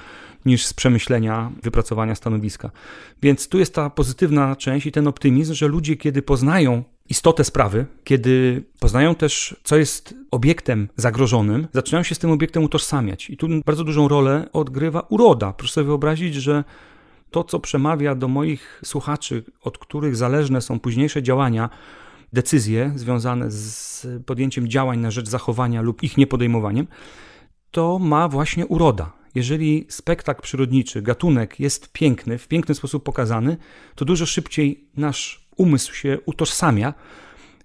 niż 0.46 0.66
z 0.66 0.72
przemyślenia, 0.72 1.52
wypracowania 1.62 2.14
stanowiska. 2.14 2.70
Więc 3.22 3.48
tu 3.48 3.58
jest 3.58 3.74
ta 3.74 3.90
pozytywna 3.90 4.56
część 4.56 4.86
i 4.86 4.92
ten 4.92 5.08
optymizm, 5.08 5.54
że 5.54 5.68
ludzie, 5.68 5.96
kiedy 5.96 6.22
poznają 6.22 6.84
istotę 7.08 7.44
sprawy, 7.44 7.86
kiedy 8.04 8.64
poznają 8.80 9.14
też, 9.14 9.56
co 9.64 9.76
jest 9.76 10.14
obiektem 10.30 10.88
zagrożonym, 10.96 11.68
zaczynają 11.72 12.02
się 12.02 12.14
z 12.14 12.18
tym 12.18 12.30
obiektem 12.30 12.64
utożsamiać. 12.64 13.30
I 13.30 13.36
tu 13.36 13.48
bardzo 13.66 13.84
dużą 13.84 14.08
rolę 14.08 14.48
odgrywa 14.52 15.00
uroda. 15.00 15.52
Proszę 15.52 15.72
sobie 15.72 15.86
wyobrazić, 15.86 16.34
że 16.34 16.64
to, 17.30 17.44
co 17.44 17.60
przemawia 17.60 18.14
do 18.14 18.28
moich 18.28 18.80
słuchaczy, 18.84 19.44
od 19.62 19.78
których 19.78 20.16
zależne 20.16 20.60
są 20.60 20.80
późniejsze 20.80 21.22
działania, 21.22 21.70
decyzje 22.32 22.92
związane 22.94 23.50
z 23.50 24.06
podjęciem 24.26 24.68
działań 24.68 24.98
na 24.98 25.10
rzecz 25.10 25.28
zachowania 25.28 25.82
lub 25.82 26.02
ich 26.02 26.16
niepodejmowaniem, 26.16 26.86
to 27.70 27.98
ma 27.98 28.28
właśnie 28.28 28.66
uroda. 28.66 29.12
Jeżeli 29.34 29.86
spektakl 29.88 30.42
przyrodniczy, 30.42 31.02
gatunek 31.02 31.60
jest 31.60 31.92
piękny, 31.92 32.38
w 32.38 32.48
piękny 32.48 32.74
sposób 32.74 33.04
pokazany, 33.04 33.56
to 33.94 34.04
dużo 34.04 34.26
szybciej 34.26 34.88
nasz 34.96 35.48
umysł 35.56 35.94
się 35.94 36.18
utożsamia 36.26 36.94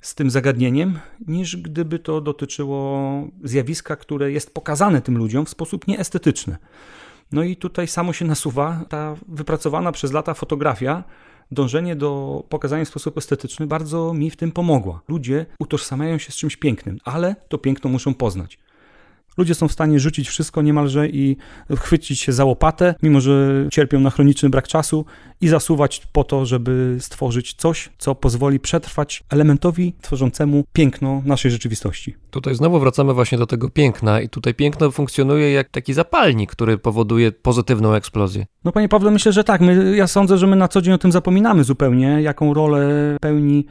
z 0.01 0.16
tym 0.16 0.30
zagadnieniem, 0.30 0.99
niż 1.28 1.57
gdyby 1.57 1.99
to 1.99 2.22
dotyczyło 2.22 3.28
zjawiska, 3.43 3.95
które 3.95 4.32
jest 4.32 4.53
pokazane 4.53 5.01
tym 5.01 5.18
ludziom 5.18 5.45
w 5.45 5.49
sposób 5.49 5.88
nieestetyczny. 5.88 6.57
No 7.34 7.44
i 7.44 7.56
tutaj 7.56 7.88
samo 7.88 8.14
się 8.14 8.26
nasuwa 8.26 8.86
ta 8.90 9.16
wypracowana 9.28 9.92
przez 9.92 10.12
lata 10.12 10.34
fotografia, 10.34 11.04
dążenie 11.52 11.96
do 11.96 12.44
pokazania 12.50 12.86
w 12.86 12.88
sposób 12.88 13.18
estetyczny 13.18 13.68
bardzo 13.68 14.14
mi 14.14 14.30
w 14.30 14.36
tym 14.36 14.52
pomogła. 14.52 15.02
Ludzie 15.08 15.46
utożsamiają 15.60 16.18
się 16.18 16.32
z 16.32 16.36
czymś 16.36 16.58
pięknym, 16.58 17.00
ale 17.04 17.36
to 17.50 17.58
piękno 17.58 17.90
muszą 17.90 18.14
poznać. 18.14 18.60
Ludzie 19.38 19.56
są 19.56 19.68
w 19.68 19.72
stanie 19.72 20.00
rzucić 20.00 20.30
wszystko 20.30 20.62
niemalże 20.62 21.10
i 21.10 21.38
chwycić 21.76 22.20
się 22.20 22.32
za 22.32 22.46
łopatę, 22.46 22.96
mimo 23.04 23.22
że 23.22 23.66
cierpią 23.72 24.00
na 24.00 24.10
chroniczny 24.10 24.50
brak 24.50 24.68
czasu 24.68 25.06
i 25.42 25.48
zasuwać 25.48 26.02
po 26.12 26.24
to, 26.24 26.46
żeby 26.46 26.98
stworzyć 27.00 27.54
coś, 27.54 27.90
co 27.98 28.16
pozwoli 28.16 28.60
przetrwać 28.60 29.24
elementowi 29.30 29.94
tworzącemu 30.02 30.64
piękno 30.74 31.22
naszej 31.26 31.52
rzeczywistości. 31.52 32.16
Tutaj 32.32 32.56
znowu 32.56 32.80
wracamy 32.80 33.14
właśnie 33.14 33.38
do 33.38 33.48
tego 33.48 33.70
piękna 33.70 34.22
i 34.22 34.30
tutaj 34.30 34.54
piękno 34.54 34.92
funkcjonuje 34.92 35.52
jak 35.52 35.70
taki 35.70 35.94
zapalnik, 35.94 36.52
który 36.52 36.78
powoduje 36.78 37.32
pozytywną 37.32 37.94
eksplozję. 37.94 38.46
No 38.64 38.72
panie 38.72 38.90
Pawle, 38.90 39.12
myślę, 39.12 39.32
że 39.32 39.44
tak. 39.44 39.62
My, 39.62 39.96
ja 39.96 40.08
sądzę, 40.08 40.38
że 40.38 40.48
my 40.48 40.56
na 40.56 40.68
co 40.68 40.82
dzień 40.82 40.94
o 40.94 40.98
tym 40.98 41.12
zapominamy 41.12 41.64
zupełnie, 41.64 42.22
jaką 42.22 42.54
rolę 42.54 43.18
pełni 43.22 43.66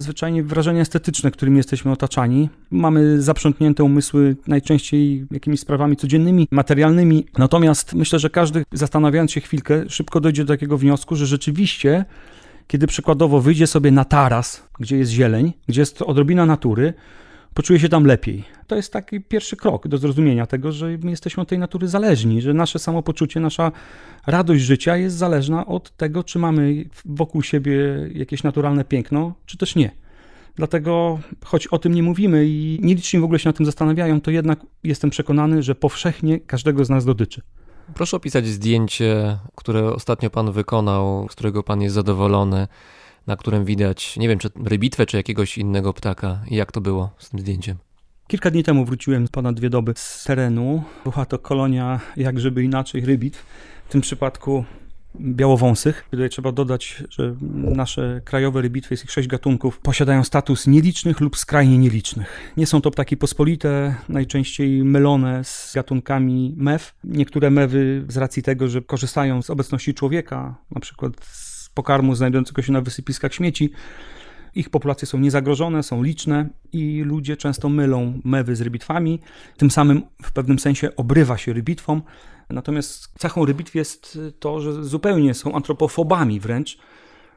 zwyczajnie 0.00 0.42
wrażenia 0.42 0.80
estetyczne, 0.80 1.30
którymi 1.30 1.56
jesteśmy 1.56 1.92
otaczani. 1.92 2.48
Mamy 2.70 3.22
zaprzątnięte 3.22 3.84
umysły 3.84 4.36
najczęściej 4.46 5.26
jakimiś 5.30 5.60
sprawami 5.60 5.96
codziennymi, 5.96 6.48
materialnymi. 6.50 7.26
Natomiast 7.38 7.94
myślę, 7.94 8.18
że 8.18 8.30
każdy 8.30 8.64
zastanawiając 8.72 9.32
się 9.32 9.40
chwilkę, 9.40 9.84
szybko 9.88 10.20
dojdzie 10.20 10.44
do 10.44 10.54
takiego 10.54 10.78
wniosku, 10.78 11.16
że 11.16 11.26
rzeczywiście, 11.26 12.04
kiedy 12.66 12.86
przykładowo 12.86 13.40
wyjdzie 13.40 13.66
sobie 13.66 13.90
na 13.90 14.04
taras, 14.04 14.68
gdzie 14.80 14.98
jest 14.98 15.10
zieleń, 15.10 15.52
gdzie 15.68 15.80
jest 15.80 16.02
odrobina 16.02 16.46
natury, 16.46 16.94
poczuje 17.54 17.80
się 17.80 17.88
tam 17.88 18.04
lepiej. 18.04 18.44
To 18.66 18.76
jest 18.76 18.92
taki 18.92 19.20
pierwszy 19.20 19.56
krok 19.56 19.88
do 19.88 19.98
zrozumienia 19.98 20.46
tego, 20.46 20.72
że 20.72 20.98
my 21.02 21.10
jesteśmy 21.10 21.42
od 21.42 21.48
tej 21.48 21.58
natury 21.58 21.88
zależni, 21.88 22.42
że 22.42 22.54
nasze 22.54 22.78
samopoczucie, 22.78 23.40
nasza 23.40 23.72
radość 24.26 24.64
życia 24.64 24.96
jest 24.96 25.16
zależna 25.16 25.66
od 25.66 25.96
tego, 25.96 26.24
czy 26.24 26.38
mamy 26.38 26.84
wokół 27.04 27.42
siebie 27.42 27.78
jakieś 28.14 28.42
naturalne 28.42 28.84
piękno, 28.84 29.34
czy 29.46 29.56
też 29.56 29.76
nie. 29.76 29.90
Dlatego, 30.54 31.18
choć 31.44 31.66
o 31.66 31.78
tym 31.78 31.94
nie 31.94 32.02
mówimy 32.02 32.46
i 32.46 32.78
nieliczni 32.82 33.20
w 33.20 33.24
ogóle 33.24 33.38
się 33.38 33.48
na 33.48 33.52
tym 33.52 33.66
zastanawiają, 33.66 34.20
to 34.20 34.30
jednak 34.30 34.60
jestem 34.84 35.10
przekonany, 35.10 35.62
że 35.62 35.74
powszechnie 35.74 36.40
każdego 36.40 36.84
z 36.84 36.90
nas 36.90 37.04
dotyczy. 37.04 37.42
Proszę 37.94 38.16
opisać 38.16 38.46
zdjęcie, 38.46 39.38
które 39.54 39.94
ostatnio 39.94 40.30
pan 40.30 40.52
wykonał, 40.52 41.26
z 41.30 41.32
którego 41.32 41.62
pan 41.62 41.82
jest 41.82 41.94
zadowolony 41.94 42.68
na 43.26 43.36
którym 43.36 43.64
widać, 43.64 44.16
nie 44.16 44.28
wiem, 44.28 44.38
czy 44.38 44.50
rybitwę, 44.64 45.06
czy 45.06 45.16
jakiegoś 45.16 45.58
innego 45.58 45.92
ptaka. 45.92 46.40
Jak 46.50 46.72
to 46.72 46.80
było 46.80 47.10
z 47.18 47.30
tym 47.30 47.40
zdjęciem? 47.40 47.76
Kilka 48.26 48.50
dni 48.50 48.64
temu 48.64 48.84
wróciłem 48.84 49.28
ponad 49.28 49.56
dwie 49.56 49.70
doby 49.70 49.92
z 49.96 50.24
terenu. 50.24 50.82
Była 51.04 51.26
to 51.26 51.38
kolonia, 51.38 52.00
jak 52.16 52.40
żeby 52.40 52.62
inaczej, 52.62 53.00
rybitw. 53.00 53.46
W 53.88 53.92
tym 53.92 54.00
przypadku 54.00 54.64
białowąsych. 55.20 56.04
Tutaj 56.10 56.28
trzeba 56.28 56.52
dodać, 56.52 57.04
że 57.10 57.34
nasze 57.52 58.20
krajowe 58.24 58.62
rybitwy, 58.62 58.94
jest 58.94 59.04
ich 59.04 59.10
sześć 59.10 59.28
gatunków, 59.28 59.78
posiadają 59.78 60.24
status 60.24 60.66
nielicznych 60.66 61.20
lub 61.20 61.36
skrajnie 61.36 61.78
nielicznych. 61.78 62.52
Nie 62.56 62.66
są 62.66 62.80
to 62.80 62.90
ptaki 62.90 63.16
pospolite, 63.16 63.94
najczęściej 64.08 64.84
mylone 64.84 65.44
z 65.44 65.72
gatunkami 65.74 66.54
mew. 66.56 66.94
Niektóre 67.04 67.50
mewy 67.50 68.04
z 68.08 68.16
racji 68.16 68.42
tego, 68.42 68.68
że 68.68 68.82
korzystają 68.82 69.42
z 69.42 69.50
obecności 69.50 69.94
człowieka, 69.94 70.54
na 70.70 70.80
przykład 70.80 71.12
z 71.24 71.49
pokarmu 71.80 72.14
znajdującego 72.14 72.62
się 72.62 72.72
na 72.72 72.80
wysypiskach 72.80 73.34
śmieci. 73.34 73.70
Ich 74.54 74.70
populacje 74.70 75.06
są 75.06 75.18
niezagrożone, 75.18 75.82
są 75.82 76.02
liczne 76.02 76.48
i 76.72 77.02
ludzie 77.02 77.36
często 77.36 77.68
mylą 77.68 78.20
mewy 78.24 78.56
z 78.56 78.60
rybitwami. 78.60 79.20
Tym 79.56 79.70
samym 79.70 80.02
w 80.22 80.32
pewnym 80.32 80.58
sensie 80.58 80.96
obrywa 80.96 81.38
się 81.38 81.52
rybitwą. 81.52 82.00
Natomiast 82.50 83.12
cechą 83.18 83.44
rybitw 83.44 83.74
jest 83.74 84.18
to, 84.38 84.60
że 84.60 84.84
zupełnie 84.84 85.34
są 85.34 85.54
antropofobami 85.54 86.40
wręcz. 86.40 86.78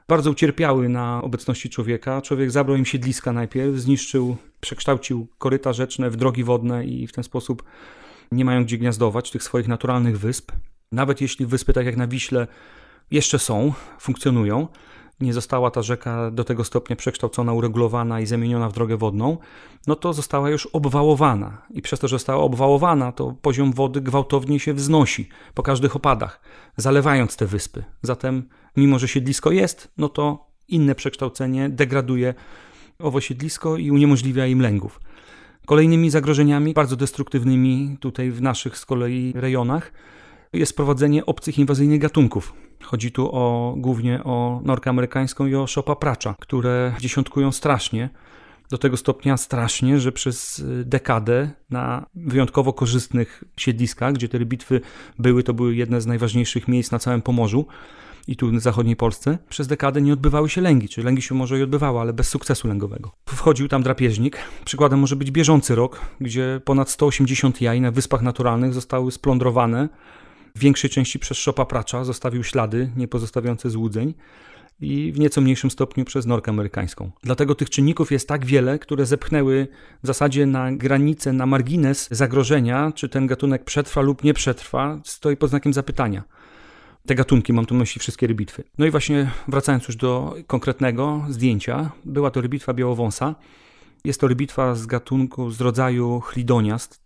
Bardzo 0.08 0.32
ucierpiały 0.32 0.90
na 0.90 1.22
obecności 1.22 1.70
człowieka. 1.70 2.22
Człowiek 2.22 2.52
zabrał 2.52 2.78
im 2.78 2.86
siedliska 2.86 3.34
najpierw, 3.34 3.76
zniszczył, 3.76 4.38
przekształcił 4.62 5.28
koryta 5.38 5.74
rzeczne 5.74 6.10
w 6.10 6.16
drogi 6.16 6.44
wodne 6.44 6.86
i 6.86 7.08
w 7.08 7.12
ten 7.12 7.24
sposób 7.24 7.64
nie 8.32 8.46
mają 8.46 8.64
gdzie 8.64 8.78
gniazdować 8.78 9.32
tych 9.32 9.44
swoich 9.44 9.68
naturalnych 9.68 10.20
wysp. 10.20 10.52
Nawet 10.92 11.22
jeśli 11.22 11.46
wyspy, 11.46 11.74
tak 11.74 11.86
jak 11.86 11.98
na 11.98 12.08
Wiśle, 12.08 12.48
jeszcze 13.12 13.40
są, 13.40 13.74
funkcjonują. 14.00 14.68
Nie 15.20 15.34
została 15.34 15.72
ta 15.72 15.82
rzeka 15.82 16.32
do 16.32 16.44
tego 16.44 16.64
stopnia 16.64 16.96
przekształcona, 16.96 17.54
uregulowana 17.54 18.20
i 18.20 18.26
zamieniona 18.26 18.70
w 18.70 18.74
drogę 18.74 18.98
wodną, 18.98 19.38
no 19.88 19.96
to 19.96 20.14
została 20.14 20.50
już 20.50 20.66
obwałowana. 20.66 21.62
I 21.70 21.82
przez 21.82 22.00
to, 22.00 22.08
że 22.08 22.16
została 22.16 22.44
obwałowana, 22.44 23.12
to 23.12 23.36
poziom 23.42 23.74
wody 23.74 24.02
gwałtownie 24.02 24.60
się 24.60 24.74
wznosi 24.74 25.30
po 25.54 25.64
każdych 25.64 25.96
opadach, 25.96 26.42
zalewając 26.78 27.38
te 27.38 27.46
wyspy. 27.46 27.84
Zatem, 28.02 28.50
mimo 28.78 29.00
że 29.00 29.08
siedlisko 29.08 29.52
jest, 29.52 29.92
no 29.98 30.10
to 30.10 30.48
inne 30.68 30.96
przekształcenie 30.96 31.70
degraduje 31.70 32.34
owo 33.00 33.22
siedlisko 33.22 33.78
i 33.78 33.92
uniemożliwia 33.92 34.48
im 34.48 34.62
lęgów. 34.62 35.00
Kolejnymi 35.66 36.10
zagrożeniami, 36.10 36.74
bardzo 36.74 36.96
destruktywnymi 36.96 37.98
tutaj 38.00 38.32
w 38.32 38.42
naszych 38.42 38.78
z 38.78 38.86
kolei 38.86 39.34
rejonach, 39.36 39.92
jest 40.54 40.76
prowadzenie 40.76 41.26
obcych 41.26 41.60
inwazyjnych 41.60 42.00
gatunków. 42.00 42.54
Chodzi 42.84 43.12
tu 43.12 43.30
o, 43.32 43.76
głównie 43.78 44.24
o 44.24 44.62
norkę 44.64 44.90
amerykańską 44.90 45.46
i 45.46 45.56
o 45.56 45.68
szopa 45.68 45.96
pracza, 45.96 46.36
które 46.40 46.96
dziesiątkują 47.00 47.52
strasznie. 47.52 48.10
Do 48.70 48.78
tego 48.78 48.98
stopnia 48.98 49.38
strasznie, 49.38 50.00
że 50.00 50.12
przez 50.12 50.60
y, 50.60 50.86
dekadę 50.86 51.52
na 51.70 52.06
wyjątkowo 52.16 52.74
korzystnych 52.74 53.44
siedliskach, 53.58 54.14
gdzie 54.14 54.30
te 54.30 54.40
bitwy 54.40 54.82
były, 55.20 55.44
to 55.44 55.54
były 55.54 55.76
jedne 55.76 56.02
z 56.02 56.06
najważniejszych 56.06 56.68
miejsc 56.68 56.92
na 56.92 57.00
całym 57.00 57.22
Pomorzu 57.22 57.66
i 58.28 58.36
tu 58.36 58.52
w 58.52 58.60
zachodniej 58.60 58.96
Polsce, 58.96 59.38
przez 59.50 59.68
dekadę 59.68 60.02
nie 60.02 60.14
odbywały 60.14 60.50
się 60.50 60.62
lęgi, 60.62 60.90
czy 60.90 61.04
lęgi 61.04 61.22
się 61.22 61.36
może 61.36 61.60
i 61.60 61.64
odbywały, 61.64 62.00
ale 62.00 62.14
bez 62.14 62.28
sukcesu 62.28 62.68
lęgowego. 62.68 63.12
Wchodził 63.26 63.68
tam 63.68 63.84
drapieżnik. 63.84 64.38
Przykładem 64.66 65.00
może 65.00 65.16
być 65.16 65.32
bieżący 65.32 65.76
rok, 65.76 66.02
gdzie 66.22 66.62
ponad 66.66 66.90
180 66.90 67.62
jaj 67.62 67.82
na 67.82 67.92
wyspach 67.92 68.22
naturalnych 68.22 68.74
zostały 68.74 69.12
splądrowane 69.12 69.90
w 70.56 70.60
większej 70.60 70.90
części 70.90 71.20
przez 71.20 71.38
szopa 71.38 71.66
pracza 71.66 72.04
zostawił 72.04 72.44
ślady 72.44 72.92
nie 72.96 73.08
pozostawiające 73.08 73.70
złudzeń 73.70 74.14
i 74.82 75.12
w 75.12 75.20
nieco 75.20 75.42
mniejszym 75.42 75.72
stopniu 75.72 76.06
przez 76.06 76.26
norkę 76.26 76.52
amerykańską. 76.52 77.12
Dlatego 77.24 77.56
tych 77.56 77.70
czynników 77.70 78.12
jest 78.12 78.28
tak 78.28 78.46
wiele, 78.46 78.80
które 78.80 79.06
zepchnęły 79.06 79.68
w 80.04 80.08
zasadzie 80.08 80.46
na 80.46 80.72
granicę, 80.72 81.34
na 81.34 81.46
margines 81.46 82.08
zagrożenia, 82.12 82.92
czy 82.96 83.10
ten 83.10 83.28
gatunek 83.28 83.64
przetrwa 83.64 84.02
lub 84.02 84.24
nie 84.24 84.34
przetrwa, 84.34 85.00
stoi 85.04 85.38
pod 85.38 85.50
znakiem 85.50 85.74
zapytania. 85.74 86.24
Te 87.08 87.16
gatunki, 87.16 87.54
mam 87.54 87.66
tu 87.66 87.74
na 87.74 87.80
myśli 87.80 88.00
wszystkie 88.00 88.28
rybitwy. 88.28 88.64
No 88.78 88.86
i 88.86 88.92
właśnie 88.92 89.32
wracając 89.48 89.88
już 89.88 89.96
do 89.96 90.36
konkretnego 90.48 91.26
zdjęcia, 91.30 91.92
była 92.06 92.32
to 92.32 92.42
rybitwa 92.42 92.74
białowąsa. 92.74 93.36
Jest 94.04 94.22
to 94.22 94.28
rybitwa 94.28 94.76
z 94.76 94.86
gatunku, 94.86 95.52
z 95.52 95.62
rodzaju 95.62 96.20
chlidoniast, 96.20 97.03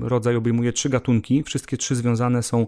rodzaj 0.00 0.36
obejmuje 0.36 0.72
trzy 0.72 0.88
gatunki. 0.88 1.42
Wszystkie 1.42 1.76
trzy 1.76 1.96
związane 1.96 2.42
są 2.42 2.66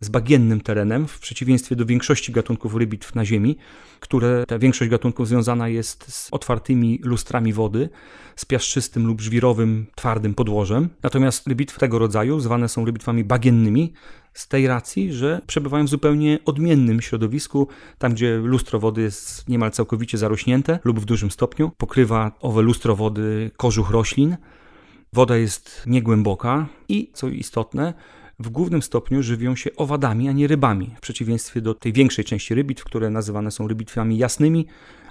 z 0.00 0.08
bagiennym 0.08 0.60
terenem, 0.60 1.08
w 1.08 1.18
przeciwieństwie 1.18 1.76
do 1.76 1.86
większości 1.86 2.32
gatunków 2.32 2.74
rybitw 2.74 3.14
na 3.14 3.24
Ziemi, 3.24 3.56
które 4.00 4.44
ta 4.48 4.58
większość 4.58 4.90
gatunków 4.90 5.28
związana 5.28 5.68
jest 5.68 6.12
z 6.14 6.28
otwartymi 6.32 7.00
lustrami 7.02 7.52
wody, 7.52 7.88
z 8.36 8.44
piaszczystym 8.44 9.06
lub 9.06 9.20
żwirowym, 9.20 9.86
twardym 9.94 10.34
podłożem. 10.34 10.88
Natomiast 11.02 11.46
rybitwy 11.46 11.80
tego 11.80 11.98
rodzaju 11.98 12.40
zwane 12.40 12.68
są 12.68 12.84
rybitwami 12.84 13.24
bagiennymi, 13.24 13.92
z 14.34 14.48
tej 14.48 14.66
racji, 14.66 15.12
że 15.12 15.40
przebywają 15.46 15.84
w 15.84 15.88
zupełnie 15.88 16.38
odmiennym 16.44 17.00
środowisku, 17.00 17.68
tam 17.98 18.12
gdzie 18.12 18.36
lustro 18.36 18.78
wody 18.78 19.02
jest 19.02 19.48
niemal 19.48 19.70
całkowicie 19.70 20.18
zarośnięte 20.18 20.78
lub 20.84 21.00
w 21.00 21.04
dużym 21.04 21.30
stopniu, 21.30 21.70
pokrywa 21.78 22.32
owe 22.40 22.62
lustro 22.62 22.96
wody 22.96 23.50
kożuch 23.56 23.90
roślin. 23.90 24.36
Woda 25.12 25.36
jest 25.36 25.82
niegłęboka 25.86 26.66
i, 26.88 27.10
co 27.12 27.28
istotne, 27.28 27.94
w 28.38 28.48
głównym 28.48 28.82
stopniu 28.82 29.22
żywią 29.22 29.56
się 29.56 29.70
owadami, 29.76 30.28
a 30.28 30.32
nie 30.32 30.46
rybami, 30.46 30.90
w 30.96 31.00
przeciwieństwie 31.00 31.60
do 31.60 31.74
tej 31.74 31.92
większej 31.92 32.24
części 32.24 32.54
rybitw, 32.54 32.84
które 32.84 33.10
nazywane 33.10 33.50
są 33.50 33.68
rybitwami 33.68 34.18
jasnymi, 34.18 34.66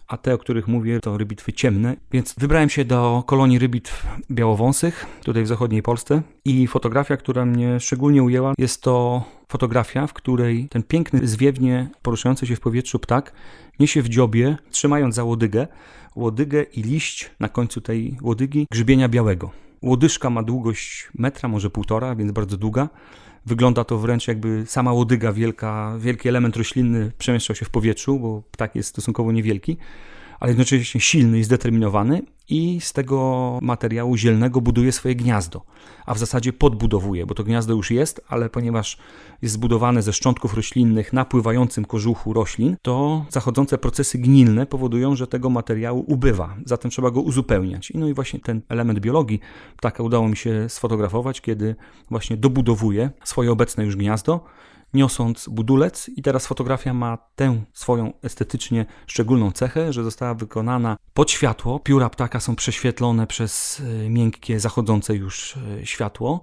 a 0.07 0.17
te, 0.17 0.33
o 0.33 0.37
których 0.37 0.67
mówię, 0.67 0.99
to 0.99 1.17
rybitwy 1.17 1.53
ciemne. 1.53 1.95
Więc 2.11 2.35
wybrałem 2.37 2.69
się 2.69 2.85
do 2.85 3.23
kolonii 3.27 3.59
rybitw 3.59 4.07
białowąsych, 4.31 5.05
tutaj 5.23 5.43
w 5.43 5.47
zachodniej 5.47 5.81
Polsce. 5.81 6.21
I 6.45 6.67
fotografia, 6.67 7.17
która 7.17 7.45
mnie 7.45 7.79
szczególnie 7.79 8.23
ujęła, 8.23 8.53
jest 8.57 8.81
to 8.81 9.23
fotografia, 9.49 10.07
w 10.07 10.13
której 10.13 10.67
ten 10.69 10.83
piękny, 10.83 11.27
zwiewnie 11.27 11.89
poruszający 12.01 12.47
się 12.47 12.55
w 12.55 12.59
powietrzu 12.59 12.99
ptak 12.99 13.33
niesie 13.79 14.01
w 14.01 14.09
dziobie, 14.09 14.57
trzymając 14.71 15.15
za 15.15 15.23
łodygę, 15.23 15.67
łodygę 16.15 16.63
i 16.63 16.83
liść 16.83 17.31
na 17.39 17.49
końcu 17.49 17.81
tej 17.81 18.17
łodygi 18.21 18.67
grzybienia 18.71 19.09
białego. 19.09 19.68
Łodyżka 19.81 20.29
ma 20.29 20.43
długość 20.43 21.09
metra, 21.13 21.49
może 21.49 21.69
półtora, 21.69 22.15
więc 22.15 22.31
bardzo 22.31 22.57
długa. 22.57 22.89
Wygląda 23.45 23.83
to 23.83 23.97
wręcz 23.97 24.27
jakby 24.27 24.65
sama 24.65 24.93
łodyga 24.93 25.33
wielka, 25.33 25.95
wielki 25.99 26.29
element 26.29 26.57
roślinny 26.57 27.11
przemieszczał 27.17 27.55
się 27.55 27.65
w 27.65 27.69
powietrzu, 27.69 28.19
bo 28.19 28.43
ptak 28.51 28.75
jest 28.75 28.89
stosunkowo 28.89 29.31
niewielki, 29.31 29.77
ale 30.39 30.51
jednocześnie 30.51 31.01
silny 31.01 31.39
i 31.39 31.43
zdeterminowany 31.43 32.21
i 32.49 32.81
z 32.81 32.93
tego 32.93 33.59
materiału 33.61 34.17
zielnego 34.17 34.61
buduje 34.61 34.91
swoje 34.91 35.15
gniazdo, 35.15 35.61
a 36.05 36.13
w 36.13 36.17
zasadzie 36.17 36.53
podbudowuje, 36.53 37.25
bo 37.25 37.35
to 37.35 37.43
gniazdo 37.43 37.73
już 37.73 37.91
jest, 37.91 38.21
ale 38.27 38.49
ponieważ 38.49 38.97
jest 39.41 39.53
zbudowane 39.53 40.01
ze 40.01 40.13
szczątków 40.13 40.53
roślinnych 40.53 41.13
na 41.13 41.25
pływającym 41.25 41.85
kożuchu 41.85 42.33
roślin, 42.33 42.75
to 42.81 43.25
zachodzące 43.29 43.77
procesy 43.77 44.17
gnilne 44.17 44.65
powodują, 44.65 45.15
że 45.15 45.27
tego 45.27 45.49
materiału 45.49 46.03
ubywa, 46.07 46.55
zatem 46.65 46.91
trzeba 46.91 47.11
go 47.11 47.21
uzupełniać. 47.21 47.91
No 47.95 48.07
i 48.07 48.13
właśnie 48.13 48.39
ten 48.39 48.61
element 48.69 48.99
biologii 48.99 49.39
ptaka 49.77 50.03
udało 50.03 50.27
mi 50.27 50.37
się 50.37 50.69
sfotografować, 50.69 51.41
kiedy 51.41 51.75
właśnie 52.09 52.37
dobudowuje 52.37 53.09
swoje 53.23 53.51
obecne 53.51 53.85
już 53.85 53.95
gniazdo, 53.95 54.45
niosąc 54.93 55.49
budulec 55.49 56.09
i 56.15 56.21
teraz 56.21 56.47
fotografia 56.47 56.93
ma 56.93 57.17
tę 57.35 57.63
swoją 57.73 58.13
estetycznie 58.23 58.85
szczególną 59.07 59.51
cechę, 59.51 59.93
że 59.93 60.03
została 60.03 60.33
wykonana 60.33 60.97
pod 61.13 61.31
światło. 61.31 61.79
Pióra 61.79 62.09
ptaka 62.09 62.39
są 62.39 62.55
prześwietlone 62.55 63.27
przez 63.27 63.81
e, 64.05 64.09
miękkie, 64.09 64.59
zachodzące 64.59 65.15
już 65.15 65.57
e, 65.57 65.85
światło, 65.85 66.41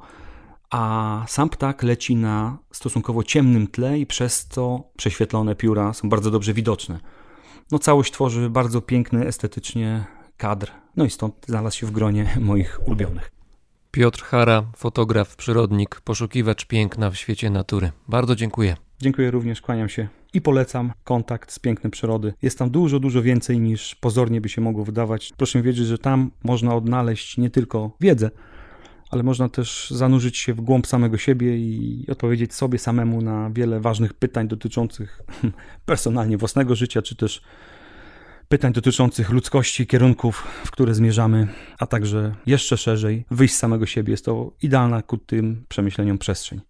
a 0.70 1.24
sam 1.28 1.48
ptak 1.48 1.82
leci 1.82 2.16
na 2.16 2.58
stosunkowo 2.72 3.22
ciemnym 3.22 3.66
tle 3.66 3.98
i 3.98 4.06
przez 4.06 4.48
to 4.48 4.90
prześwietlone 4.96 5.54
pióra 5.54 5.92
są 5.92 6.08
bardzo 6.08 6.30
dobrze 6.30 6.52
widoczne. 6.52 7.00
No 7.72 7.78
całość 7.78 8.12
tworzy 8.12 8.50
bardzo 8.50 8.80
piękny 8.80 9.26
estetycznie 9.26 10.04
kadr, 10.36 10.70
no 10.96 11.04
i 11.04 11.10
stąd 11.10 11.34
znalazł 11.46 11.78
się 11.78 11.86
w 11.86 11.90
gronie 11.90 12.36
moich 12.40 12.80
ulubionych. 12.86 13.35
Piotr 13.96 14.22
Hara, 14.22 14.62
fotograf, 14.76 15.36
przyrodnik, 15.36 16.00
poszukiwacz 16.00 16.66
piękna 16.66 17.10
w 17.10 17.16
świecie 17.16 17.50
natury. 17.50 17.90
Bardzo 18.08 18.36
dziękuję. 18.36 18.76
Dziękuję 19.00 19.30
również, 19.30 19.60
kłaniam 19.60 19.88
się 19.88 20.08
i 20.34 20.40
polecam 20.40 20.92
kontakt 21.04 21.52
z 21.52 21.58
pięknem 21.58 21.90
przyrody. 21.90 22.34
Jest 22.42 22.58
tam 22.58 22.70
dużo, 22.70 23.00
dużo 23.00 23.22
więcej 23.22 23.60
niż 23.60 23.94
pozornie 23.94 24.40
by 24.40 24.48
się 24.48 24.60
mogło 24.60 24.84
wydawać. 24.84 25.32
Proszę 25.36 25.62
wiedzieć, 25.62 25.86
że 25.86 25.98
tam 25.98 26.30
można 26.44 26.74
odnaleźć 26.74 27.38
nie 27.38 27.50
tylko 27.50 27.90
wiedzę, 28.00 28.30
ale 29.10 29.22
można 29.22 29.48
też 29.48 29.90
zanurzyć 29.90 30.38
się 30.38 30.54
w 30.54 30.60
głąb 30.60 30.86
samego 30.86 31.18
siebie 31.18 31.58
i 31.58 32.04
odpowiedzieć 32.10 32.54
sobie 32.54 32.78
samemu 32.78 33.22
na 33.22 33.50
wiele 33.50 33.80
ważnych 33.80 34.14
pytań 34.14 34.48
dotyczących 34.48 35.22
personalnie 35.86 36.38
własnego 36.38 36.74
życia, 36.74 37.02
czy 37.02 37.16
też 37.16 37.42
pytań 38.48 38.72
dotyczących 38.72 39.30
ludzkości, 39.30 39.86
kierunków, 39.86 40.46
w 40.64 40.70
które 40.70 40.94
zmierzamy, 40.94 41.48
a 41.78 41.86
także 41.86 42.34
jeszcze 42.46 42.76
szerzej 42.76 43.24
wyjść 43.30 43.54
z 43.54 43.58
samego 43.58 43.86
siebie. 43.86 44.10
Jest 44.10 44.24
to 44.24 44.52
idealna 44.62 45.02
ku 45.02 45.18
tym 45.18 45.64
przemyśleniom 45.68 46.18
przestrzeń. 46.18 46.60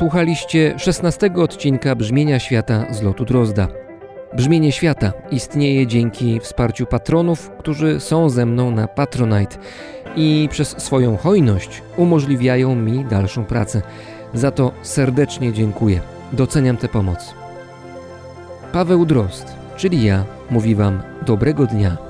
Słuchaliście 0.00 0.78
16 0.78 1.30
odcinka 1.36 1.94
Brzmienia 1.94 2.38
Świata 2.38 2.86
z 2.90 3.02
lotu 3.02 3.24
Drozda. 3.24 3.68
Brzmienie 4.36 4.72
Świata 4.72 5.12
istnieje 5.30 5.86
dzięki 5.86 6.40
wsparciu 6.40 6.86
patronów, 6.86 7.50
którzy 7.58 8.00
są 8.00 8.30
ze 8.30 8.46
mną 8.46 8.70
na 8.70 8.88
Patronite 8.88 9.56
i 10.16 10.48
przez 10.50 10.68
swoją 10.68 11.16
hojność 11.16 11.82
umożliwiają 11.96 12.74
mi 12.74 13.04
dalszą 13.04 13.44
pracę. 13.44 13.82
Za 14.34 14.50
to 14.50 14.72
serdecznie 14.82 15.52
dziękuję. 15.52 16.00
Doceniam 16.32 16.76
tę 16.76 16.88
pomoc. 16.88 17.34
Paweł 18.72 19.06
Drozd, 19.06 19.56
czyli 19.76 20.04
ja, 20.04 20.24
mówi 20.50 20.74
Wam 20.74 21.02
dobrego 21.26 21.66
dnia. 21.66 22.09